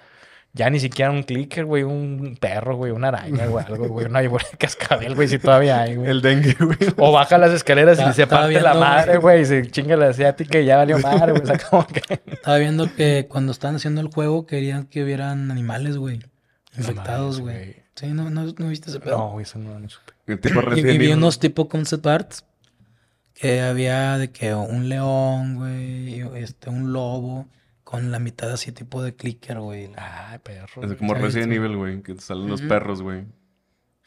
[0.55, 4.21] ya ni siquiera un clicker, güey, un perro, güey, una araña, güey, algo, güey, una
[4.21, 6.11] víbora de cascabel, güey, si todavía hay, güey.
[6.11, 6.77] El dengue, güey.
[6.97, 9.37] O baja las escaleras y se parte la madre, güey.
[9.37, 11.41] güey, y se chinga la asiática y ya valió madre, güey.
[11.41, 12.21] O sea, como que...
[12.27, 16.19] Estaba viendo que cuando estaban haciendo el juego querían que hubieran animales, güey.
[16.77, 17.83] Infectados, güey.
[17.95, 19.17] Sí, no, no, no viste ese pedo.
[19.17, 20.13] No, güey, eso no, no supe.
[20.25, 22.45] El tipo Y, Resident y vi unos tipo concept arts
[23.33, 27.47] que había de que un león, güey, y este, un lobo
[27.83, 29.91] con la mitad así tipo de clicker, güey.
[29.97, 30.83] Ay, perro.
[30.83, 31.57] Es como Resident sí.
[31.57, 32.01] Evil, güey.
[32.01, 33.25] Que te salen los perros, güey.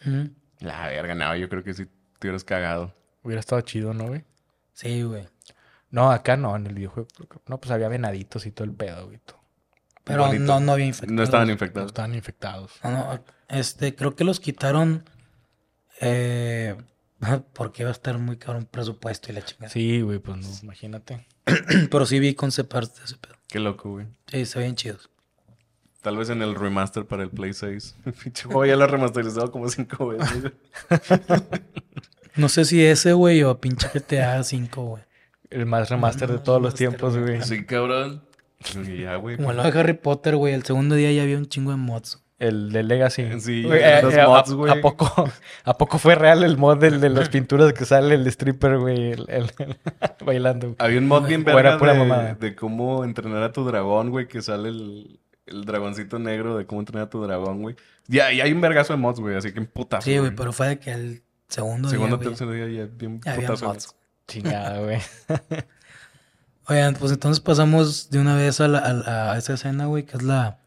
[0.05, 0.31] Ujú.
[0.61, 1.37] La verga, no.
[1.37, 1.87] Yo creo que sí
[2.19, 2.95] te hubieras cagado.
[3.23, 4.25] Hubiera estado chido, ¿no, güey?
[4.73, 5.29] Sí, güey.
[5.91, 7.09] No, acá no, en el videojuego.
[7.47, 9.19] No, pues había venaditos y todo el pedo, güey.
[9.19, 9.39] todo.
[10.07, 11.17] Pero no, no había infectados.
[11.17, 11.89] No estaban No infectados.
[11.89, 12.73] estaban infectados.
[12.85, 15.05] No, no, este, creo que los quitaron
[16.01, 16.77] eh,
[17.53, 19.69] porque iba a estar muy caro un presupuesto y la chingada.
[19.69, 21.27] Sí, güey, pues no, imagínate.
[21.91, 23.35] Pero sí vi arts de ese pedo.
[23.49, 24.07] Qué loco, güey.
[24.29, 25.11] Sí, se ven chidos.
[26.03, 27.97] Tal vez en el remaster para el Play 6.
[28.23, 30.53] Pinche juego ya lo he remasterizado como cinco veces.
[32.37, 35.03] No sé si ese, güey, o pinche GTA 5, güey.
[35.49, 37.41] El más remaster de todos los tiempos, güey.
[37.43, 38.23] Sí, cabrón.
[38.87, 39.37] Y ya, güey.
[39.37, 40.55] Como lo de Harry Potter, güey.
[40.55, 42.23] El segundo día ya había un chingo de mods.
[42.39, 43.41] El de Legacy.
[43.41, 44.71] Sí, Güey, los a- mods, a- güey.
[44.73, 45.31] ¿a, poco,
[45.65, 49.13] ¿A poco fue real el mod del de las pinturas que sale el stripper, güey?
[49.13, 49.77] El, el- el-
[50.27, 50.75] bailando.
[50.79, 51.79] Había un mod bien verga
[52.39, 56.83] de, cómo entrenar a tu dragón, güey, que sale el, el dragoncito negro de cómo
[56.83, 57.75] entrenar a tu dragón, güey.
[58.07, 60.05] Ya, y hay un vergazo de mods, güey, así que en putazo.
[60.05, 63.19] Sí, güey, pero fue de que el segundo, Segundo, día, güey, tercer día ya bien
[63.21, 63.67] putazo.
[63.67, 63.95] mods.
[64.29, 64.99] Chingada, güey.
[66.69, 70.23] Oigan, pues entonces pasamos de una vez a, la- a esa escena, güey, que es
[70.23, 70.59] la...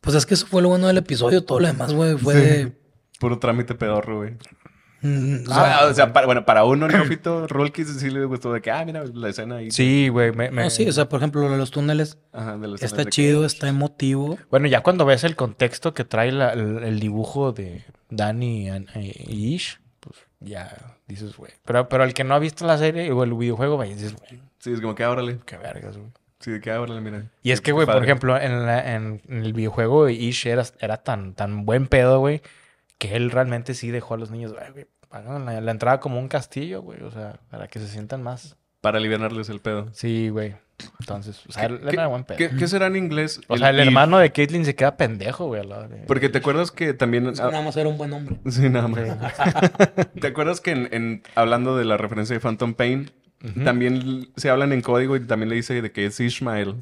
[0.00, 1.44] Pues es que eso fue lo bueno del episodio.
[1.44, 2.40] Todo lo demás, güey, fue Sí.
[2.40, 2.72] de...
[3.20, 4.36] Puro trámite pedorro, güey.
[5.00, 8.52] Mm, o sea, Ah, o sea, para, bueno, para uno neófito, Rolkis sí le gustó
[8.52, 9.70] de que, ah, mira, la escena ahí.
[9.70, 10.32] Sí, güey.
[10.32, 12.86] Me, me- no, sí, o sea, por ejemplo, lo de los túneles Ajá, de escena
[12.86, 14.38] está que- chido, está emotivo.
[14.50, 18.88] Bueno, ya cuando ves el contexto que trae la- el, el dibujo de Danny and-
[18.94, 21.52] y Ish, pues ya dices, güey.
[21.64, 24.40] Pero, pero el que no ha visto la serie o el videojuego, güey, dices, güey,
[24.64, 25.40] Sí, es como que, órale.
[25.44, 26.08] qué vergas, güey.
[26.40, 27.26] Sí, de que ahora mira.
[27.42, 30.96] Y es que, güey, por ejemplo, en, la- en, en el videojuego Ish era, era
[30.98, 32.40] tan, tan buen pedo, güey,
[32.96, 36.28] que él realmente sí dejó a los niños, "Ay, güey, la, la entrada como un
[36.28, 38.56] castillo, güey, o sea, para que se sientan más.
[38.80, 39.88] Para aliviarles el pedo.
[39.92, 40.56] Sí, güey.
[41.00, 42.38] Entonces, o sea, ¿Qué- él era buen pedo.
[42.38, 43.40] ¿Qué, qué será en inglés?
[43.48, 45.62] O sea, el hermano de Caitlyn se queda pendejo, güey.
[46.06, 47.26] Porque te acuerdas que también...
[47.28, 48.38] Es que nada más era un buen hombre.
[48.50, 49.00] Sí, nada más.
[50.20, 53.10] ¿Te acuerdas que en, en- hablando de la referencia de Phantom Pain,
[53.64, 56.76] También se hablan en código y también le dice de que es Ishmael?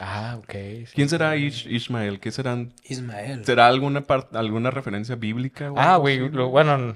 [0.00, 0.50] Ah, ok.
[0.50, 0.86] sí.
[0.94, 2.18] ¿Quién será Ish- Ishmael?
[2.18, 2.72] ¿Qué serán?
[2.84, 3.44] Ismael.
[3.44, 5.70] ¿Será alguna alguna referencia bíblica?
[5.70, 6.94] o Ah, güey, bueno,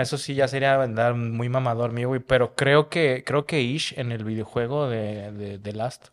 [0.00, 3.94] eso sí ya sería andar muy mamador mío, güey, pero creo que, creo que Ish
[3.98, 6.08] en el videojuego de, de, de Last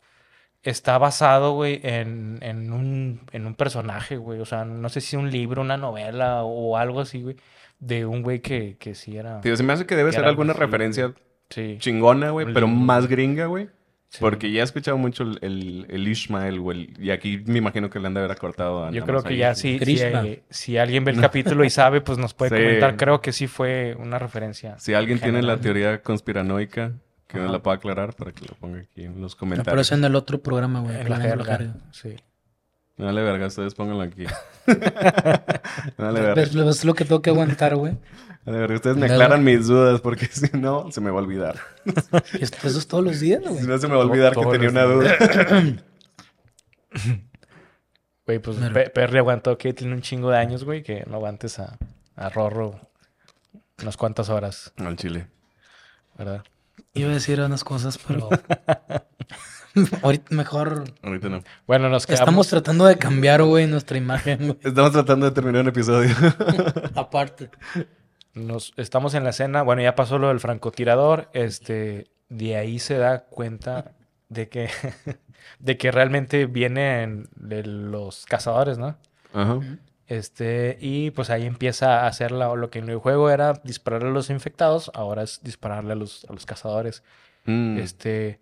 [0.63, 5.17] está basado, güey, en, en un, en un personaje, güey, o sea, no sé si
[5.17, 7.35] un libro, una novela o algo así, güey,
[7.79, 9.41] de un güey que, que sí era...
[9.41, 11.13] Tío, se me hace que debe Que ser alguna así, referencia
[11.49, 11.77] Sí.
[11.79, 13.69] chingona, güey, pero más gringa, güey.
[14.09, 14.17] sí.
[14.19, 16.89] Porque ya he escuchado mucho el, el, el Ishmael, güey.
[16.99, 19.37] Y aquí me imagino que le han de haber cortado a Yo creo que ahí.
[19.37, 20.25] ya sí, si, Krishna.
[20.25, 22.63] eh, si alguien ve el capítulo y sabe, pues nos puede Sí.
[22.63, 22.97] comentar.
[22.97, 24.77] Creo que sí fue una referencia.
[24.79, 26.93] Si alguien tiene la teoría conspiranoica,
[27.27, 29.67] que la pueda aclarar para que lo ponga aquí en los Me comentarios.
[29.67, 30.95] aparece en el otro programa, güey.
[31.01, 31.73] En la jerga.
[31.91, 32.15] Sí.
[32.97, 34.23] Dale verga, ustedes pónganlo aquí.
[35.97, 36.33] dale verga.
[36.35, 37.97] ¿Ves, ves lo que tengo que aguantar, güey?
[38.45, 38.75] Dale verga.
[38.75, 41.59] Ustedes me aclaran mis dudas porque si no, se me va a olvidar.
[41.85, 42.17] Esto-
[42.67, 43.63] Eso es todos los días, Si güey.
[43.63, 45.15] no, se me va a olvidar que tenía una duda.
[48.25, 48.57] Güey, pues.
[48.57, 51.77] Pe- Perry aguantó que tiene un chingo de años, güey, que no aguantes a,
[52.15, 52.79] a Rorro
[53.81, 55.27] unas cuantas horas, Al chile.
[56.17, 56.43] ¿verdad?
[56.93, 58.29] Iba a decir unas cosas, pero.
[60.01, 60.85] Ahorita mejor.
[61.03, 61.43] Ahorita no.
[61.67, 62.21] Bueno, nos quedamos...
[62.21, 64.57] Estamos tratando de cambiar, güey, nuestra imagen, güey.
[64.63, 66.15] Estamos tratando de terminar un episodio.
[66.95, 67.49] Aparte.
[68.35, 72.97] Nos, estamos en la escena, bueno, ya pasó lo del francotirador, este, de ahí se
[72.97, 73.93] da cuenta
[74.29, 74.69] de que,
[75.59, 78.97] de que realmente vienen de los cazadores, ¿no?
[79.33, 79.59] Ajá.
[80.07, 84.09] Este, y pues ahí empieza a hacer la- lo que en el juego era dispararle
[84.09, 87.03] a los infectados, ahora es dispararle a los, a los cazadores.
[87.45, 87.77] Mm.
[87.79, 88.39] Este,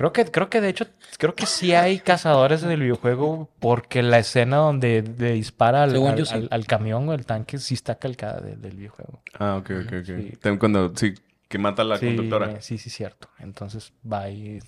[0.00, 0.86] creo que, creo que de hecho,
[1.18, 5.94] creo que sí hay cazadores en el videojuego porque la escena donde le dispara al,
[5.94, 6.34] al- yo, sí.
[6.34, 9.20] al- al camión o el tanque sí está calcada de- del videojuego.
[9.38, 10.06] Ah, ok, ok, ok.
[10.06, 10.56] Sí.
[10.58, 11.12] Cuando, sí,
[11.48, 12.50] que mata a la sí, conductora.
[12.52, 13.28] eh, Sí, sí, cierto.
[13.40, 14.58] Entonces va y...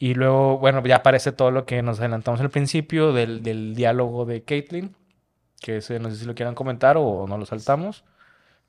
[0.00, 4.24] Y luego, bueno, ya aparece todo lo que nos adelantamos al principio del, del diálogo
[4.26, 4.94] de Caitlyn,
[5.60, 8.04] que ese no sé si lo quieran comentar o no lo saltamos.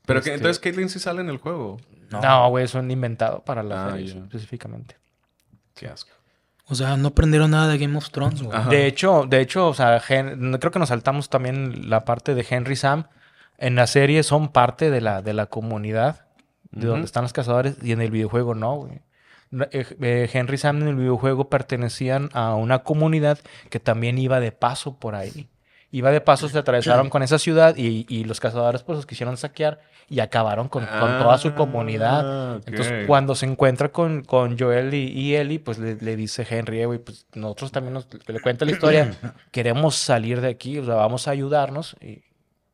[0.06, 1.78] Pero que Este- entonces Caitlyn sí sale en el juego.
[2.10, 4.96] No, güey, son inventado para la Ah, serie específicamente.
[5.80, 6.10] Qué asco.
[6.66, 8.68] O sea, no aprendieron nada de Game of Thrones, güey.
[8.68, 12.76] De hecho, de hecho, o sea, creo que nos saltamos también la parte de Henry
[12.76, 13.06] Sam.
[13.56, 16.26] En la serie son parte de la, de la comunidad
[16.70, 19.00] de donde están los cazadores y en el videojuego no, güey.
[19.72, 23.38] Eh, eh, Henry Sam en el videojuego pertenecían a una comunidad
[23.70, 25.48] que también iba de paso por ahí.
[25.92, 29.36] Iba de paso, se atravesaron con esa ciudad y, y los cazadores pues los quisieron
[29.36, 32.52] saquear y acabaron con, con toda su comunidad.
[32.52, 32.68] Ah, ok.
[32.68, 36.80] Entonces, cuando se encuentra con, con Joel y, y Ellie, pues le, le dice Henry,
[36.80, 39.12] "Eh, güey, pues nosotros también nos, le cuenta la historia,
[39.50, 42.22] queremos salir de aquí, o sea, vamos a ayudarnos y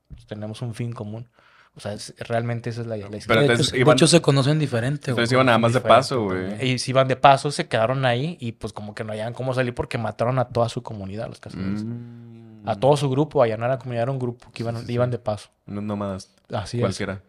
[0.08, 1.28] pues, tenemos un fin común.
[1.74, 3.40] O sea, es- realmente esa es la, la Pero historia.
[3.42, 5.22] de, entonces hecho, de iban- hecho, se conocen diferente, güey.
[5.22, 6.70] Entonces iban nada más de paso, güey.
[6.70, 9.52] Y si iban de paso, se quedaron ahí y pues como que no hallaban cómo
[9.54, 11.82] salir porque mataron a toda su comunidad, los cazadores.
[11.84, 12.45] Mm.
[12.66, 14.92] A todo su grupo, allá no era comunidad, era un grupo que iban, Sí, sí,
[14.92, 15.50] iban de paso.
[15.66, 16.30] Unos nómadas.
[16.52, 16.82] Así es.
[16.82, 17.22] Cualquiera.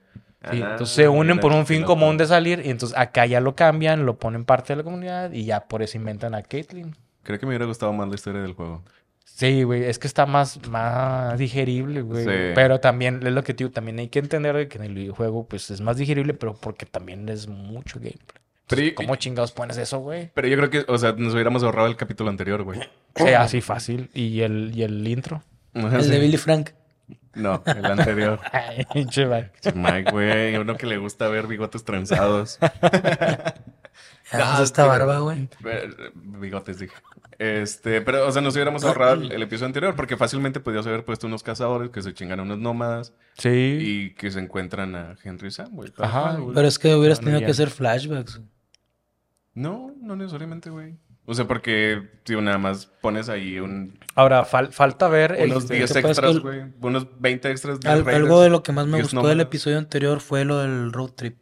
[0.52, 3.42] Sí, Ah, entonces se unen por un fin común de salir y entonces acá ya
[3.42, 6.96] lo cambian, lo ponen parte de la comunidad y ya por eso inventan a Caitlyn.
[7.24, 8.84] Creo que me hubiera gustado más la historia del juego.
[9.26, 12.24] Sí, güey, es que está más, más digerible, güey.
[12.24, 12.54] Sí.
[12.56, 15.48] Pero también, es lo que digo, también hay que entender de que en el videojuego
[15.48, 18.42] pues es más digerible, pero porque también es mucho gameplay.
[18.68, 20.30] Pero y- ¿Cómo chingados pones eso, güey?
[20.34, 22.82] Pero yo creo que, o sea, nos hubiéramos ahorrado el capítulo anterior, güey.
[23.16, 24.10] Sí, así fácil.
[24.14, 25.42] ¿Y el, y el intro?
[25.74, 26.10] Ajá, El sí.
[26.10, 26.72] de Billy Frank.
[27.36, 28.40] No, el anterior.
[28.52, 29.26] Ay, pinche
[29.74, 30.12] Mike.
[30.12, 30.58] Güey.
[30.58, 32.58] Uno que le gusta ver bigotes trenzados.
[34.34, 35.48] No, pues, esta barba, güey.
[36.14, 36.94] Bigotes, dije.
[37.40, 41.06] Este, pero, o sea, nos hubiéramos ahorrado el, el episodio anterior porque fácilmente podías haber
[41.06, 43.78] puesto unos cazadores que se chingan a unos nómadas Sí.
[43.80, 45.94] y que se encuentran a Henry Sam, güey.
[45.98, 46.54] Ajá, güey.
[46.56, 47.46] Pero es que hubieras Bueno, tenido ya.
[47.46, 48.42] que hacer flashbacks.
[49.58, 50.98] No, no necesariamente, güey.
[51.26, 55.36] O sea, porque, tío, nada más pones ahí un, Ahora, fal- falta ver...
[55.46, 56.10] unos este, 10 ¿qué pasa?
[56.12, 56.64] extras, güey.
[56.80, 58.24] Unos 20 extras de Al- Raiders.
[58.24, 61.42] algo de lo que más me gustó del episodio anterior fue lo del road trip.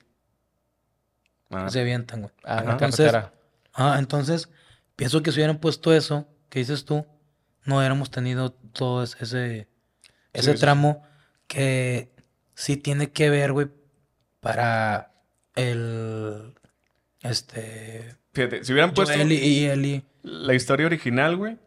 [1.52, 2.34] Ah, que se avientan, güey.
[2.46, 2.72] Ah, en Ajá.
[2.72, 3.34] la carretera.
[3.74, 4.50] Ah, entonces,
[4.96, 7.06] pienso que si hubieran puesto eso, que dices tú,
[7.66, 9.68] no hubiéramos tenido todo es- ese,
[10.34, 10.60] ese sí.
[10.60, 11.04] tramo
[11.48, 12.12] que
[12.56, 13.68] sí tiene que ver, güey,
[14.40, 15.12] para
[15.56, 16.55] el,
[17.30, 18.16] Este.
[18.34, 20.04] Fíjate, si hubieran puesto Joel y Ellie.
[20.24, 21.58] la historia original, güey,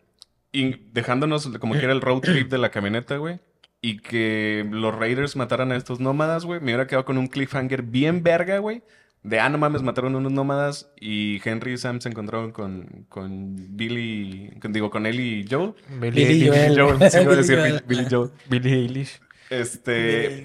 [0.53, 3.41] y dejándonos como que era el road trip de la camioneta, güey,
[3.81, 7.83] y que los Raiders mataran a estos nómadas, güey, me hubiera quedado con un cliffhanger
[7.83, 8.83] bien verga, güey.
[9.25, 13.77] De, ah, no mames, mataron unos nómadas y Henry y Sam se encontraron con, con
[13.77, 15.75] Billy, con- digo, con él y Joel.
[16.01, 16.81] Billy, Billy Billy, Joel.
[16.99, 18.31] Joel, sí, iba a decir Billy Billy, Billy Joel.
[18.49, 19.21] Billy Eilish.
[19.51, 20.45] Este.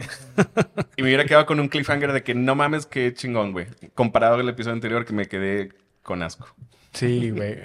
[0.96, 3.68] y me hubiera quedado con un cliffhanger de que no mames, qué chingón, güey.
[3.96, 5.70] Comparado al episodio anterior que me quedé
[6.04, 6.48] con asco.
[6.94, 7.58] Sí, güey.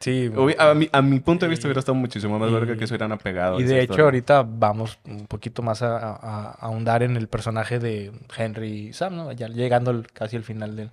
[0.00, 0.56] Sí, güey.
[0.58, 2.92] A mi, a mi punto de vista hubiera estado muchísimo más Y- verga que se
[2.94, 3.60] hubieran apegado.
[3.60, 4.04] Y de hecho, historia.
[4.04, 8.92] ahorita vamos un poquito más a, a- a ahondar en el personaje de Henry y
[8.92, 9.32] Sam, ¿no?
[9.32, 10.90] Ya llegando al- casi al final del,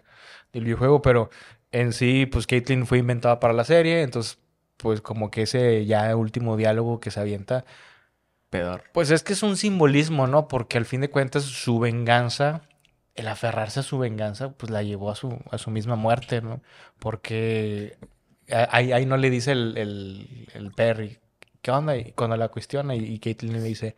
[0.53, 1.29] del videojuego, pero
[1.71, 4.37] en sí, pues Caitlyn fue inventada para la serie, entonces,
[4.77, 7.65] pues como que ese ya último diálogo que se avienta,
[8.49, 8.83] Pedor.
[8.93, 10.47] pues es que es un simbolismo, ¿no?
[10.47, 12.61] Porque al fin de cuentas su venganza,
[13.15, 16.61] el aferrarse a su venganza, pues la llevó a su, a su misma muerte, ¿no?
[16.97, 17.97] Porque
[18.71, 21.19] ahí, ahí no le dice el, el, el Perry,
[21.61, 21.95] ¿qué onda?
[21.97, 23.95] Y cuando la cuestiona y, y Caitlyn le dice,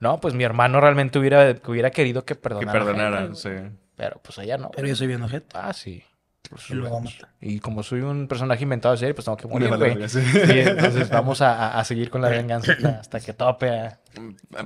[0.00, 2.70] no, pues mi hermano realmente hubiera, hubiera querido que Que perdonara.
[2.70, 3.50] a perdonaran, sí.
[3.96, 4.70] Pero pues ella no.
[4.70, 5.48] Pero yo soy bien ojete.
[5.54, 6.02] Ah, sí.
[7.40, 10.08] Y como soy un personaje inventado de serie, pues tengo que morir, güey.
[10.08, 10.20] sí.
[10.48, 14.00] Entonces vamos a, a- a seguir con la venganza hasta, hasta que tope a...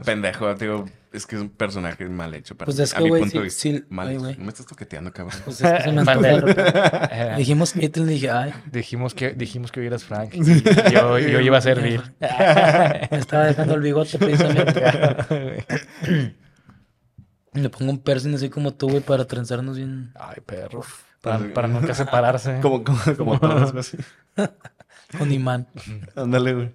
[0.04, 2.54] Pendejo, digo, es que es un personaje mal hecho.
[2.56, 3.86] Para Pues es a que, mi güey, punto de sí- vista.
[3.88, 4.40] sí, mal ay, hecho.
[4.40, 5.40] me estás toqueteando, cabrón.
[5.44, 6.02] Pues es que se me.
[7.12, 10.34] Eh, Dijimos y dije, ay, Dijimos que, dijimos que hubieras Frank.
[10.34, 10.62] y
[10.92, 12.00] Yo, yo iba a ser Bill.
[12.20, 14.82] me estaba dejando el bigote precisamente.
[17.52, 20.12] Le pongo un piercing así como tú, güey, para trenzarnos bien.
[20.14, 20.82] Ay, perro.
[21.20, 22.58] Para, para nunca separarse.
[22.62, 23.84] Como, como, como todos, güey.
[25.18, 25.66] Con imán.
[26.16, 26.74] Ándale, güey.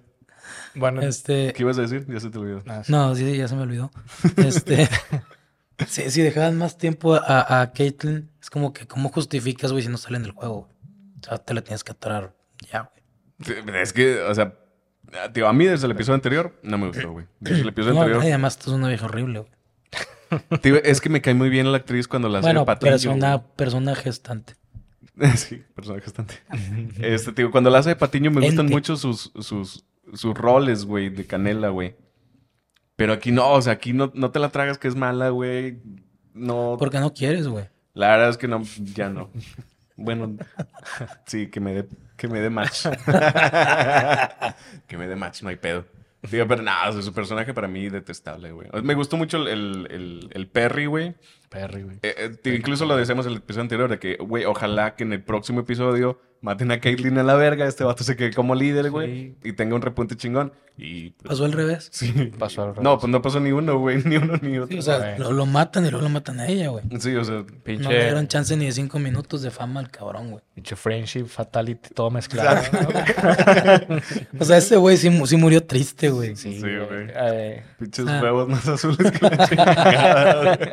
[0.74, 1.52] Bueno, Este.
[1.54, 2.06] ¿Qué ibas a decir?
[2.08, 2.62] Ya se te olvidó.
[2.68, 2.92] ah, sí.
[2.92, 3.90] No, sí, ya se me olvidó.
[4.36, 4.88] Este.
[5.86, 9.88] si, si dejaban más tiempo a, a Caitlyn, es como que, ¿cómo justificas, güey, si
[9.88, 10.68] no salen del juego?
[11.20, 12.34] O sea, te la tienes que atorar
[12.70, 12.90] ya,
[13.38, 13.76] güey.
[13.82, 14.54] Es que, o sea,
[15.32, 17.26] tío, a mí desde el episodio anterior no me gustó, güey.
[17.40, 18.22] Desde el episodio No, anterior.
[18.22, 19.50] además tú eres una vieja horrible, güey.
[20.62, 22.90] Tío, es que me cae muy bien la actriz cuando la hace Bueno, Patiño.
[22.90, 24.54] persona, persona gestante.
[25.36, 26.34] sí, personaje bastante.
[26.98, 31.08] Este, tío, cuando la hace de Patiño me gustan mucho sus, sus, sus roles, güey,
[31.08, 31.96] de canela, güey.
[32.96, 35.78] Pero aquí no, o sea, aquí no, no te la tragas que es mala, güey.
[36.34, 36.76] No.
[36.78, 37.66] Porque no quieres, güey.
[37.94, 38.62] La verdad es que no,
[38.94, 39.30] ya no.
[39.96, 40.36] Bueno,
[41.24, 42.82] sí, que me dé, que me dé match.
[44.86, 45.86] que me dé match, no hay pedo.
[46.30, 48.68] Digo, pero nada, su personaje para mí detestable, güey.
[48.82, 51.14] Me gustó mucho el, el, el- el Perry, güey.
[51.48, 51.96] Perry, güey.
[52.02, 55.12] Eh, eh, incluso lo decíamos en el episodio anterior, de que, güey, ojalá que en
[55.12, 58.90] el próximo episodio maten a Caitlyn a la verga, este vato se quede como líder,
[58.90, 60.52] güey, y tenga un repunte chingón.
[60.78, 61.88] Y pues, Pasó al revés.
[61.90, 62.12] sí.
[62.38, 62.82] Pasó al revés.
[62.84, 64.68] No, pues no pasó ni uno, güey, ni uno ni otro.
[64.74, 66.84] Sí, o sea, lo, lo matan y luego lo matan a ella, güey.
[67.00, 69.90] Sí, o sea, Pinche, No le dieron chance ni de cinco minutos de fama al
[69.90, 70.42] cabrón, güey.
[70.54, 72.60] pinche friendship, fatality, todo mezclado.
[74.38, 76.36] O sea, ese güey sí, sí murió triste, güey.
[76.36, 77.06] Sí, güey.
[77.14, 78.20] Eh, pinches Ah.
[78.22, 80.72] huevos más azules que la chingada, güey.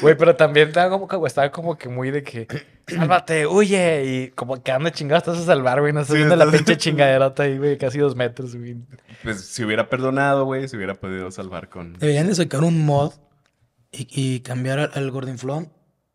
[0.00, 2.46] Güey, pero también estaba como estaba como que muy de que,
[2.86, 4.04] sálvate, huye.
[4.04, 5.92] Y como que anda chingado, estás a salvar, güey.
[5.92, 8.76] No estás Sí, viendo la pinche chingaderota ahí, güey, casi dos metros, güey.
[9.22, 11.94] Pues si hubiera perdonado, güey, se hubiera podido salvar con...
[11.94, 13.12] Deberían de sacar un mod
[13.90, 15.72] y, y cambiar al, al Gordinflón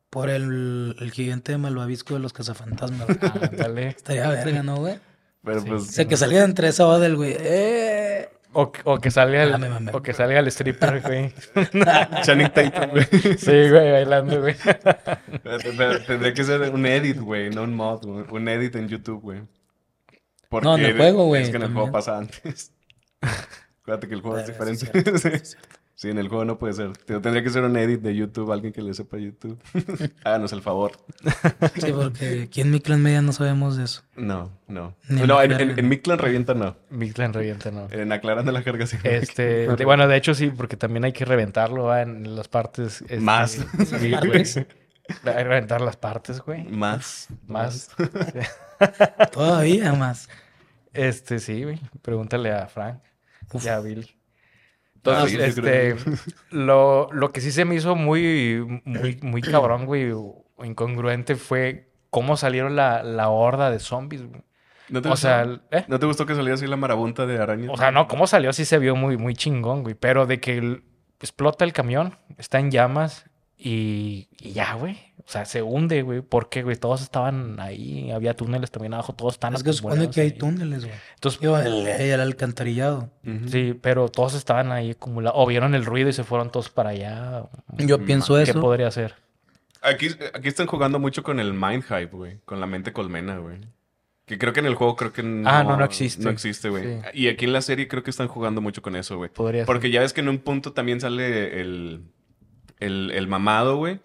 [0.09, 3.07] por el, el gigante malvavisco de los cazafantasmas.
[3.51, 3.89] Ándale.
[3.89, 4.99] Estaría verga, ¿no, güey?
[5.43, 5.67] Pero Sí.
[5.67, 5.87] O pues...
[5.87, 7.35] sea, que salga entre esa del güey.
[7.39, 8.29] ¡Eh!
[8.59, 9.91] O, que- o que salga el, Ah, me mamé.
[9.93, 11.31] o que salga el stripper, güey.
[12.23, 13.05] Channing Tatum, güey.
[13.37, 14.55] Sí, güey, bailando, güey.
[15.43, 18.25] Pero Tendría que ser un edit, güey, no un mod, güey.
[18.31, 19.41] Un edit en YouTube, güey.
[20.49, 21.81] Porque No, en el juego, güey, Es que en el también.
[21.83, 22.71] juego pasa antes.
[23.81, 25.19] Acuérdate que el juego es Bueno, sí, diferente.
[25.19, 25.55] cierto, Sí.
[25.99, 26.95] Sí, en el juego no puede ser.
[26.95, 29.59] Tendría que ser un edit de YouTube, alguien que le sepa YouTube.
[30.23, 30.91] Háganos el favor.
[31.75, 34.03] Sí, porque aquí en mi clan media no sabemos de eso.
[34.15, 34.95] No, no.
[35.09, 36.77] Ni no, en, en, en mi clan revienta no.
[36.91, 37.87] Mictlan revienta, ¿no?
[37.89, 38.95] En aclarando la carga sí.
[39.03, 42.03] Este, de- bueno, de hecho sí, porque también hay que reventarlo ¿va?
[42.03, 43.01] en las partes.
[43.01, 43.53] este, Más.
[43.53, 43.65] Sí,
[43.99, 44.11] güey.
[44.11, 44.57] ¿Partes?
[44.57, 44.65] Hay
[45.33, 46.63] que reventar las partes, güey.
[46.65, 47.27] Más.
[47.47, 47.89] Más.
[49.31, 50.29] Todavía más.
[50.93, 51.79] Este, sí, güey.
[52.03, 52.99] Pregúntale a Frank
[53.51, 53.65] Uf.
[53.65, 54.07] y a Bill.
[55.05, 55.95] Ah, Entonces, sí, yo este,
[56.51, 60.11] lo, lo que sí se me hizo muy, muy, muy cabrón, güey,
[60.63, 64.41] incongruente fue cómo salieron la, la horda de zombies, güey.
[64.89, 65.27] ¿No te, O gustó?
[65.27, 65.83] sea, ¿eh?
[65.89, 67.69] ¿No te gustó que saliera así la marabunta de araña?
[67.71, 69.95] O sea, no, cómo salió sí se vio muy, muy chingón, güey.
[69.95, 70.83] Pero de que el-
[71.19, 73.25] explota el camión, está en llamas
[73.57, 75.06] y, y ya, güey.
[75.27, 76.21] O sea, se hunde, güey.
[76.21, 78.11] Porque, güey, todos estaban ahí.
[78.11, 80.37] Había túneles también abajo, todos están Es que supone que hay ahí.
[80.37, 80.95] túneles, güey.
[81.15, 83.09] Entonces, Digo, el, el alcantarillado.
[83.25, 83.49] Ujú.
[83.49, 85.37] sí, pero todos estaban ahí acumulados.
[85.41, 87.43] O vieron el ruido y se fueron todos para allá.
[87.77, 88.61] Yo Mm, pienso ¿Qué eso.
[88.61, 89.15] podría ser?
[89.81, 92.39] Aquí, aquí están jugando mucho con el mind hype, güey.
[92.45, 93.57] Con la mente colmena, güey.
[94.25, 96.23] Que creo que en el juego creo que no, Ah, no, no existe.
[96.23, 96.83] No existe, güey.
[96.83, 96.99] Sí.
[97.13, 99.29] Y aquí en la serie creo que están jugando mucho con eso, güey.
[99.29, 99.65] Podría ser.
[99.65, 102.01] Porque ya ves que en un punto también sale el,
[102.79, 103.99] el, el mamado, güey.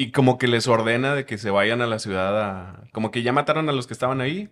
[0.00, 2.84] Y como que les ordena de que se vayan a la ciudad a...
[2.90, 4.48] Como que ya mataron a los que estaban ahí.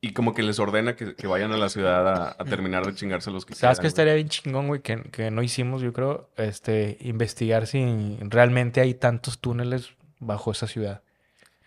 [0.00, 2.96] Y como que les ordena que, que vayan a la ciudad a, a terminar de
[2.96, 4.80] chingarse los que ¿Sabes qué estaría bien chingón, güey?
[4.80, 10.66] Que, que no hicimos, yo creo, este, investigar si realmente hay tantos túneles bajo esa
[10.66, 11.02] ciudad.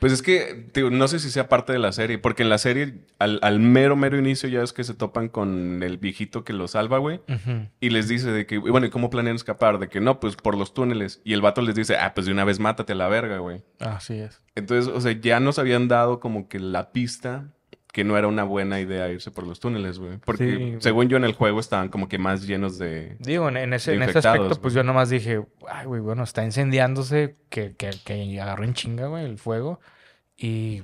[0.03, 2.95] Pues es que, no sé si sea parte de la serie, porque en la serie,
[3.19, 6.67] al, al mero, mero inicio, ya es que se topan con el viejito que lo
[6.67, 7.21] salva, güey.
[7.79, 9.79] Y les dice de que, bueno, ¿y cómo planean escapar?
[9.79, 11.21] De que no, pues por los túneles.
[11.23, 13.63] Y el vato les dice, ah, pues de una vez mátate a la verga, güey.
[13.79, 14.41] Así es.
[14.55, 17.53] Entonces, o sea, ya nos habían dado como que la pista
[17.93, 20.17] que no era una buena idea irse por los túneles, güey.
[20.17, 20.75] Porque Sí.
[20.79, 23.15] según yo en el juego estaban como que más llenos de...
[23.19, 27.37] Digo, en, ese, en ese aspecto, pues yo nomás dije, ay, güey, bueno, está incendiándose,
[27.49, 29.79] que, que, que agarró en chinga, güey, el fuego.
[30.35, 30.81] Y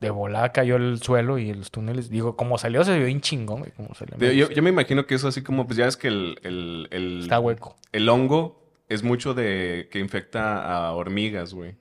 [0.00, 2.10] de volada cayó el suelo y los túneles.
[2.10, 4.16] Digo, como salió, se vio bien chingón, güey, como salió.
[4.32, 6.38] yo, yo me imagino que es así como, pues ya es que el...
[6.42, 7.76] el, el- Está hueco.
[7.92, 11.76] El hongo es mucho de que infecta a hormigas, güey.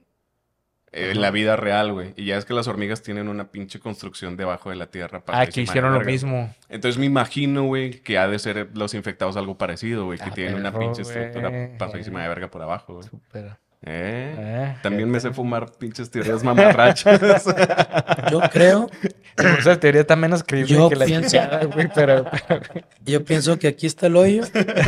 [0.92, 2.14] Eh, En la vida real, güey.
[2.16, 5.24] Y ya es que las hormigas tienen una pinche construcción debajo de la tierra.
[5.28, 6.54] Ah, que hicieron lo mismo.
[6.68, 10.18] Entonces me imagino, güey, que ha de ser los infectados algo parecido, güey.
[10.18, 11.78] Que Ah, tienen una perro, pinche estructura güey.
[11.78, 13.08] pasadísima de verga por abajo, güey.
[13.08, 13.58] Súper.
[13.82, 14.36] ¿Eh?
[14.38, 17.22] Eh, También me sé fumar pinches teorías mamarrachas.
[18.32, 18.90] Yo creo,
[19.60, 22.62] Esa teoría está menos creíble Yo que la pienso- chingada, güey, pero, pero-
[23.06, 24.44] yo pienso que aquí está el hoyo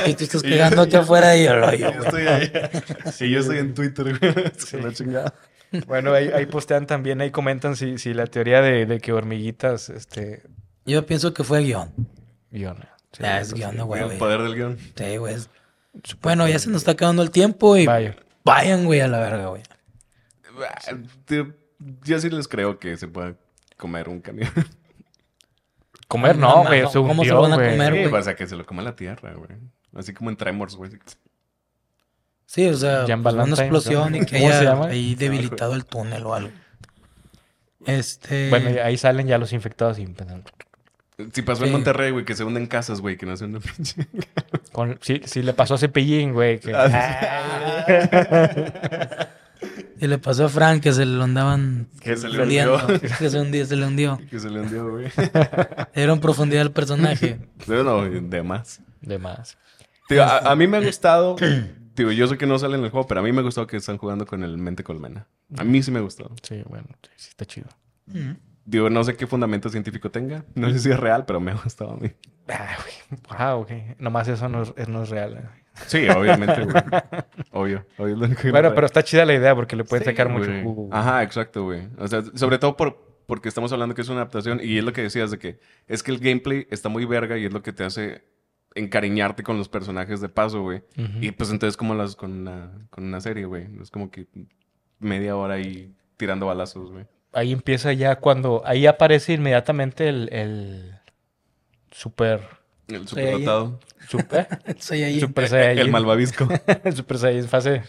[0.08, 2.06] y tú estás cagando aquí afuera y el hoyo, yo güey.
[2.06, 2.52] estoy ahí.
[3.14, 4.34] Sí, yo estoy en Twitter, güey.
[4.84, 5.34] La chingada.
[5.88, 9.90] Bueno, ahí, ahí postean también, ahí comentan si, si la teoría de, de que hormiguitas,
[9.90, 10.44] este,
[10.86, 11.92] Yo pienso que fue guion.
[12.52, 12.78] guion.
[13.14, 13.56] Sí, Ah, es sí.
[13.56, 14.02] guion, no, güey.
[14.02, 14.18] El güey.
[14.20, 14.78] poder del guion.
[14.96, 15.36] Sí, güey.
[16.22, 18.16] Bueno, ya se nos está acabando el tiempo y Vaya.
[18.44, 19.64] vayan, güey, a la verga, güey.
[20.60, 20.96] Ah,
[22.04, 23.36] Yo sí les creo que se pueda
[23.78, 24.50] comer un camión.
[26.08, 27.72] Comer No, no, no, güey, no, se ¿cómo se lo van a güey.
[27.72, 27.94] comer?
[27.94, 28.22] Sí, güey.
[28.22, 29.58] o sea, que se lo coma la tierra, güey.
[29.96, 30.92] Así como en Tremors, güey.
[32.54, 36.26] Sí, o sea, pues, una explosión y que ¿Cómo se haya ahí debilitado el túnel
[36.26, 36.52] o algo.
[37.86, 38.50] Este.
[38.50, 40.44] Bueno, ahí salen ya los infectados y empiezan
[41.32, 41.72] Si pasó en.
[41.72, 44.06] Monterrey, güey, que se hunden casas, güey, que no se hunden pinche.
[44.74, 46.60] con- sí, sí le pasó a Cepillín, güey.
[46.60, 46.74] que-
[50.02, 52.76] Y le pasó a Frank que se lo andaban Que se le hundiendo.
[52.86, 53.00] hundió.
[53.18, 54.20] que se hundió, se le hundió.
[54.30, 55.06] que se le hundió, güey.
[55.06, 57.40] Le dieron profundidad al personaje.
[57.66, 58.82] Pero no, de más.
[59.00, 59.58] De más.
[60.10, 61.38] Tío, a, a mí me ha gustado.
[62.02, 63.78] Tío, yo sé que no sale en el juego, pero a mí me gustado que
[63.78, 65.28] están jugando con el mente colmena.
[65.58, 66.32] A mí sí me gustó.
[66.42, 67.68] Sí, bueno, sí, está chido.
[68.08, 68.32] Mm.
[68.66, 70.46] Digo, no sé qué fundamento científico tenga.
[70.56, 72.12] No sé si es real, pero me ha gustado a mí.
[72.50, 72.78] Ah.
[73.30, 73.72] Ah, ok.
[74.00, 75.38] Nomás eso no es, no es real.
[75.38, 75.64] eh.
[75.88, 76.76] Sí, obviamente, güey.
[77.52, 77.86] Obvio.
[77.98, 80.10] obvio lo único que Bueno, no pero está chida la idea porque le puede Sí,
[80.12, 80.84] sacar mucho jugo.
[80.88, 81.00] güey.
[81.00, 81.88] Ajá, exacto, güey.
[81.98, 84.92] O sea, sobre todo por, porque estamos hablando que es una adaptación y es lo
[84.94, 87.72] que decías de que es que el gameplay está muy verga y es lo que
[87.74, 88.24] te hace
[88.76, 90.82] encariñarte con los personajes de paso, güey.
[91.20, 93.68] Y pues entonces como las con una, con una serie, güey.
[93.82, 94.28] Es como que
[95.00, 97.06] media hora ahí tirando balazos, güey.
[97.34, 98.62] Ahí empieza ya cuando...
[98.66, 100.30] Ahí aparece inmediatamente el...
[100.32, 100.96] el
[101.92, 102.42] super...
[102.88, 103.80] El Sí, ahí- superdotado.
[104.08, 104.48] Super...
[104.80, 105.20] Soy ahí.
[105.20, 105.54] super.
[105.54, 106.48] El malvavisco.
[106.96, 107.84] super Saiyajin, fase...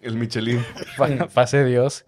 [0.00, 0.64] el Michelin.
[0.96, 2.04] fa- fase Dios.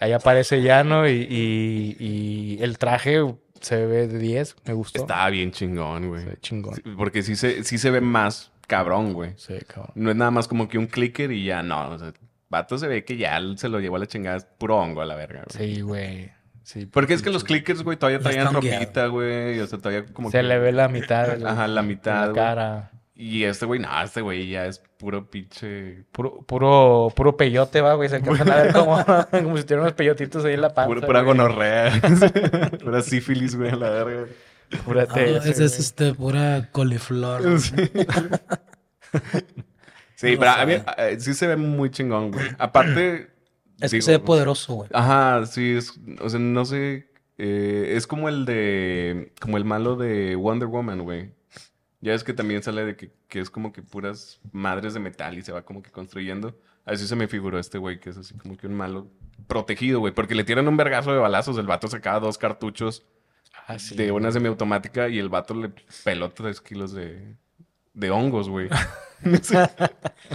[0.00, 3.22] Ahí aparece Llano y, y, y el traje
[3.64, 4.56] se ve de 10.
[4.66, 5.02] Me gustó.
[5.02, 6.22] Está bien chingón, güey.
[6.22, 6.74] Se ve chingón.
[6.76, 9.32] Sí, Porque sí se, sí se ve más cabrón, güey.
[9.36, 9.92] Sí, cabrón.
[9.94, 11.90] No es nada más como que un clicker y ya no.
[11.90, 12.12] O sea,
[12.48, 14.36] vato se ve que ya se lo llevó a la chingada.
[14.36, 15.74] Es puro hongo a la verga, güey.
[15.74, 16.30] Sí, güey.
[16.62, 19.60] Sí, Porque es que los clickers, güey, todavía traían ropita, güey.
[19.60, 20.42] O sea, todavía como se que...
[20.44, 21.36] le ve la mitad.
[21.36, 22.90] de Ajá, la mitad, la cara.
[23.16, 26.04] Y este güey, no, este güey ya es puro pinche...
[26.10, 28.08] Puro, puro, puro peyote, va, güey.
[28.08, 28.96] Se alcanzan a ver como,
[29.30, 30.88] como si tuvieran unos peyotitos ahí en la panza.
[30.88, 31.92] Pura, pura gonorrea.
[32.82, 34.26] pura sífilis, güey, a la verga.
[34.84, 37.60] Pura Ah, ese es este, pura coliflor.
[37.60, 37.76] Sí,
[40.16, 42.46] Sí, No pero a mí eh, sí se ve muy chingón, güey.
[42.58, 43.28] Aparte...
[43.80, 44.90] Es que se ve poderoso, güey.
[44.92, 45.92] Ajá, sí, es...
[46.20, 47.08] O sea, no sé...
[47.38, 49.32] eh, es como el de...
[49.40, 51.30] Como el malo de Wonder Woman, güey.
[52.04, 55.38] Ya es que también sale de que, que es como que puras madres de metal
[55.38, 56.54] y se va como que construyendo.
[56.84, 59.08] Así se me figuró este güey, que es así como que un malo
[59.46, 60.12] protegido, güey.
[60.12, 61.56] Porque le tiran un vergazo de balazos.
[61.56, 63.06] El vato sacaba dos cartuchos
[63.66, 63.96] Ah, sí.
[63.96, 65.72] de una semiautomática y el vato le
[66.04, 67.36] peló tres kilos de,
[67.94, 68.68] de hongos, güey.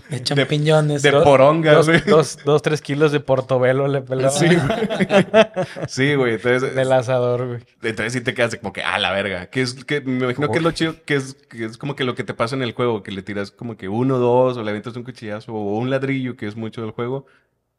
[0.10, 1.04] De champiñones.
[1.04, 1.24] de ¿no?
[1.24, 2.02] poronga, Dos, güey.
[2.02, 4.58] dos, dos, tres kilos de portobelo le pelaba Sí, güey.
[5.88, 6.34] Sí, güey.
[6.36, 7.60] Entonces, del asador, güey.
[7.84, 9.48] entonces sí te quedas como que, ah, la verga.
[9.48, 12.04] Que es, que me imagino que es lo chido, que es, que es como que
[12.04, 14.64] lo que te pasa en el juego, que le tiras como que uno, dos, o
[14.64, 17.28] le aventas un cuchillazo, o un ladrillo, que es mucho del juego,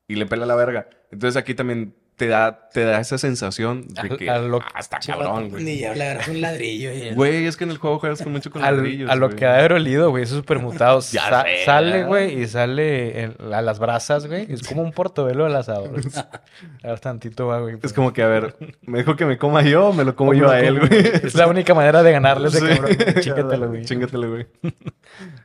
[0.06, 0.88] y le pela la verga.
[1.10, 4.98] Entonces aquí también te da, te da esa sensación de A- que a lo- está
[4.98, 5.64] Chivato, cabrón, güey.
[5.64, 6.92] Ni le agarras un ladrillo.
[6.92, 9.28] y- Güey, es que en el juego juegas con mucho con Al- ladrillos, a lo
[9.28, 9.38] güey.
[9.38, 11.10] que ha de haber olido, güey, esos supermutados.
[11.12, 14.52] Ya Sa- sé, sale, güey, y sale en- a las brasas, güey.
[14.52, 15.92] Es como un portobelo al asador.
[16.84, 17.78] a ver, tantito va, güey.
[17.82, 20.34] Es como que, a ver, ¿me dijo que me coma yo o me lo como
[20.34, 20.90] yo a él, güey?
[21.24, 22.66] Es la única manera de ganarle a ese Sí.
[22.66, 22.96] cabrón.
[23.22, 23.84] Chingatelo, güey.
[23.86, 24.46] Chingatelo, güey.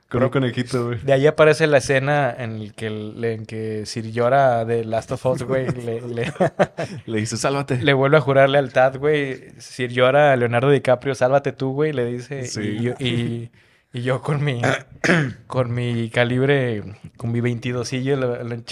[0.10, 1.00] Con un conejito, güey.
[1.00, 5.26] De ahí aparece la escena en el que, en que Sir Llora de Last of
[5.26, 6.32] Us, güey, le, le,
[7.06, 7.82] Le dice, sálvate.
[7.82, 9.52] le vuelve a jurar lealtad, güey.
[9.58, 12.46] Sir Llora a Leonardo DiCaprio, sálvate tú, güey, le dice.
[12.46, 12.62] Sí.
[12.62, 13.50] Y, yo, y,
[13.94, 14.62] y yo con mi
[15.48, 16.84] con mi calibre,
[17.18, 17.92] con mi 22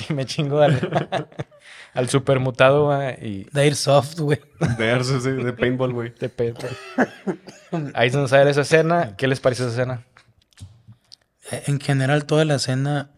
[0.09, 1.27] me chingo al,
[1.95, 4.39] al supermutado, güey, y De Airsoft, güey.
[4.77, 6.13] De Arce, sí, de paintball, güey.
[6.13, 6.67] te peto.
[7.95, 9.15] Ahí es donde sale esa escena.
[9.17, 10.03] ¿Qué les parece esa escena?
[11.51, 13.11] Eh, En general, toda la escena.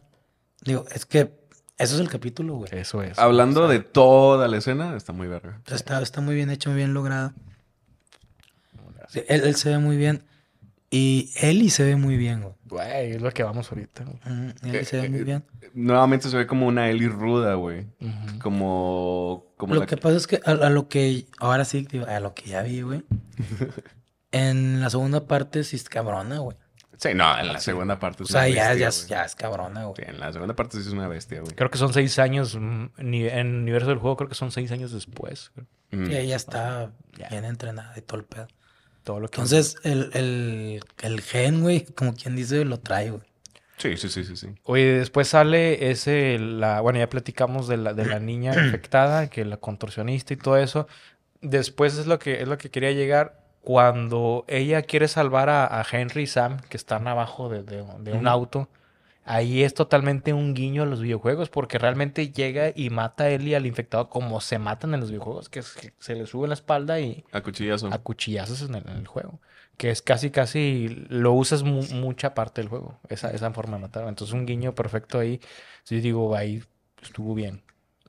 [0.61, 1.31] Digo, es que
[1.77, 2.69] eso es el capítulo, güey.
[2.73, 3.19] Eso es.
[3.19, 5.61] Hablando de toda la escena, está muy verga.
[5.67, 7.33] Está, está muy bien hecho, muy bien logrado.
[9.09, 10.23] Sí, Él, él se ve muy bien.
[10.89, 12.53] Y Ellie se ve muy bien, güey.
[12.65, 14.03] Güey, es lo que vamos ahorita.
[14.05, 14.17] güey.
[14.25, 15.43] Mm, Ellie se ve muy bien.
[15.73, 17.87] Nuevamente se ve como una Ellie ruda, güey.
[18.41, 19.47] Como...
[19.57, 21.27] como Lo la- que pasa es que a, a lo que.
[21.39, 23.03] Ahora sí, digo, a lo que ya vi, güey.
[24.31, 26.57] En la segunda parte sí es cabrona, güey.
[26.97, 29.35] Sí, no, en la segunda parte O es sea, una ya, bestia, ya, ya es
[29.35, 29.95] cabrona, güey.
[29.97, 31.53] Sí, en la segunda parte sí es una bestia, güey.
[31.55, 32.55] Creo que son seis años.
[32.55, 35.51] mm, ni- En el universo del juego, creo que son seis años después.
[35.91, 36.05] Mm.
[36.07, 36.91] Sí, ella está
[37.29, 38.47] bien entrenada y todo el pedo.
[39.03, 39.35] Todo lo que.
[39.41, 43.23] Entonces, el, el, el gen, güey, como quien dice, lo trae, güey.
[43.77, 44.47] Sí, sí, sí, sí, sí.
[44.63, 46.39] Oye, después sale ese.
[46.39, 50.57] La, bueno, ya platicamos de la, de la niña infectada, que la contorsionista y todo
[50.57, 50.87] eso.
[51.41, 53.44] Después es lo que, es lo que quería llegar.
[53.65, 58.13] Cuando ella quiere salvar a, a Henry y Sam, que están abajo de, de- de
[58.13, 58.69] un auto,
[59.25, 63.47] ahí es totalmente un guiño a los videojuegos, porque realmente llega y mata a él
[63.47, 66.47] y al infectado como se matan en los videojuegos, que, es que se le sube
[66.47, 67.87] la espalda y A cuchillazo.
[67.91, 69.41] a cuchillazos en el, en el juego.
[69.77, 73.81] Que es casi, casi, lo usas mu- mucha parte del juego, esa, esa forma de
[73.81, 74.07] matar.
[74.07, 75.41] Entonces un guiño perfecto ahí,
[75.83, 76.63] sí digo, ahí
[77.01, 77.63] estuvo bien.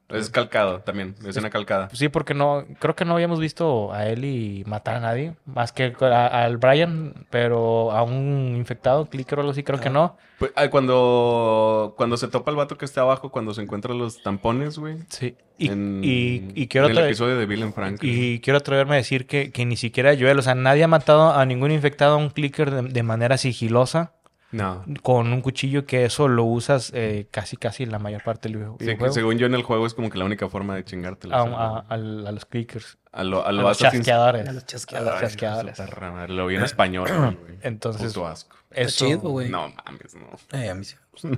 [0.09, 1.17] Es calcado también.
[1.27, 1.89] Es una calcada.
[1.89, 5.73] Pues sí, porque no, creo que no habíamos visto a Ellie matar a nadie, más
[5.73, 10.17] que al Brian, pero a un infectado, clicker o algo así, creo que no.
[10.39, 14.23] Pues, ah, cuando, cuando se topa el vato que está abajo, cuando se encuentran los
[14.23, 14.99] tampones, güey.
[15.09, 15.35] Sí.
[15.59, 17.99] Y, en, y, y quiero en el episodio de Bill and Frank.
[18.03, 21.33] Y quiero atreverme a decir que, que ni siquiera Joel, o sea, nadie ha matado
[21.33, 24.13] a ningún infectado a un clicker de, de manera sigilosa
[24.57, 24.85] No.
[25.03, 28.73] con un cuchillo que eso lo usas eh, casi casi la mayor parte del video-
[28.73, 29.15] Sí, que videojuego.
[29.15, 31.35] según yo en el juego es como que la única forma de chingártelo.
[31.35, 32.99] a, a- los clickers.
[33.13, 34.49] a lo, a A lo los chasqueadores.
[34.49, 35.13] A los chasqueadores.
[35.13, 35.77] los chasqueadores.
[35.77, 37.59] Su perra madre, Lo vi en español, güey.
[37.63, 38.57] Entonces, Puto asco.
[38.71, 39.49] eso, chido, güey.
[39.51, 40.59] No mames, no.
[40.59, 40.97] Eh, a mí sí.
[41.15, 41.29] sí.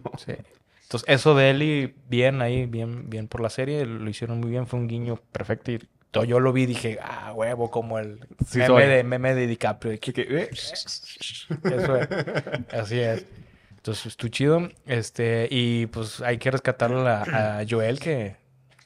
[0.82, 4.66] Entonces, eso de Ellie, bien ahí, bien, bien por la serie, lo hicieron muy bien,
[4.66, 5.70] fue un guiño perfecto.
[5.72, 5.80] Y
[6.12, 8.86] yo lo vi y dije, ah, huevo, como el Sí meme, soy.
[8.86, 9.92] de, meme de DiCaprio.
[9.92, 12.08] de que- eh, Eso es.
[12.72, 13.24] Así es.
[13.76, 14.68] Entonces, estuvo chido.
[14.86, 18.36] Este, y pues hay que rescatarlo a, a Joel que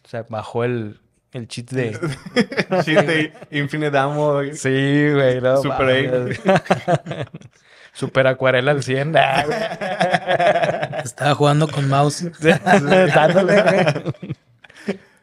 [0.05, 1.01] o sea, bajó el,
[1.33, 1.93] el cheat de.
[2.85, 4.41] Shit de Infinite Ammo.
[4.53, 5.41] Sí, güey.
[5.41, 6.41] No, Super mames.
[7.95, 9.17] Super acuarela al 100.
[9.17, 11.03] Ah, güey.
[11.05, 12.25] Estaba jugando con mouse.
[12.41, 14.37] Dándole, güey.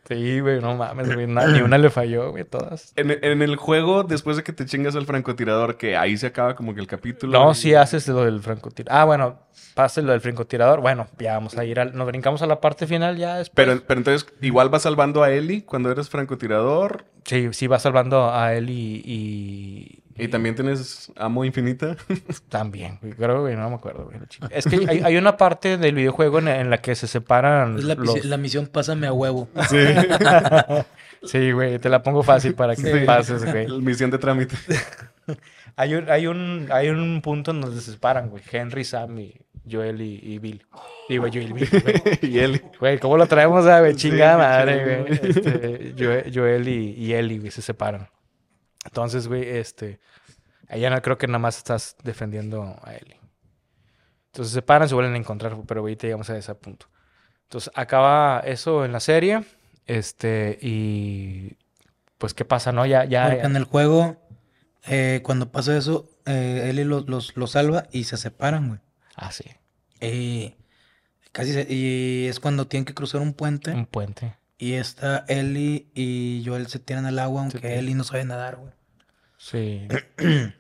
[0.10, 1.28] Sí, güey, no mames, güey.
[1.28, 2.92] Ni una le falló, güey, todas.
[2.96, 6.56] En, en el juego, después de que te chingas al francotirador, que ahí se acaba
[6.56, 7.32] como que el capítulo.
[7.32, 9.00] No, y- si haces lo del francotirador.
[9.00, 9.40] Ah, bueno,
[9.76, 10.82] pase lo del francotirador.
[10.82, 11.96] Bueno, ya vamos a ir al.
[11.96, 13.68] Nos brincamos a la parte final ya después.
[13.68, 17.06] Pero, pero entonces, igual vas salvando a Ellie cuando eres francotirador.
[17.26, 21.96] Sí, sí va salvando a él y, y, también tienes amo infinita.
[22.50, 23.14] también, güey.
[23.14, 24.18] Creo, güey, no me acuerdo, güey.
[24.52, 27.84] Es que hay, hay una parte del videojuego en, en la que se separan Es
[27.84, 28.26] la, los...
[28.26, 29.48] la misión Pásame a huevo.
[29.70, 29.78] Sí.
[31.24, 33.06] Sí, güey, te la pongo fácil para que Sí.
[33.06, 33.68] pases, güey.
[33.82, 34.56] Misión de trámite.
[35.76, 38.42] Hay un, hay, un, hay un punto en donde se separan, güey.
[38.50, 39.36] Henry, Sam y
[39.70, 40.66] Joel y, y Bill.
[41.10, 42.20] Digo, Joel y Bill, güey.
[42.22, 42.62] y Ellie.
[42.80, 43.96] Güey, ¿cómo lo traemos a güey?
[43.96, 45.18] Chingada madre, güey.
[45.20, 45.30] güey.
[45.30, 48.08] Este, Joel, Joel y, y Ellie, güey, se separan.
[48.86, 50.00] Entonces, güey, este...
[50.68, 53.20] Allá no creo que nada más estás defendiendo a Ellie.
[54.28, 56.88] Entonces se separan, se vuelven a encontrar, pero ahorita llegamos a ese punto.
[57.44, 59.44] Entonces acaba eso en la serie.
[59.88, 61.58] Este, y...
[62.20, 62.86] Pues, ¿qué pasa, no?
[62.86, 63.30] Ya, ya...
[63.30, 64.18] Porque en el juego,
[64.86, 68.80] eh, cuando pasa eso, eh, Ellie los, los, los salva y se separan, güey.
[69.16, 69.46] Ah, sí.
[70.02, 70.56] Y
[71.32, 74.36] casi se- y es cuando tienen que cruzar un puente Un puente.
[74.60, 77.78] Y está Ellie y Joel se tiran al agua, aunque tiran.
[77.78, 78.74] Ellie no sabe nadar, güey.
[79.38, 79.88] Sí.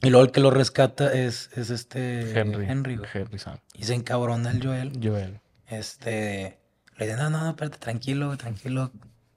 [0.00, 2.66] Y luego el que lo rescata es, es este Henry.
[2.68, 3.10] Henry, güey.
[3.12, 3.58] Henry Sam.
[3.74, 4.92] Y se encabrona el Joel.
[5.02, 5.40] Joel.
[5.66, 6.56] Este,
[6.98, 8.92] Le dicen, no, no, espérate, tranquilo, güey, tranquilo.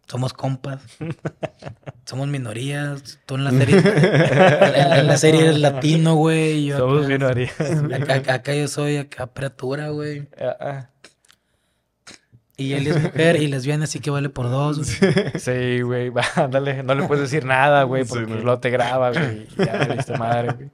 [0.08, 0.84] Somos compas.
[2.06, 3.20] Somos minorías.
[3.26, 3.76] Tú en la serie.
[3.84, 6.66] en, en la serie eres latino, güey.
[6.66, 7.60] yo Somos acá- minorías.
[8.12, 10.28] Acá, acá yo soy acá apertura, güey.
[10.40, 10.90] Ah.
[12.62, 14.78] Y él es mujer y lesbiana, así que vale por dos.
[15.00, 15.12] güey.
[15.40, 19.12] Sí, güey, va, ándale, no le puedes decir nada, güey, Sí, porque luego te graba,
[19.12, 20.70] güey, y ya valiste madre, güey.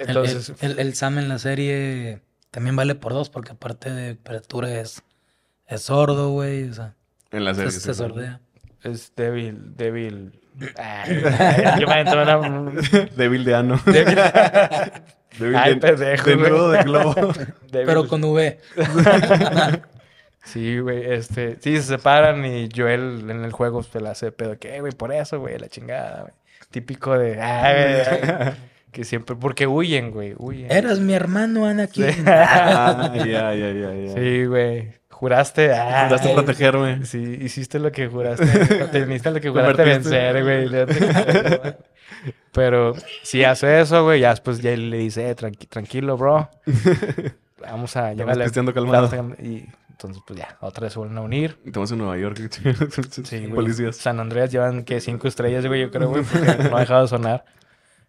[0.00, 2.20] El- Entonces, el, el- el Sam en la serie
[2.50, 5.02] también vale por dos, porque aparte de apertura es,
[5.66, 6.68] es sordo, güey.
[6.68, 6.94] O sea,
[7.32, 7.70] En la se, serie.
[7.72, 7.98] se sí.
[7.98, 8.40] sordea.
[8.82, 10.40] es débil, débil.
[10.78, 11.20] Ay,
[11.80, 12.72] yo me aventé una...
[13.16, 13.80] Débil de ano.
[13.86, 14.18] Débil,
[15.38, 17.14] Débil Ay, de, pendejo, de nudo de globo.
[17.72, 17.86] débil.
[17.86, 18.60] Pero con V.
[20.44, 21.56] Sí, güey, este...
[21.60, 24.58] Sí, se separan y Joel en el juego se la hace pedo.
[24.58, 24.92] que, "Eh, güey?
[24.92, 26.32] Por eso, güey, la chingada, güey.
[26.70, 27.40] Típico de...
[27.40, 28.52] Ay, güey, ay,
[28.92, 29.36] que siempre...
[29.36, 30.70] Porque huyen, güey, huyen.
[30.70, 32.10] Eras mi hermano, Anakin.
[32.12, 32.22] Sí.
[32.26, 34.12] Ah, ya, ya, ya, ya.
[34.14, 34.92] Sí, güey.
[35.10, 35.72] Juraste.
[35.72, 37.06] ah, Juraste protegerme.
[37.06, 38.46] Sí, hiciste lo que juraste.
[38.92, 40.68] Teniste lo que juraste vencer, güey.
[42.52, 46.48] Pero si hace eso, güey, ya después ya le dice, eh, tranqui- tranquilo, bro.
[47.60, 48.44] Vamos a llevarle.
[48.44, 49.10] pisteando calmado.
[49.42, 49.66] Y
[50.06, 51.58] entonces, pues ya, otra vez se vuelven a unir.
[51.64, 52.38] Estamos en Nueva York.
[53.24, 53.50] Sí, güey.
[53.52, 53.96] Policías.
[53.96, 57.08] San Andreas llevan que cinco estrellas, güey, yo creo, güey, porque no ha dejado de
[57.08, 57.44] sonar.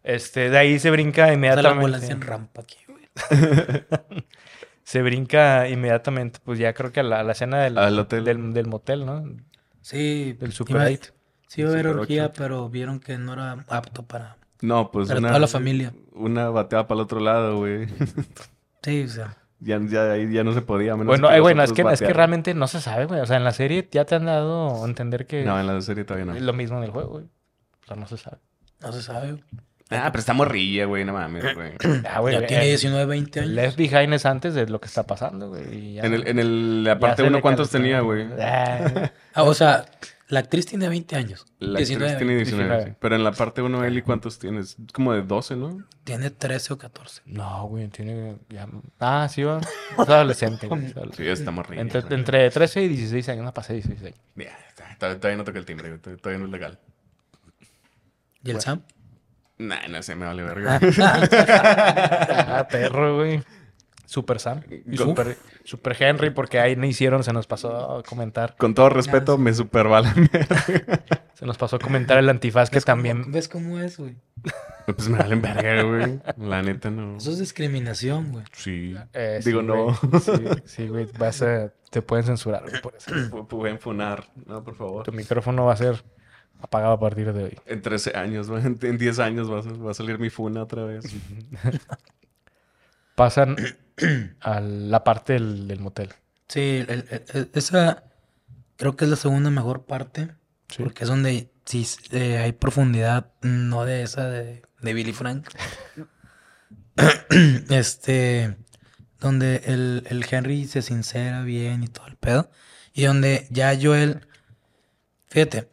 [0.04, 2.14] Este, de ahí se brinca Esa la ambulancia inmediatamente.
[2.14, 3.06] en rampa aquí, güey.
[4.84, 8.24] Se brinca inmediatamente, pues ya creo que a la, a la escena del, Al hotel.
[8.24, 9.24] del, del motel, ¿no?
[9.82, 10.34] Sí.
[10.34, 11.12] Del Super iba- 8.
[11.48, 14.38] Sí iba a haber orgía, pero vieron que no era apto para...
[14.62, 15.94] No, pues Para una, toda la familia.
[16.14, 17.88] una bateaba para el otro lado, güey.
[18.84, 19.38] Sí, o sea...
[19.66, 20.94] ya, ya, ahí ya no se podía.
[20.94, 23.20] a menos Bueno, que eh, bueno, es que, es que realmente no se sabe, güey.
[23.20, 25.82] O sea, en la serie ya te han dado a entender que No, en la
[25.82, 26.46] serie todavía es no.
[26.46, 27.26] lo mismo en el juego, güey.
[27.26, 28.38] O sea, no se sabe.
[28.82, 29.32] No se sabe.
[29.32, 29.44] güey.
[29.92, 31.74] Ah, pero está morrilla, güey, no mames, güey.
[32.12, 33.52] Ah, güey, Ya eh, tiene 19, 20 años.
[33.52, 35.64] Left Behind es antes de lo que está pasando, güey.
[35.76, 38.26] y ya- En el, en el, la parte se 1, le ¿cuántos tenía, güey?
[38.42, 39.86] Ah, Ah, o sea,
[40.28, 41.46] la actriz tiene 20 años.
[41.60, 42.92] La 19, actriz tiene 19, 19.
[42.92, 42.98] sí.
[43.00, 44.76] Pero en la parte 1, Eli, ¿cuántos tienes?
[44.92, 45.86] Como de 12, ¿no?
[46.04, 47.22] Tiene 13 o 14.
[47.26, 48.68] no, güey, tiene ya...
[49.00, 49.60] Ah, sí, va.
[49.60, 50.68] Es adolescente.
[50.68, 51.24] güey, es adolescente.
[51.24, 51.82] Sí, está morrilla.
[51.82, 54.20] Entre, entre 13 y 16 años, no pasé 16 años.
[54.36, 54.58] Ya,
[54.92, 56.80] está, todavía no toca el timbre, güey, todavía todavía no es legal.
[58.44, 58.82] ¿Y el Sam?
[59.58, 60.80] Nah, no sé, me vale verga.
[61.02, 63.44] Ah, perro, güey.
[64.06, 64.62] Super Sam.
[64.90, 68.56] Y Super, Super Henry, porque ahí no hicieron, se nos pasó a comentar.
[68.58, 70.30] Con todo respeto, me supervalan.
[71.36, 73.30] Se nos pasó a comentar el antifaz que también.
[73.30, 74.16] ¿Ves cómo es, güey?
[74.86, 76.20] pues me valen verga, güey.
[76.38, 77.18] La neta, no.
[77.18, 78.46] Eso es discriminación, güey.
[78.54, 78.96] Sí.
[79.12, 79.86] Eh, sí, Digo, no.
[79.86, 80.62] güey.
[80.66, 81.08] Sí, güey.
[81.20, 83.12] Vas a- te pueden censurar güey, por eso.
[83.12, 84.30] Pu- Pueden funar.
[84.46, 85.04] No, por favor.
[85.04, 86.06] Tu micrófono va a ser
[86.62, 87.60] apagado a partir de hoy.
[87.66, 90.64] En 13 años, güey, en en 10 años va a, va a salir mi funa
[90.64, 91.04] otra vez.
[93.16, 93.56] Pasan
[94.42, 96.10] a la parte del, del motel.
[96.48, 97.06] Sí, el-
[97.54, 98.04] esa
[98.78, 100.30] creo que es la segunda mejor parte.
[100.70, 100.84] Sí.
[100.84, 105.48] Porque es donde sí eh, hay profundidad, no de esa de, de Billy Frank.
[107.70, 108.58] este,
[109.20, 112.50] donde el, el Henry se sincera bien y todo el pedo.
[112.94, 114.28] Y donde ya Joel,
[115.28, 115.70] fíjate,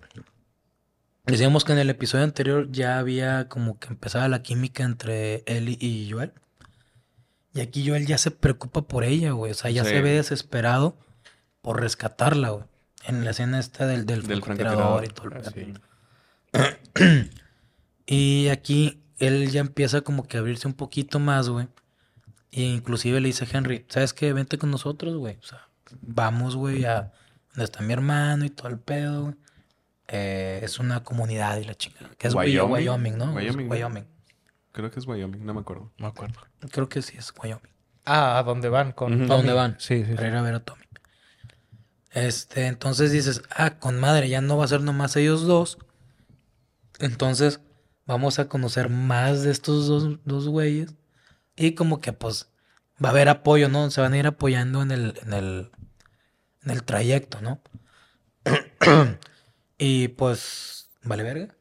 [1.26, 5.68] decíamos que en el episodio anterior ya había como que empezaba la química entre él
[5.68, 6.32] y- y Joel.
[7.55, 9.53] Y aquí Joel ya se preocupa por ella, güey.
[9.53, 9.90] O sea, ya Sí.
[9.90, 10.96] se ve desesperado
[11.61, 12.64] por rescatarla, güey.
[13.05, 15.50] En la escena esta del, del, Del francotirador y todo el pedo.
[15.55, 15.74] Sí.
[18.07, 21.68] Y aquí él ya empieza como que a abrirse un poquito más, güey.
[22.50, 24.32] Y inclusive le dice a Henry, ¿sabes qué?
[24.32, 25.38] Vente con nosotros, güey.
[25.40, 25.68] O sea,
[26.03, 27.12] vamos, güey, a
[27.55, 29.34] donde está mi hermano y todo el pedo, güey.
[30.09, 32.11] Eh, es una comunidad y la chingada.
[32.18, 33.16] Que es Wyoming, Wyoming.
[33.18, 33.38] ¿no?
[33.38, 33.72] Es Wyoming, ¿no?
[33.72, 34.05] Wyoming.
[34.72, 35.92] Creo que es Wyoming, no me acuerdo.
[35.98, 36.40] No me acuerdo.
[36.70, 37.72] Creo que sí es Wyoming.
[38.04, 38.92] Ah, ¿a dónde van?
[38.92, 39.30] Con.
[39.30, 39.76] ¿A dónde van?
[39.78, 40.14] Sí, sí.
[40.14, 40.32] Para sí.
[40.32, 40.82] ir a ver a Tommy.
[42.10, 45.78] Este, entonces dices, ah, con madre, ya no va a ser nomás ellos dos.
[46.98, 47.60] Entonces,
[48.06, 50.94] vamos a conocer más de estos dos, dos güeyes.
[51.56, 52.50] Y como que pues
[53.02, 53.90] va a haber apoyo, ¿no?
[53.90, 55.70] Se van a ir apoyando en el, en el,
[56.64, 57.60] en el trayecto, ¿no?
[59.78, 61.54] y pues, vale verga.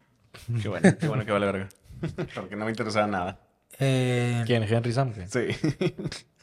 [0.61, 1.69] Qué bueno, qué bueno que vale verga.
[2.35, 3.39] Porque no me interesaba nada.
[3.79, 4.63] Eh, ¿Quién?
[4.63, 5.13] Henry Sam.
[5.27, 5.47] Sí.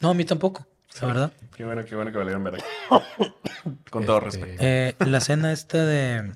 [0.01, 0.65] no, a mí tampoco,
[1.01, 1.33] la verdad.
[1.55, 2.63] Qué bueno, qué bueno que valieron verga.
[3.91, 4.63] Con todo Este, respeto.
[4.65, 6.31] Eh, la escena esta de,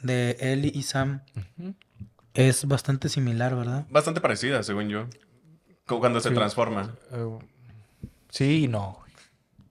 [0.00, 1.22] de Ellie y Sam
[2.34, 3.86] es bastante similar, ¿verdad?
[3.90, 5.06] Bastante parecida, según yo.
[5.86, 6.34] Como Cuando se Sí.
[6.34, 6.94] transforma.
[7.10, 7.38] Eh,
[8.30, 8.98] sí y no.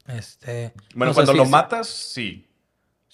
[0.08, 0.74] Este.
[0.96, 1.52] Bueno, o sea, cuando sí, lo sí.
[1.52, 2.48] matas, sí.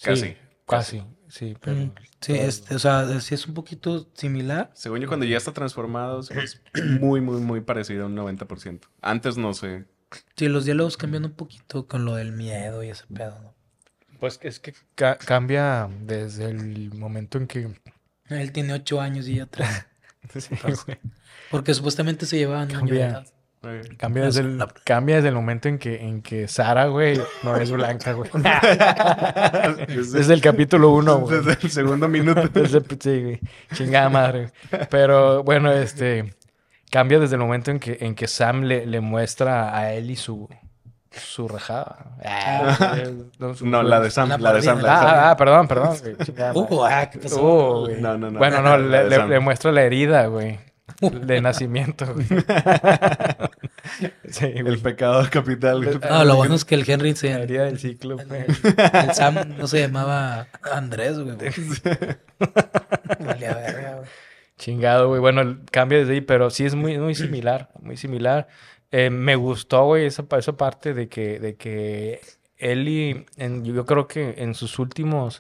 [0.02, 0.22] Casi.
[0.28, 0.38] Sí,
[0.68, 1.04] casi.
[1.30, 1.78] Sí, pero.
[1.78, 4.72] Mm, Sí, este, o sea, sí es un poquito similar.
[4.74, 6.62] Según yo, cuando ya está transformado, es
[7.00, 8.82] muy, muy, muy parecido a un 90%.
[9.02, 9.86] Antes no sé.
[10.36, 13.54] Sí, los diálogos cambian un poquito con lo del miedo y ese pedo, ¿no?
[14.20, 17.72] Pues es que ca- cambia desde el momento en que...
[18.30, 19.70] Él tiene ocho años y ya tres.
[20.34, 20.52] Sí.
[21.52, 23.26] Porque supuestamente se llevaban un año de.
[23.98, 27.72] Cambia desde, el, cambia desde el momento en que, en que Sara, güey, no es
[27.72, 28.30] blanca, güey.
[29.88, 31.38] Desde el capítulo 1, güey.
[31.38, 32.42] Desde el segundo minuto.
[32.54, 33.40] Desde, sí, güey.
[33.74, 34.52] Chingada madre.
[34.90, 36.34] Pero bueno, este.
[36.90, 40.48] Cambia desde el momento en que, en que Sam le, le muestra a Ellie su,
[41.12, 42.16] su rajada.
[42.24, 42.96] Ah,
[43.40, 44.82] no, su- No, la de Sam, La la de Sam.
[44.82, 45.08] la de Ah, Sam.
[45.14, 45.98] ah, ah, perdón, perdón.
[46.02, 46.16] güey.
[46.56, 47.42] Uh, ah, ¿qué pasó?
[47.44, 48.00] Uh, güey.
[48.02, 48.40] No, no, no.
[48.40, 50.60] Bueno, no, le, de le- le muestra la herida, güey.
[51.02, 52.26] De nacimiento, güey.
[54.30, 55.84] Sí, El pecado capital.
[55.84, 55.98] güey.
[56.10, 57.32] No, lo bueno es que el Henry La se...
[57.32, 58.18] herida del ciclo.
[58.20, 61.36] El Sam no se llamaba Andrés, güey.
[63.20, 64.10] Valía verga, güey.
[64.58, 65.22] Chingado, güey.
[65.22, 68.48] Bueno, el- cambia desde ahí, pero sí es muy, muy similar, muy similar.
[68.92, 72.22] Eh, me gustó, güey, esa, esa parte de que, de que
[73.38, 75.40] en- yo creo que en sus últimos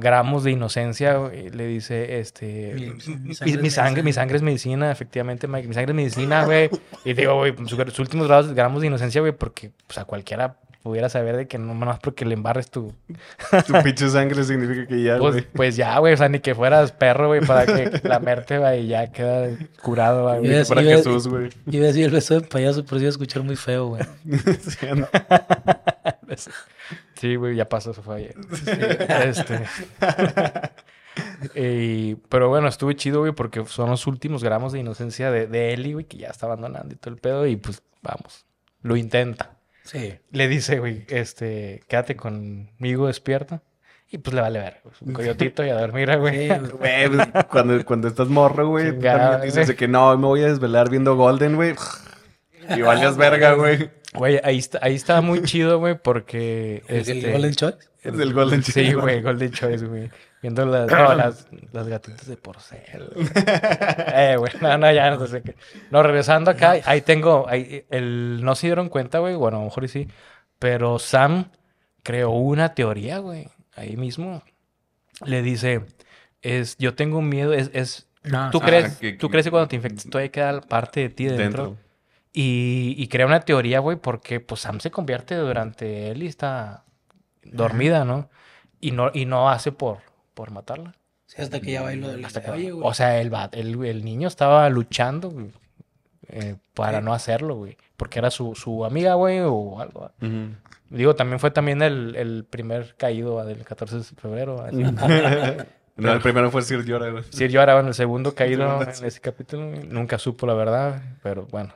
[0.00, 4.06] gramos de inocencia, güey, le dice, este, Mi- mi, mi sangre es mi sangre, mi
[4.06, 4.12] medicina".
[4.12, 6.68] sangre es medicina, efectivamente, Mike, mi sangre es medicina, güey.
[7.04, 11.08] Y digo, güey, sus, últimos grados, gramos de inocencia, güey, porque, pues, a cualquiera pudiera
[11.08, 12.94] saber de que no más porque le embarres tu,
[13.66, 15.46] Tu pinche sangre significa que ya, pues, güey.
[15.52, 18.88] pues ya, güey, o sea, ni que fueras perro, güey, para que lamerte, güey, y
[18.88, 19.48] ya queda
[19.82, 20.46] curado, güey.
[20.46, 21.50] Y ves- Para iba- Jesús, güey.
[21.66, 24.02] Iba a decir el beso de payaso, pero se iba a escuchar muy feo, güey.
[24.60, 25.08] Sí, anda.
[27.18, 28.34] Sí, güey, ya pasó, eso fue ayer.
[29.26, 29.60] Este.
[31.54, 35.72] Y- pero bueno, estuvo chido, güey, porque son los últimos gramos de inocencia de, de
[35.72, 38.46] Ellie, güey, que ya está abandonando y todo el pedo, y pues vamos,
[38.82, 39.56] lo intenta.
[39.84, 40.14] Sí.
[40.30, 43.62] Le dice, güey, este, quédate conmigo despierta.
[44.10, 46.48] Y pues le vale ver, un coyotito y a dormir, güey.
[46.48, 47.08] Sí, güey.
[47.08, 49.76] Pues, cuando, cuando estás morro, güey, Chingada, también dices güey.
[49.76, 51.74] que no, me voy a desvelar viendo Golden, güey.
[52.74, 53.90] Y vayas verga, güey.
[54.14, 57.78] Güey, ahí está, ahí está muy chido, güey, porque El, este, el Golden Choice.
[58.02, 59.00] Es del Golden Sí, Child.
[59.00, 60.10] güey, Golden Choice, güey.
[60.40, 63.10] Viendo las, no, las, las gatitas de porcel.
[63.14, 63.26] güey.
[64.14, 65.56] eh, güey, no, no, ya no sé qué.
[65.90, 69.66] No, regresando acá, ahí tengo, ahí, el, no se dieron cuenta, güey, bueno, a lo
[69.66, 70.08] mejor sí,
[70.58, 71.50] pero Sam
[72.02, 74.42] creó una teoría, güey, ahí mismo.
[75.26, 75.82] Le dice,
[76.40, 79.50] es, yo tengo un miedo, es, es, No, tú Ah, crees, que- tú crees que
[79.50, 81.64] cuando te infectas todavía queda parte de ti dentro.
[81.64, 81.87] Dentro.
[82.32, 86.84] Y, y crea una teoría, güey, porque pues Sam se convierte durante él y está
[87.42, 88.28] dormida, ¿no?
[88.80, 89.98] Y no, y no hace por,
[90.34, 90.94] por matarla.
[91.26, 92.70] Sí, hasta que ya bailó del Hasta que- güey.
[92.82, 95.50] o sea, el, el, el niño estaba luchando güey,
[96.28, 97.76] eh, para no hacerlo, güey.
[97.96, 100.10] Porque era su, su amiga, güey, o algo.
[100.90, 103.44] Digo, también fue también el, el primer caído ¿va?
[103.44, 104.64] del 14 de febrero.
[105.98, 107.24] No, el primero fue Sir Llora, güey.
[107.30, 109.72] Yo ahora en el segundo caído en ese capítulo.
[109.88, 111.74] Nunca supo la verdad, pero bueno,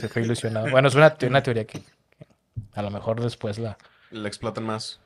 [0.00, 0.70] se fue ilusionado.
[0.70, 2.26] Bueno, es una, una teoría que, que
[2.72, 3.76] a lo mejor después la...
[4.10, 5.00] Le explotan más.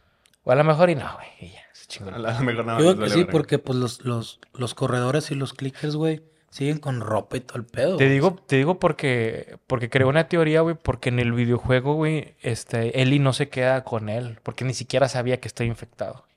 [0.45, 1.51] O a lo mejor y no, güey.
[1.51, 2.11] y ya, se chingó.
[2.11, 5.34] A lo mejor nada Yo creo que sí, porque pues los, los, los corredores y
[5.34, 7.97] los clickers, güey, siguen con ropa y todo el pedo.
[7.97, 12.36] Te digo, te digo porque, porque creó una teoría, güey, porque en el videojuego, güey,
[12.41, 16.28] este, Ellie no se queda con él, porque ni siquiera sabía que está infectado.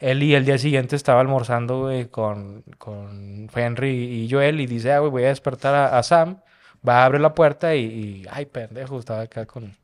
[0.00, 3.90] Ellie el día siguiente estaba almorzando, güey, con, con Henry
[4.24, 6.38] y Joel y dice, ah, güey, voy a despertar a, a Sam,
[6.88, 9.74] va a abrir la puerta y, y, ay, pendejo, estaba acá con...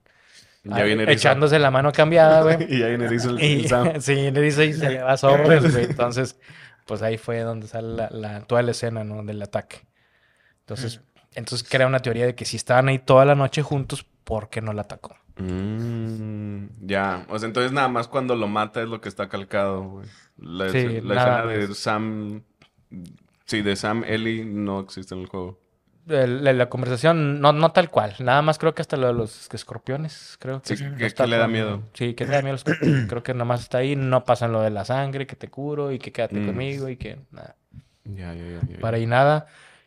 [0.67, 1.29] Ya viene Erizo.
[1.29, 2.57] echándose la mano cambiada, güey.
[2.73, 3.93] Y ya viene Erizo el, Y, el Sam.
[4.01, 5.85] sí, le dice y se le va sobres, güey.
[5.87, 6.39] Entonces,
[6.87, 9.23] pues ahí fue donde sale la, la- toda la escena, ¿no?
[9.25, 9.85] Del ataque.
[10.61, 11.01] Entonces,
[11.35, 14.63] entonces crea una teoría de que si estaban ahí toda la noche juntos, ¿por qué
[14.63, 15.17] no la atacó?
[15.37, 17.27] Mm, ya.
[17.29, 20.07] O sea, entonces nada más cuando lo mata es lo que está calcado, güey.
[20.39, 21.75] La, Sí, la escena de.
[21.75, 22.43] Sam...
[23.47, 25.61] Sí, de Sam Ellie no existe en el juego.
[26.07, 28.15] La, la conversación, no, no tal cual.
[28.21, 31.49] Nada más creo que hasta lo de los escorpiones, creo que, Sí, que- le da
[31.49, 31.83] miedo.
[31.95, 32.79] Sí, que le da miedo a los
[33.09, 33.97] creo que nada más está ahí.
[33.97, 36.47] No pasa lo de la sangre, que te curo y que quédate Mm.
[36.47, 37.57] conmigo y que nada.
[38.05, 38.45] Ya, ya.
[38.45, 38.79] ya, ya.
[38.81, 39.47] para ahí nada.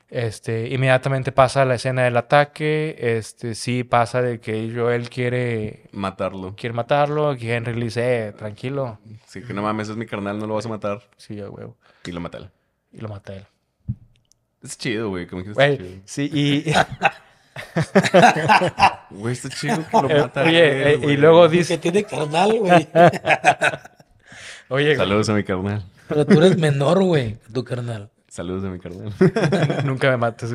[0.10, 2.96] Este, inmediatamente pasa la escena del ataque.
[2.98, 6.56] Este, sí pasa de que Joel quiere, Matarlo.
[6.56, 7.36] quiere matarlo.
[7.36, 9.00] Que Henry le dice, eh, tranquilo.
[9.28, 11.02] Sí, que no mames, es mi carnal, no lo vas a matar.
[11.18, 11.76] Sí, a huevo.
[12.06, 12.50] Y lo mata él.
[12.94, 13.46] Y lo mata él.
[14.64, 15.28] Es chido, güey.
[15.28, 16.02] Como que está Güey, chido.
[16.06, 16.74] sí, y,
[19.12, 22.04] Güey, está chido que lo eh, mata oye, él, eh, y luego Que dice, tiene
[22.04, 22.88] carnal, güey.
[24.70, 25.84] oye, güey, Saludos a mi carnal.
[26.08, 28.10] Pero tú eres menor, güey, que tu carnal.
[28.38, 29.12] Saludos a mi carnal.
[29.84, 30.54] nunca me mates,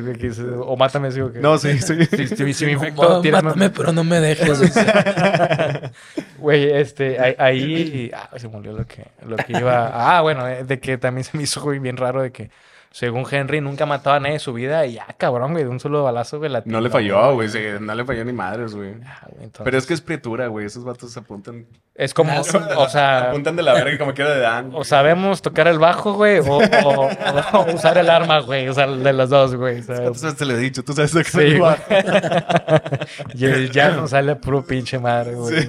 [0.57, 1.39] o mátame, sigo que...
[1.39, 2.05] No, sí, sí.
[2.05, 4.57] Si, si- si me No, infecto, tírame- mátame, pero no me dejes.
[4.61, 4.85] dice.
[6.37, 9.91] Güey, este, ahí, ahí- ah, se me olvidó lo que, lo que iba.
[9.93, 12.51] Ah, bueno, de que también se me hizo güey, bien raro de que
[12.95, 15.79] según Henry, nunca mataba a nadie en su vida y ya, cabrón, güey, de un
[15.79, 17.49] solo balazo, güey, la No le falló, güey.
[17.49, 18.93] sí, no le falló ni madres, güey.
[19.03, 20.67] Ah, güey, entonces- Pero es que es prietura, güey.
[20.67, 21.65] Esos vatos se apuntan.
[21.95, 24.69] es como, o sea, Apuntan de la verga como quiera de Dan.
[24.75, 27.09] o sabemos tocar el bajo, güey, o, o-
[27.53, 29.81] o usar el arma, güey, o sea, de los dos, güey.
[29.81, 30.83] sabes, te lo he dicho.
[30.83, 31.59] Tú sabes de qué Sí, se güey.
[31.59, 31.77] va.
[33.33, 35.67] ya, ya no sale puro pinche madre, güey.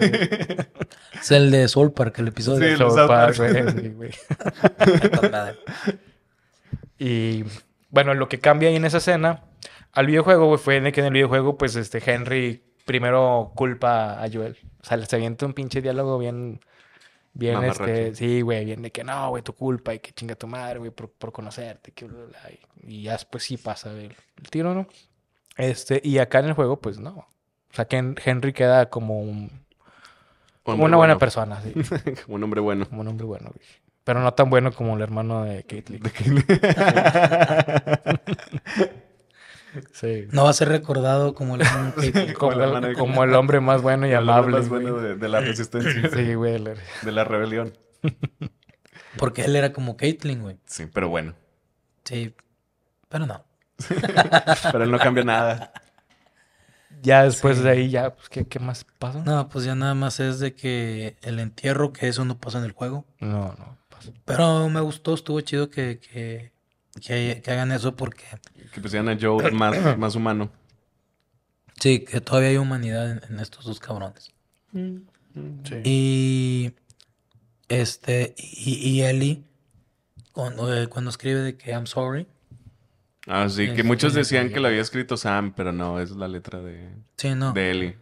[1.21, 2.69] Es el de Soul Park, el episodio.
[2.69, 3.51] Sí, South South Park, Park.
[3.51, 4.11] güey, sí, güey.
[6.99, 7.45] Y
[7.91, 9.45] bueno, lo que cambia ahí en esa escena
[9.93, 14.29] al videojuego, güey, fue de que en el videojuego, pues, este, Henry primero culpa a
[14.31, 14.57] Joel.
[14.83, 16.61] O sea, se avienta un pinche diálogo bien,
[17.33, 20.47] bien, este, sí, güey, bien de que no, güey, tu culpa y que chinga tu
[20.47, 22.39] madre, güey, por, por conocerte, que bla, bla.
[22.87, 24.87] Y, y ya después sí pasa el, el tiro, ¿no?
[25.57, 27.11] Este, y acá en el juego, pues, no.
[27.13, 27.27] O
[27.77, 29.51] sea, que en- Henry queda como, un-
[30.63, 31.19] como una buena bueno.
[31.19, 31.73] persona, sí.
[32.25, 32.87] Como un hombre bueno.
[32.89, 33.67] Como un hombre bueno, güey.
[34.05, 36.03] Pero no tan bueno como el hermano de Caitlyn.
[39.93, 40.29] Sí.
[40.31, 42.33] No va a ser recordado como el hermano Caitlyn.
[42.35, 44.57] Como, Como el hermano el, de- como el hombre más bueno y El hombre amable.
[44.59, 46.11] más bueno de, de la resistencia.
[46.15, 46.55] Sí, güey.
[46.55, 47.77] el- De la rebelión.
[49.19, 50.59] Porque él era como Caitlyn, güey.
[50.67, 51.35] Sí, pero bueno.
[52.05, 52.35] Sí.
[53.09, 53.45] Pero no.
[54.73, 55.73] Pero él no cambia nada.
[57.03, 57.65] Ya después Sí.
[57.65, 59.23] de ahí, ya, pues, ¿qué, qué más pasa?
[59.25, 62.65] No, pues ya nada más es de que el entierro, que eso no pasa en
[62.65, 63.05] el juego.
[63.19, 63.77] No, no.
[64.25, 66.53] Pero me gustó, estuvo chido que, que,
[67.01, 68.25] que, que hagan eso porque
[68.73, 70.51] Que pusieran a Joe más, más humano.
[71.81, 74.33] sí, que todavía hay humanidad en, en estos dos cabrones.
[74.73, 75.81] Sí.
[75.85, 76.73] Y
[77.69, 79.43] este, y, y Ellie,
[80.33, 82.27] cuando, eh, cuando escribe de que I'm sorry,
[83.27, 86.29] Ah, sí, que Este- muchos decían que lo había escrito Sam, pero no, es la
[86.29, 87.97] letra de, sí, no, de Ellie.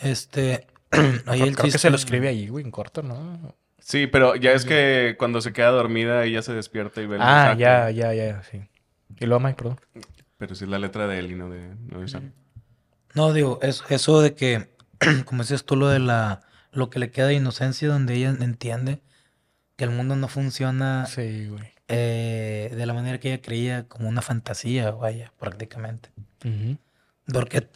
[0.00, 3.54] este, ahí Creo, el creo que se lo escribe ahí, güey, en corto, ¿no?
[3.86, 7.22] Sí, pero ya es que cuando se queda dormida ella se despierta y ve el
[7.22, 7.60] Ah, mensaje.
[7.60, 8.62] ya, ya, ya, sí.
[9.20, 9.80] Y luego, Mike, perdón.
[10.38, 12.32] Pero sí es la letra de Ellie, no de, no de Sam.
[13.14, 14.70] No, digo, es, eso de que,
[15.26, 16.40] como decías tú, lo de la,
[16.72, 19.02] lo que le queda de inocencia, donde ella entiende
[19.76, 21.64] que el mundo no funciona Sí, güey.
[21.88, 26.10] eh, de la manera que ella creía, como una fantasía, vaya, prácticamente.
[26.44, 26.78] Ujú.
[27.32, 27.68] Porque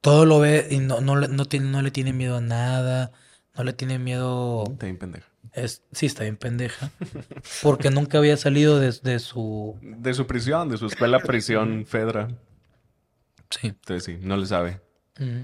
[0.00, 3.12] todo lo ve y no, no, le, no, tiene, no le tiene miedo a nada,
[3.56, 4.64] no le tiene miedo...
[4.72, 5.26] Está bien pendeja.
[5.52, 6.90] Es, sí, está bien pendeja.
[7.62, 9.76] Porque nunca había salido de, de su...
[9.82, 12.28] De su prisión, de su escuela prisión Fedra.
[13.50, 13.68] Sí.
[13.68, 14.80] Entonces sí, no le sabe.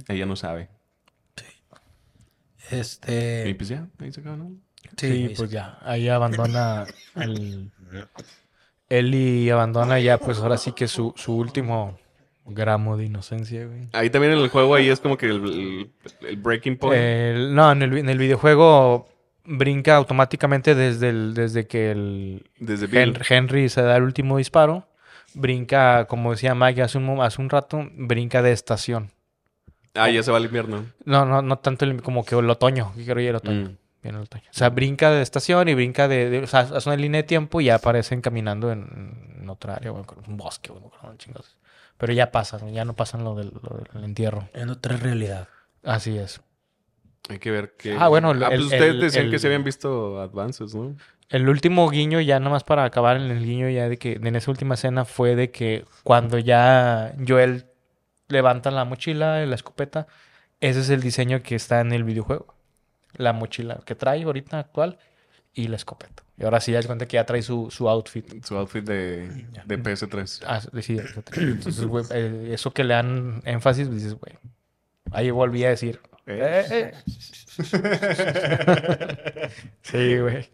[0.09, 0.69] Ella no sabe.
[2.71, 3.55] Y Este...
[3.57, 4.53] pues ya, ahí se acaba, ¿no?
[4.97, 5.79] Sí, pues ya.
[5.83, 7.71] Ahí abandona el.
[8.89, 11.99] Eli abandona ya, pues ahora sí que su, su último
[12.45, 13.89] gramo de inocencia, güey.
[13.93, 15.93] Ahí también en el juego, ahí es como que el, el-
[16.29, 16.97] el breaking point.
[16.97, 19.09] El- no, en el, vi- en el videojuego
[19.47, 23.15] brinca automáticamente desde, el, desde que el Desde Bill.
[23.15, 24.87] Hen- Henry se da el último disparo.
[25.35, 29.11] Brinca, como decía Mike hace un, hace un rato, brinca de estación.
[29.95, 30.85] Ah, ya se va al invierno.
[31.05, 33.71] No, no, no tanto el- como que el otoño, que creo que el otoño.
[33.71, 33.77] Mm.
[34.03, 34.45] Viene el otoño.
[34.51, 37.27] O sea, brinca de estación y brinca de, de- O sea, hace una línea de
[37.27, 41.19] tiempo y ya aparecen caminando en, en otra área, o en un bosque, o en
[41.19, 41.57] chingados.
[41.99, 44.49] Pero ya pasan, ya no pasan lo del, lo del entierro.
[44.53, 45.49] En otra realidad.
[45.83, 46.41] Así es.
[47.29, 47.97] Hay que ver qué.
[47.99, 50.97] Ah, bueno, el- Ah, pues el- ustedes el- decían que se habían visto advances, ¿no?
[51.29, 54.51] El último guiño, ya nomás para acabar en el guiño, ya de que en esa
[54.51, 57.67] última escena fue de que cuando ya Joel
[58.29, 60.07] levanta la mochila y la escopeta,
[60.61, 62.55] ese es el diseño que está en el videojuego.
[63.17, 64.99] La mochila que trae ahorita actual
[65.53, 66.23] y la escopeta.
[66.39, 68.45] Y ahora sí ya se cuenta que ya trae su, su outfit.
[68.45, 70.45] Su outfit de, de PS3.
[70.47, 70.99] Ah, sí,
[71.37, 74.35] Entonces, güey, eh, eso que le dan énfasis, dices, güey.
[75.11, 75.99] Ahí volví a decir.
[76.27, 76.67] Eh.
[76.71, 76.95] "Eh, eh".
[79.83, 80.49] sí, güey.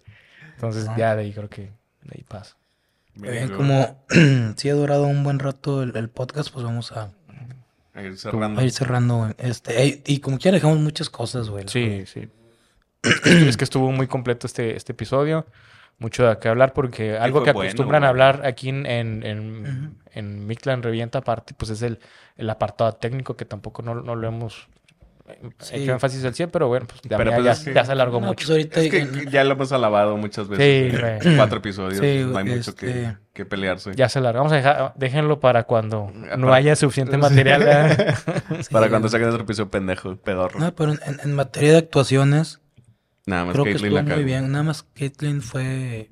[0.55, 1.63] Entonces ya de ahí creo que
[2.03, 2.57] de ahí pasa.
[3.23, 4.05] Eh, como
[4.57, 7.11] si ha durado un buen rato el, el podcast, pues vamos a,
[7.95, 8.61] A ir cerrando.
[8.61, 9.17] a ir cerrando.
[9.19, 9.35] güey.
[9.39, 11.67] Este, y como quiera dejamos muchas cosas, güey.
[11.69, 12.29] Sí, sí.
[13.03, 15.47] Es que, es que estuvo muy completo este, este episodio.
[15.99, 19.99] Mucho de qué hablar porque algo que bueno, acostumbran a hablar aquí en, en, en,
[20.13, 22.01] en Mictlan Revienta aparte, pues es el,
[22.37, 24.69] el apartado técnico que tampoco no, no lo hemos
[25.61, 25.77] Sí.
[25.77, 27.93] hecho énfasis al 100, pero bueno, pues, ya, Pero, pues, ya- es que- ya se
[27.93, 28.37] alargó No, mucho.
[28.47, 30.91] pues ahorita Es que en- ya lo hemos alabado muchas veces.
[30.91, 31.37] Sí, en güey.
[31.37, 31.99] Cuatro episodios.
[32.01, 33.93] Sí, no hay mucho que, este- que pelearse.
[33.95, 34.41] Ya se larga.
[34.41, 37.63] Vamos a dejar, déjenlo para cuando Ah, no para- haya suficiente material.
[37.67, 38.15] ¿eh?
[38.71, 40.59] Para sí, cuando saquen otro episodio pendejo, pedorro.
[40.61, 42.61] No, pero en, en- materia de actuaciones,
[43.25, 44.51] Nada más creo que Caitlyn estuvo la muy bien.
[44.51, 46.11] Nada más Caitlyn fue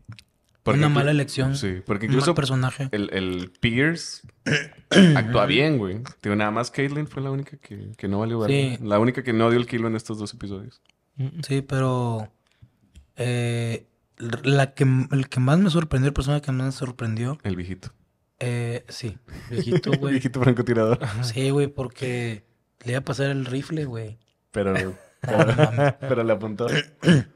[0.63, 1.57] Porque una mala elección.
[1.57, 2.89] Sí, porque un incluso mal personaje.
[2.93, 4.29] el, el Pierce
[5.17, 6.03] actúa bien, güey.
[6.23, 8.45] Digo, nada más Caitlyn fue la única que, que no valió.
[8.47, 8.79] Sí.
[8.83, 10.83] La única que no dio el kilo en estos dos episodios.
[11.47, 12.31] Sí, pero
[13.17, 13.87] eh,
[14.19, 17.93] la que, el que más me sorprendió, el personaje que más me sorprendió, El viejito.
[18.39, 19.19] Eh, sí,
[19.51, 20.13] viejito, güey.
[20.15, 20.99] Viejito francotirador.
[21.23, 22.45] Sí, güey, porque
[22.85, 24.19] le iba a pasar el rifle, güey.
[24.51, 26.67] Pero, No, pero, le apuntó.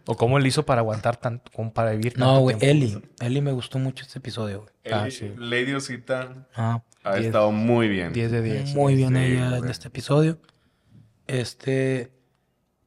[0.06, 2.56] ¿O cómo le hizo para aguantar tanto, como para vivir tanto No, güey?
[2.60, 3.02] Eli.
[3.20, 4.72] Eli me gustó mucho este episodio, güey.
[4.92, 5.32] Ah, Eli- sí.
[5.36, 7.26] Lady Osita Ah, ha Diez.
[7.26, 8.12] estado muy bien.
[8.12, 8.74] 10 de 10.
[8.74, 10.38] muy bien sí, ella en este episodio.
[11.26, 12.10] Este.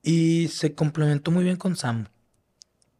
[0.04, 2.08] Y se complementó muy bien con Sam.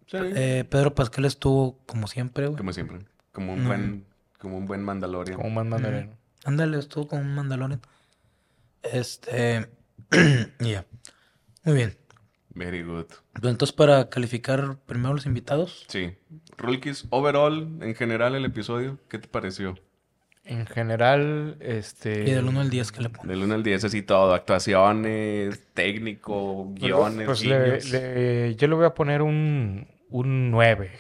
[0.08, 0.18] Sí.
[0.22, 2.58] Eh, Pedro Pascal estuvo como siempre, güey.
[2.58, 3.00] Como siempre.
[3.32, 3.68] Como un No.
[3.70, 4.06] buen,
[4.40, 5.38] como un buen Mandalorian.
[5.38, 6.14] Como más mandarino.
[6.46, 7.82] Ándale, estuvo como un Mandalorian.
[8.84, 9.68] Este.
[10.60, 10.86] y ya.
[11.68, 11.98] Muy bien.
[12.56, 13.06] Very good.
[13.34, 15.86] Pues entonces, para calificar primero los invitados.
[15.90, 16.16] Sí.
[16.58, 19.78] Rulkis, overall, en general, el episodio, ¿qué te pareció?
[20.46, 22.22] En general, este...
[22.22, 23.28] Y del 1 al 10 que le pongo.
[23.28, 24.34] Del 1 al 10, así todo.
[24.34, 30.92] Actuaciones, técnico, guiones, Pues le- le- yo le voy a poner un, un 9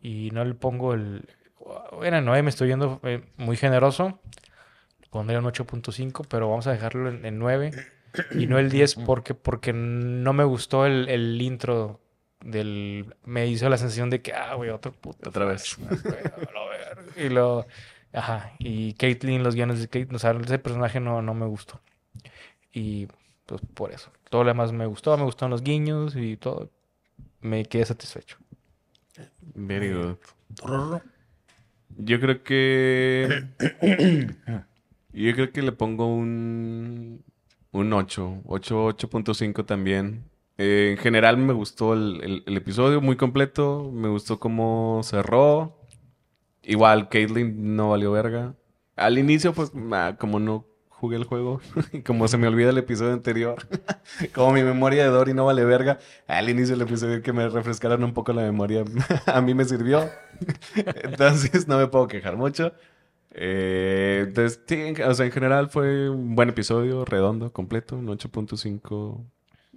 [0.00, 1.24] y no le pongo el...
[1.96, 4.20] Bueno, 9 me estoy viendo eh, muy generoso.
[5.10, 7.72] Pondría un 8.5, pero vamos a dejarlo en, en 9
[8.32, 12.00] y no el 10 porque, porque no me gustó el, el intro
[12.40, 13.14] del...
[13.24, 15.28] Me hizo la sensación de que, ah, güey, otro puto.
[15.28, 15.76] Otra vez.
[17.16, 17.66] y lo...
[18.12, 21.80] Ajá, y Caitlyn, los guiones de Caitlyn, o sea, ese personaje no, no me gustó.
[22.72, 23.08] Y
[23.46, 24.10] pues por eso.
[24.28, 26.70] Todo lo demás me gustó, me gustaron los guiños y todo.
[27.40, 28.36] Me quedé satisfecho.
[29.54, 30.16] Very good.
[30.62, 31.02] Rorro.
[31.96, 33.46] Yo creo que.
[35.12, 37.22] Yo creo que le pongo un.
[37.72, 38.42] Un 8.
[38.46, 40.24] 8, 8.5 también.
[40.58, 43.90] Eh, en general me gustó el, el- episodio muy completo.
[43.92, 45.78] Me gustó cómo cerró.
[46.62, 48.54] Igual, Caitlyn no valió verga.
[48.96, 51.60] Al inicio, pues, ah, como no jugué el juego,
[52.06, 53.56] como se me olvida el episodio anterior,
[54.34, 58.04] como mi memoria de Dory no vale verga, al inicio del episodio que me refrescaran
[58.04, 58.84] un poco la memoria,
[59.26, 60.08] a mí me sirvió.
[61.02, 62.72] Entonces no me puedo quejar mucho.
[63.34, 68.06] Eh, entonces, sí, en- o sea, en general fue un buen episodio, redondo, completo, un
[68.08, 69.24] 8.5.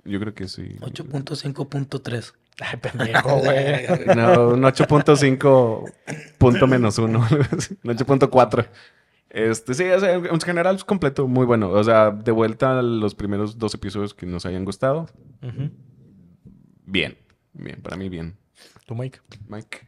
[0.03, 0.75] Yo creo que sí.
[0.81, 2.33] 8.5.3.
[2.61, 3.85] Ay, pendejo, güey.
[4.15, 5.91] No, un 8.5
[6.37, 7.19] punto menos uno.
[7.19, 7.25] un
[7.95, 8.67] 8.4.
[9.29, 11.69] Este, sí, o sea, en general es completo, muy bueno.
[11.69, 15.07] O sea, de vuelta a los primeros dos episodios que nos hayan gustado.
[16.85, 17.17] Bien,
[17.53, 18.37] bien, para mí bien.
[18.85, 19.19] ¿Tú, Mike?
[19.49, 19.87] Mike.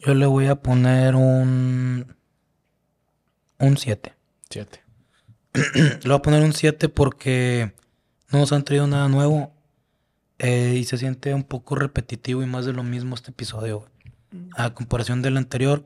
[0.00, 2.14] Yo le voy a poner un.
[3.60, 4.14] Un 7.
[4.50, 4.82] 7.
[5.52, 7.74] Le voy a poner un 7 porque
[8.30, 9.52] no nos han traído nada nuevo.
[10.38, 13.80] eh, y se siente un poco repetitivo y más de lo mismo este episodio.
[13.80, 13.90] güey.
[14.56, 15.84] A comparación del anterior,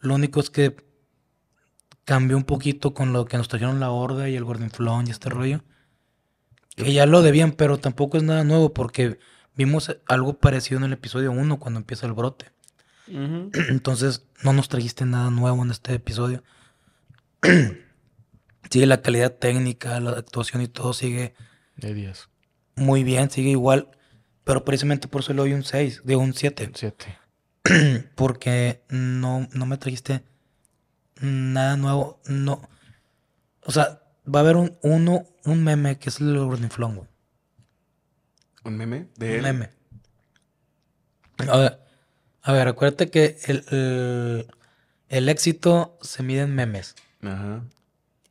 [0.00, 0.76] lo único es que
[2.04, 5.28] cambió un poquito con lo que nos trajeron la horda y el gordinflón y este
[5.28, 5.62] rollo.
[6.76, 9.18] Que ya lo debían, pero tampoco es nada nuevo porque
[9.54, 12.46] vimos algo parecido en el episodio 1 cuando empieza el brote.
[13.06, 16.42] Entonces, no nos trajiste nada nuevo en este episodio.
[18.70, 21.34] sigue la calidad técnica, la actuación y todo sigue
[21.76, 22.28] De 10.
[22.76, 23.88] muy bien, sigue igual.
[24.44, 26.70] Pero precisamente por eso le doy un 6, de un 7.
[26.74, 27.18] 7.
[28.14, 30.22] Porque no, no me trajiste
[31.20, 32.20] nada nuevo.
[32.26, 32.68] No.
[33.64, 37.08] O sea, va a haber un, uno, un meme que es el Gordinflón, güey.
[38.64, 39.08] ¿Un meme?
[39.16, 39.42] De Un él.
[39.42, 39.70] meme.
[41.48, 41.80] A ver,
[42.42, 44.46] a ver, acuérdate que el, el,
[45.08, 46.94] el éxito se mide en memes.
[47.22, 47.62] Ajá.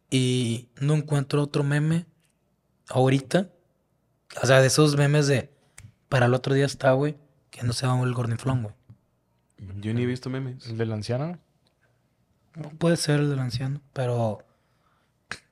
[0.09, 2.05] Y no encuentro otro meme
[2.89, 3.49] ahorita.
[4.41, 5.49] O sea, de esos memes de
[6.07, 7.17] para el otro día está, güey,
[7.51, 8.75] que no sea el Gordinflón, güey.
[9.79, 10.65] Yo ni he visto memes.
[10.67, 11.37] ¿El del anciano?
[12.77, 14.39] Puede ser el del anciano, pero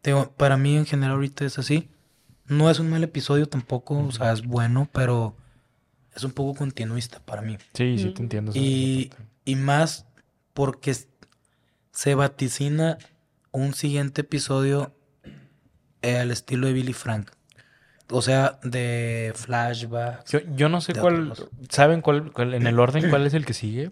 [0.03, 1.89] digo, para mí en general ahorita es así.
[2.47, 5.35] No es un mal episodio tampoco, o sea, es bueno, pero
[6.15, 7.57] es un poco continuista para mí.
[7.73, 8.51] Sí, sí te entiendo.
[8.55, 9.11] Y,
[9.45, 10.07] y más
[10.53, 10.95] porque
[11.91, 12.97] se vaticina
[13.59, 14.93] un siguiente episodio
[16.01, 17.31] eh, al estilo de Billy Frank.
[18.09, 20.31] O sea, de flashbacks.
[20.31, 21.31] Yo, yo no sé cuál...
[21.31, 21.49] otros.
[21.69, 23.91] ¿Saben cuál, cuál- en el orden cuál es el que sigue?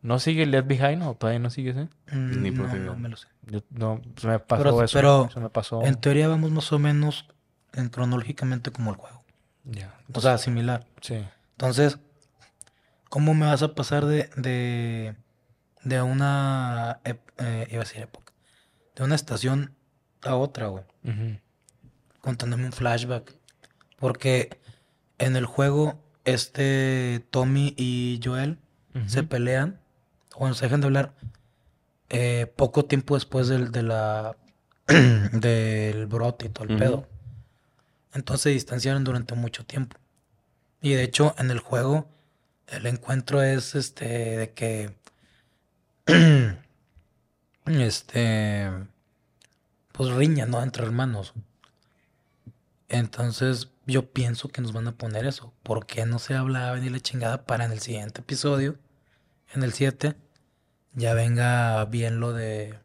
[0.00, 1.88] ¿No sigue Left Behind o todavía no sigue ese?
[2.12, 3.26] Mm, Ni no, no me lo sé.
[3.46, 4.96] Yo, no, se me pasó Pero- eso.
[4.96, 5.84] pero se me pasó.
[5.84, 7.26] En teoría vamos más o menos
[7.72, 9.24] en cronológicamente como el juego.
[9.64, 9.92] Ya.
[10.14, 10.86] O sea, similar.
[11.00, 11.16] Sí.
[11.52, 11.98] Entonces,
[13.08, 15.16] ¿cómo me vas a pasar de, de,
[15.82, 17.16] de una, eh,
[17.70, 18.27] iba a decir época,
[18.98, 19.74] de una estación
[20.22, 20.84] a otra, güey?
[21.04, 21.38] Ujú.
[22.20, 23.32] Contándome un flashback.
[23.96, 24.58] Porque
[25.18, 28.58] en el juego, este Tommy y Joel
[29.06, 29.80] se pelean,
[30.34, 31.14] o se dejan de hablar
[32.08, 34.36] eh, poco tiempo después del, de la,
[35.32, 37.08] del brote y todo el pedo.
[38.12, 39.96] Entonces se distanciaron durante mucho tiempo.
[40.82, 42.08] Y de hecho, en el juego,
[42.66, 44.96] el encuentro es este de que
[47.68, 48.70] este,
[49.92, 50.62] pues riña, ¿no?
[50.62, 51.34] Entre hermanos.
[52.88, 55.52] Entonces yo pienso que nos van a poner eso.
[55.62, 58.78] ¿Por qué no se habla ni la chingada para en el siguiente episodio,
[59.54, 60.14] en el 7,
[60.94, 62.78] ya venga bien lo de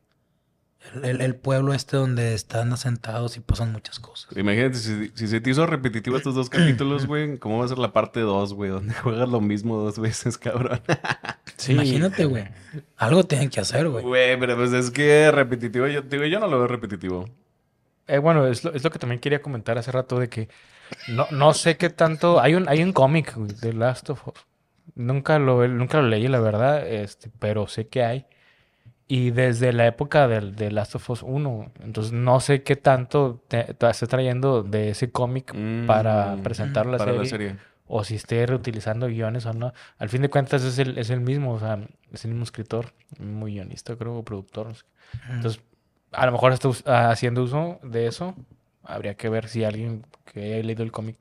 [1.02, 4.36] el, pueblo este donde están asentados y pasan muchas cosas?
[4.36, 7.78] Imagínate, si, si se te hizo repetitivo estos dos capítulos, güey, ¿cómo va a ser
[7.78, 8.72] la parte 2, güey?
[8.72, 10.82] Donde juegas lo mismo dos veces, cabrón.
[11.68, 12.46] Imagínate, güey.
[12.98, 14.04] Algo tienen que hacer, güey.
[14.04, 17.30] Güey, pero pues es que repetitivo, yo, digo, yo no lo veo repetitivo.
[18.08, 20.50] Eh, bueno, es lo, es lo que también quería comentar hace rato de que
[21.08, 22.40] no, no sé qué tanto.
[22.40, 24.46] Hay un, hay un cómic güey, de Last of Us.
[24.96, 28.26] Nunca lo, nunca lo leí, la verdad, este, pero sé que hay.
[29.08, 31.72] Y desde la época del de Last of Us 1.
[31.84, 35.54] Entonces no sé qué tanto te, te esté trayendo de ese cómic
[35.86, 37.56] para Mm, presentar la, para serie, la serie.
[37.88, 39.74] O si esté reutilizando guiones o no.
[39.98, 41.80] Al fin de cuentas es el, es el mismo, o sea,
[42.12, 44.68] es el mismo escritor, mismo guionista, creo, o productor.
[44.68, 44.84] no sé.
[45.30, 45.62] Entonces,
[46.12, 48.36] a lo mejor está ah, haciendo uso de eso.
[48.84, 51.18] Habría que ver si alguien que haya leído el cómic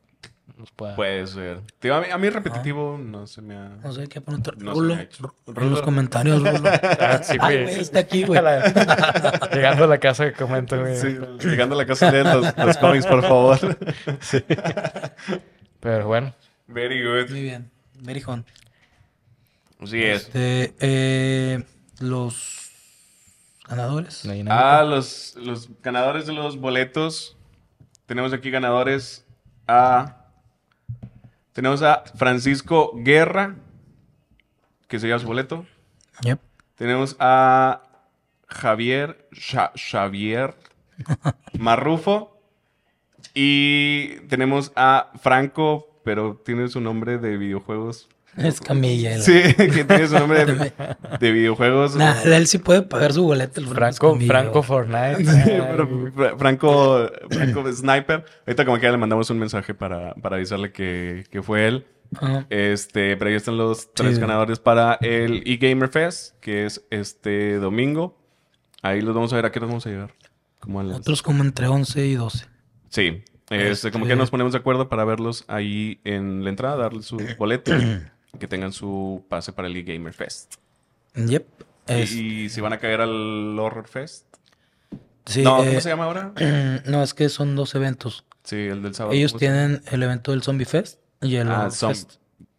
[0.57, 0.97] nos pueda.
[0.97, 1.61] Puede ser.
[1.91, 3.69] A, mí, a mí repetitivo no se me ha...
[3.83, 4.41] No sé qué poner.
[4.59, 5.35] No se Rulo, me ha hecho.
[5.47, 6.71] en los comentarios, Rulo.
[7.01, 7.81] Ah, sí, Ay, güey.
[7.81, 8.41] está aquí, güey.
[9.53, 10.97] Llegando a la casa que comento, güey.
[10.97, 13.59] Sí, llegando a la casa de los, los cómics, por favor.
[15.81, 16.33] Pero bueno,
[16.69, 17.31] Very good.
[17.31, 17.71] Muy bien.
[18.01, 18.45] Very on.
[19.81, 20.23] Así es.
[20.23, 21.65] Este, eh,
[22.01, 22.71] los
[23.69, 24.23] ganadores.
[24.49, 27.37] Ah, los, los ganadores de los boletos.
[28.07, 29.27] Tenemos aquí ganadores
[29.67, 30.22] a...
[31.53, 33.57] Tenemos a Francisco Guerra,
[34.89, 35.67] que se lleva su boleto.
[36.23, 36.39] Yep.
[36.77, 37.83] Tenemos a
[38.49, 40.55] Javier Xa- Xavier
[41.59, 42.31] Marrufo.
[43.35, 48.09] Y tenemos a Franco, pero tiene su nombre de videojuegos.
[48.37, 49.15] Es Camilla.
[49.15, 50.73] el- Sí, que tiene su nombre de,
[51.21, 51.97] de videojuegos.
[51.97, 53.61] Nah, él sí puede pagar su boleto.
[53.61, 54.63] el Franco, Franco.
[54.63, 55.25] Fortnite.
[55.25, 58.25] Sí, pero Fra- Franco, Franco Sniper.
[58.47, 61.87] Ahorita como que ya le mandamos un mensaje para, para avisarle que, que fue él.
[62.17, 62.47] Ajá.
[62.51, 64.21] Este, pero ahí están los tres Sí.
[64.21, 68.19] ganadores para el eGamer Fest, que es este domingo.
[68.83, 69.47] Ahí los vamos a ver.
[69.47, 70.15] ¿A qué nos vamos a llegar?
[70.59, 70.99] Como a las...
[70.99, 72.47] Otros como entre 11 y 12.
[72.89, 73.23] Sí.
[73.51, 77.05] Este, Como que Este- nos ponemos de acuerdo para verlos ahí en la entrada, darles
[77.07, 77.73] su boleto,
[78.39, 80.55] que tengan su pase para el eGamer Fest.
[81.15, 81.47] Yep.
[81.87, 84.27] Es- Y, si van a caer al Horror Fest.
[85.27, 86.33] sí, no, eh, ¿cómo se llama ahora?
[86.87, 88.25] no, es que son dos eventos.
[88.45, 89.15] Sí, el del sábado.
[89.15, 92.13] Ellos tienen el evento del Zombie Fest y el Ah, Horror Fest.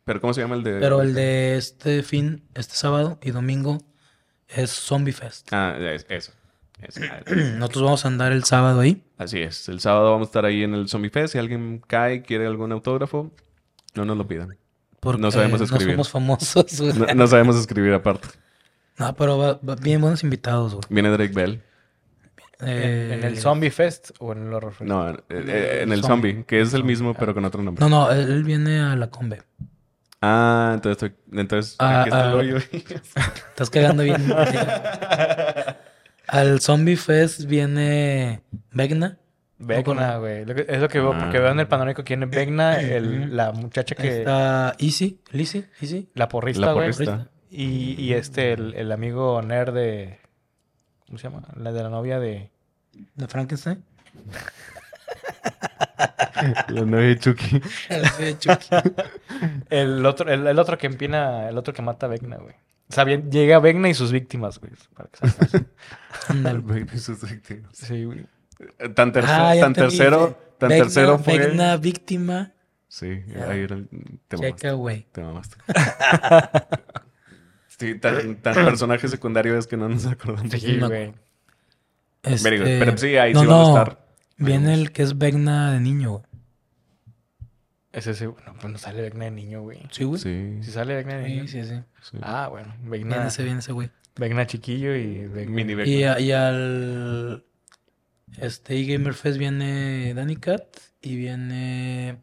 [0.05, 0.79] Pero ¿cómo se llama el de...?
[0.79, 3.79] Pero el de este fin, este sábado y domingo,
[4.49, 5.47] es Zombie Fest.
[5.51, 6.31] Ah, es- eso.
[7.57, 9.01] Nosotros vamos a andar el sábado ahí.
[9.17, 9.69] Así es.
[9.69, 11.33] El sábado vamos a estar ahí en el Zombie Fest.
[11.33, 13.31] Si alguien cae quiere algún autógrafo,
[13.95, 14.57] no nos lo pidan.
[15.03, 15.97] Porque No sabemos escribir.
[15.97, 16.93] No somos famosos, güey.
[16.93, 18.27] No, no sabemos escribir aparte.
[18.97, 20.83] No, pero va, va bien buenos invitados, güey.
[20.89, 21.61] Viene Drake Bell.
[22.59, 24.87] ¿En, Eh, en el Zombie Fest o en el Horror Fest?
[24.87, 26.31] No, eh, eh, en el Zombie.
[26.31, 27.83] Zombie, que es el mismo, pero con otro nombre.
[27.83, 29.41] No, no, él él viene a la combe.
[30.21, 32.35] Ah, entonces, entonces Ah, aquí está el ah.
[32.35, 32.57] hoyo.
[33.49, 34.33] Estás cagando bien.
[36.27, 39.17] Al Zombie Fest viene Vegna.
[39.65, 40.45] Vecna, güey.
[40.45, 41.41] Lo que- Es lo que veo, porque Ah.
[41.41, 44.19] veo en el panorámico aquí en Vecna, el- la muchacha que...
[44.19, 46.09] Está Easy, Lizzy, Easy.
[46.13, 46.91] La porrista, La güey.
[46.91, 47.29] porrista.
[47.49, 50.19] Y, y este, el, el amigo nerd de...
[51.07, 51.43] ¿Cómo se llama?
[51.55, 52.51] La de la novia de...
[53.15, 53.83] De Frankenstein.
[56.69, 57.61] La novia de Chucky.
[57.89, 58.67] El de Chucky.
[59.69, 62.53] El otro, el, el otro que empina, el otro que mata a Vecna, güey.
[62.89, 64.71] O sea, bien, llega Vecna y sus víctimas, güey.
[64.93, 65.65] Para que.
[66.29, 66.59] Ándale.
[66.59, 67.71] Baby sus víctimas.
[67.73, 68.25] Sí, güey.
[68.95, 71.37] Tan, terce- Ah, tan entendí, tercero, tan tercero fue.
[71.39, 72.53] Vecna, víctima.
[72.87, 73.49] Sí, Ya.
[73.49, 73.87] ahí era el.
[74.27, 74.55] Te mamaste.
[74.61, 75.07] Checa, güey.
[75.11, 75.55] Te mamaste.
[77.67, 80.51] sí, tan, tan personaje secundario es que no nos acordamos.
[80.51, 81.13] Sí, güey.
[82.21, 82.49] Este,
[82.79, 84.05] Pero sí, ahí no, sí no, a estar.
[84.37, 84.79] Viene Vamos.
[84.79, 86.23] el que es Vegna de niño, güey.
[87.91, 89.79] Ese sí, no, pues no sale Vecna de niño, güey.
[89.91, 90.19] Sí, güey.
[90.19, 90.57] Sí.
[90.63, 91.47] Si sale Vecna de niño.
[91.47, 91.81] Sí, sí, sí.
[92.01, 92.17] sí.
[92.21, 92.73] Ah, bueno.
[92.83, 93.89] Viene ese, viene ese, güey.
[94.47, 95.55] Chiquillo y Vecna...
[95.55, 95.93] Mini Vecna.
[95.93, 97.45] Y, a- y al
[98.37, 100.65] este E-Gamer Fest viene Danny Cat
[101.01, 102.17] y viene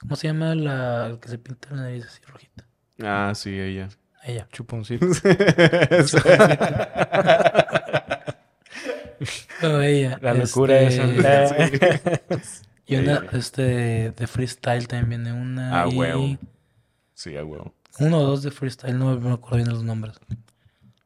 [0.00, 2.64] ¿cómo se llama la el que se pinta la nariz así rojita?
[3.02, 3.88] Ah, sí, ella.
[4.24, 4.48] Ella.
[4.52, 5.06] Chuponcito.
[9.62, 10.18] Ella.
[10.20, 12.50] La locura Este, esa.
[12.88, 13.26] Y una Ella.
[13.32, 16.38] este de freestyle también viene una Ah, y huevo.
[17.14, 17.74] Sí, a huevo.
[17.98, 20.16] uno o dos de freestyle, no me acuerdo bien los nombres.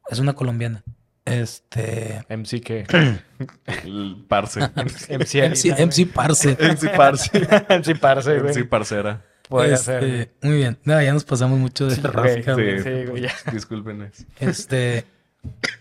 [0.09, 0.83] Es una colombiana.
[1.25, 2.85] Este MC que...
[3.83, 4.59] El parce.
[4.59, 6.55] MC, MC, MC Parce.
[6.59, 7.29] MC Parce.
[7.69, 8.53] MC Parce, güey.
[8.53, 9.21] MC Parcera.
[9.47, 10.31] Podría Este, ser.
[10.41, 10.77] Muy bien.
[10.83, 12.01] No, ya nos pasamos mucho de Sí.
[12.01, 13.27] Sí, Sí, güey.
[13.51, 14.11] Disculpen.
[14.39, 15.05] Este,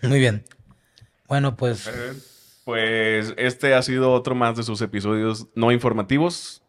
[0.02, 0.44] muy bien.
[1.28, 2.12] Bueno, pues Eh,
[2.64, 6.62] Pues este ha sido otro más de sus episodios no informativos.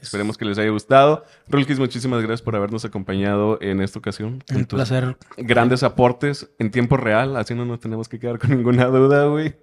[0.00, 1.24] Esperemos que les haya gustado.
[1.48, 4.42] Rolkis, muchísimas gracias por habernos acompañado en esta ocasión.
[4.54, 5.16] un placer.
[5.36, 9.56] Grandes aportes en tiempo real, así no nos tenemos que quedar con ninguna duda, güey.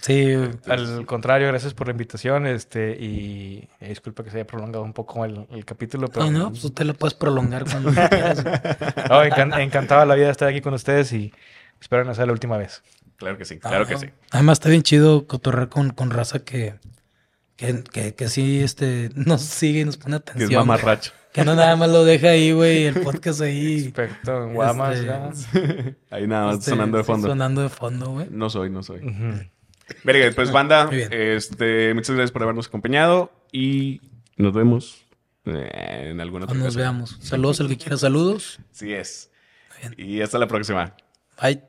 [0.00, 0.32] Sí,
[0.66, 2.46] Al contrario, gracias por la invitación.
[2.46, 6.38] Este, y eh, disculpa que se haya prolongado un poco el, el capítulo, pero no,
[6.38, 8.42] no, pues usted lo puedes prolongar cuando quieras.
[8.44, 11.32] No, encan- encantado la vida de estar aquí con ustedes y
[11.80, 12.82] espero no sea la última vez.
[13.16, 14.06] Claro que sí, claro que Ah, sí.
[14.30, 16.74] Además está bien chido cotorrear con, con raza que,
[17.66, 20.66] que, que, que sí este, nos sigue y nos pone Que es atención.
[20.66, 21.12] mamarracho.
[21.32, 23.78] Que no nada más lo deja ahí, güey, el podcast ahí.
[23.84, 24.98] Experto en Guamas.
[24.98, 25.94] Este, ya.
[26.16, 27.28] Ahí nada más este, sonando de fondo.
[27.28, 28.26] Sonando de fondo, güey.
[28.30, 28.98] No soy, no soy.
[28.98, 29.40] Ujú.
[30.04, 31.08] Verga, pues banda, Muy bien.
[31.12, 34.00] este, muchas gracias por habernos acompañado y
[34.36, 35.06] nos vemos
[35.46, 36.82] eh, en alguna otra nos ocasión.
[36.82, 37.16] veamos.
[37.20, 38.60] Saludos, el que quiera saludos.
[38.70, 39.30] Así es.
[39.96, 40.94] Muy Y hasta la próxima.
[41.40, 41.62] Bye.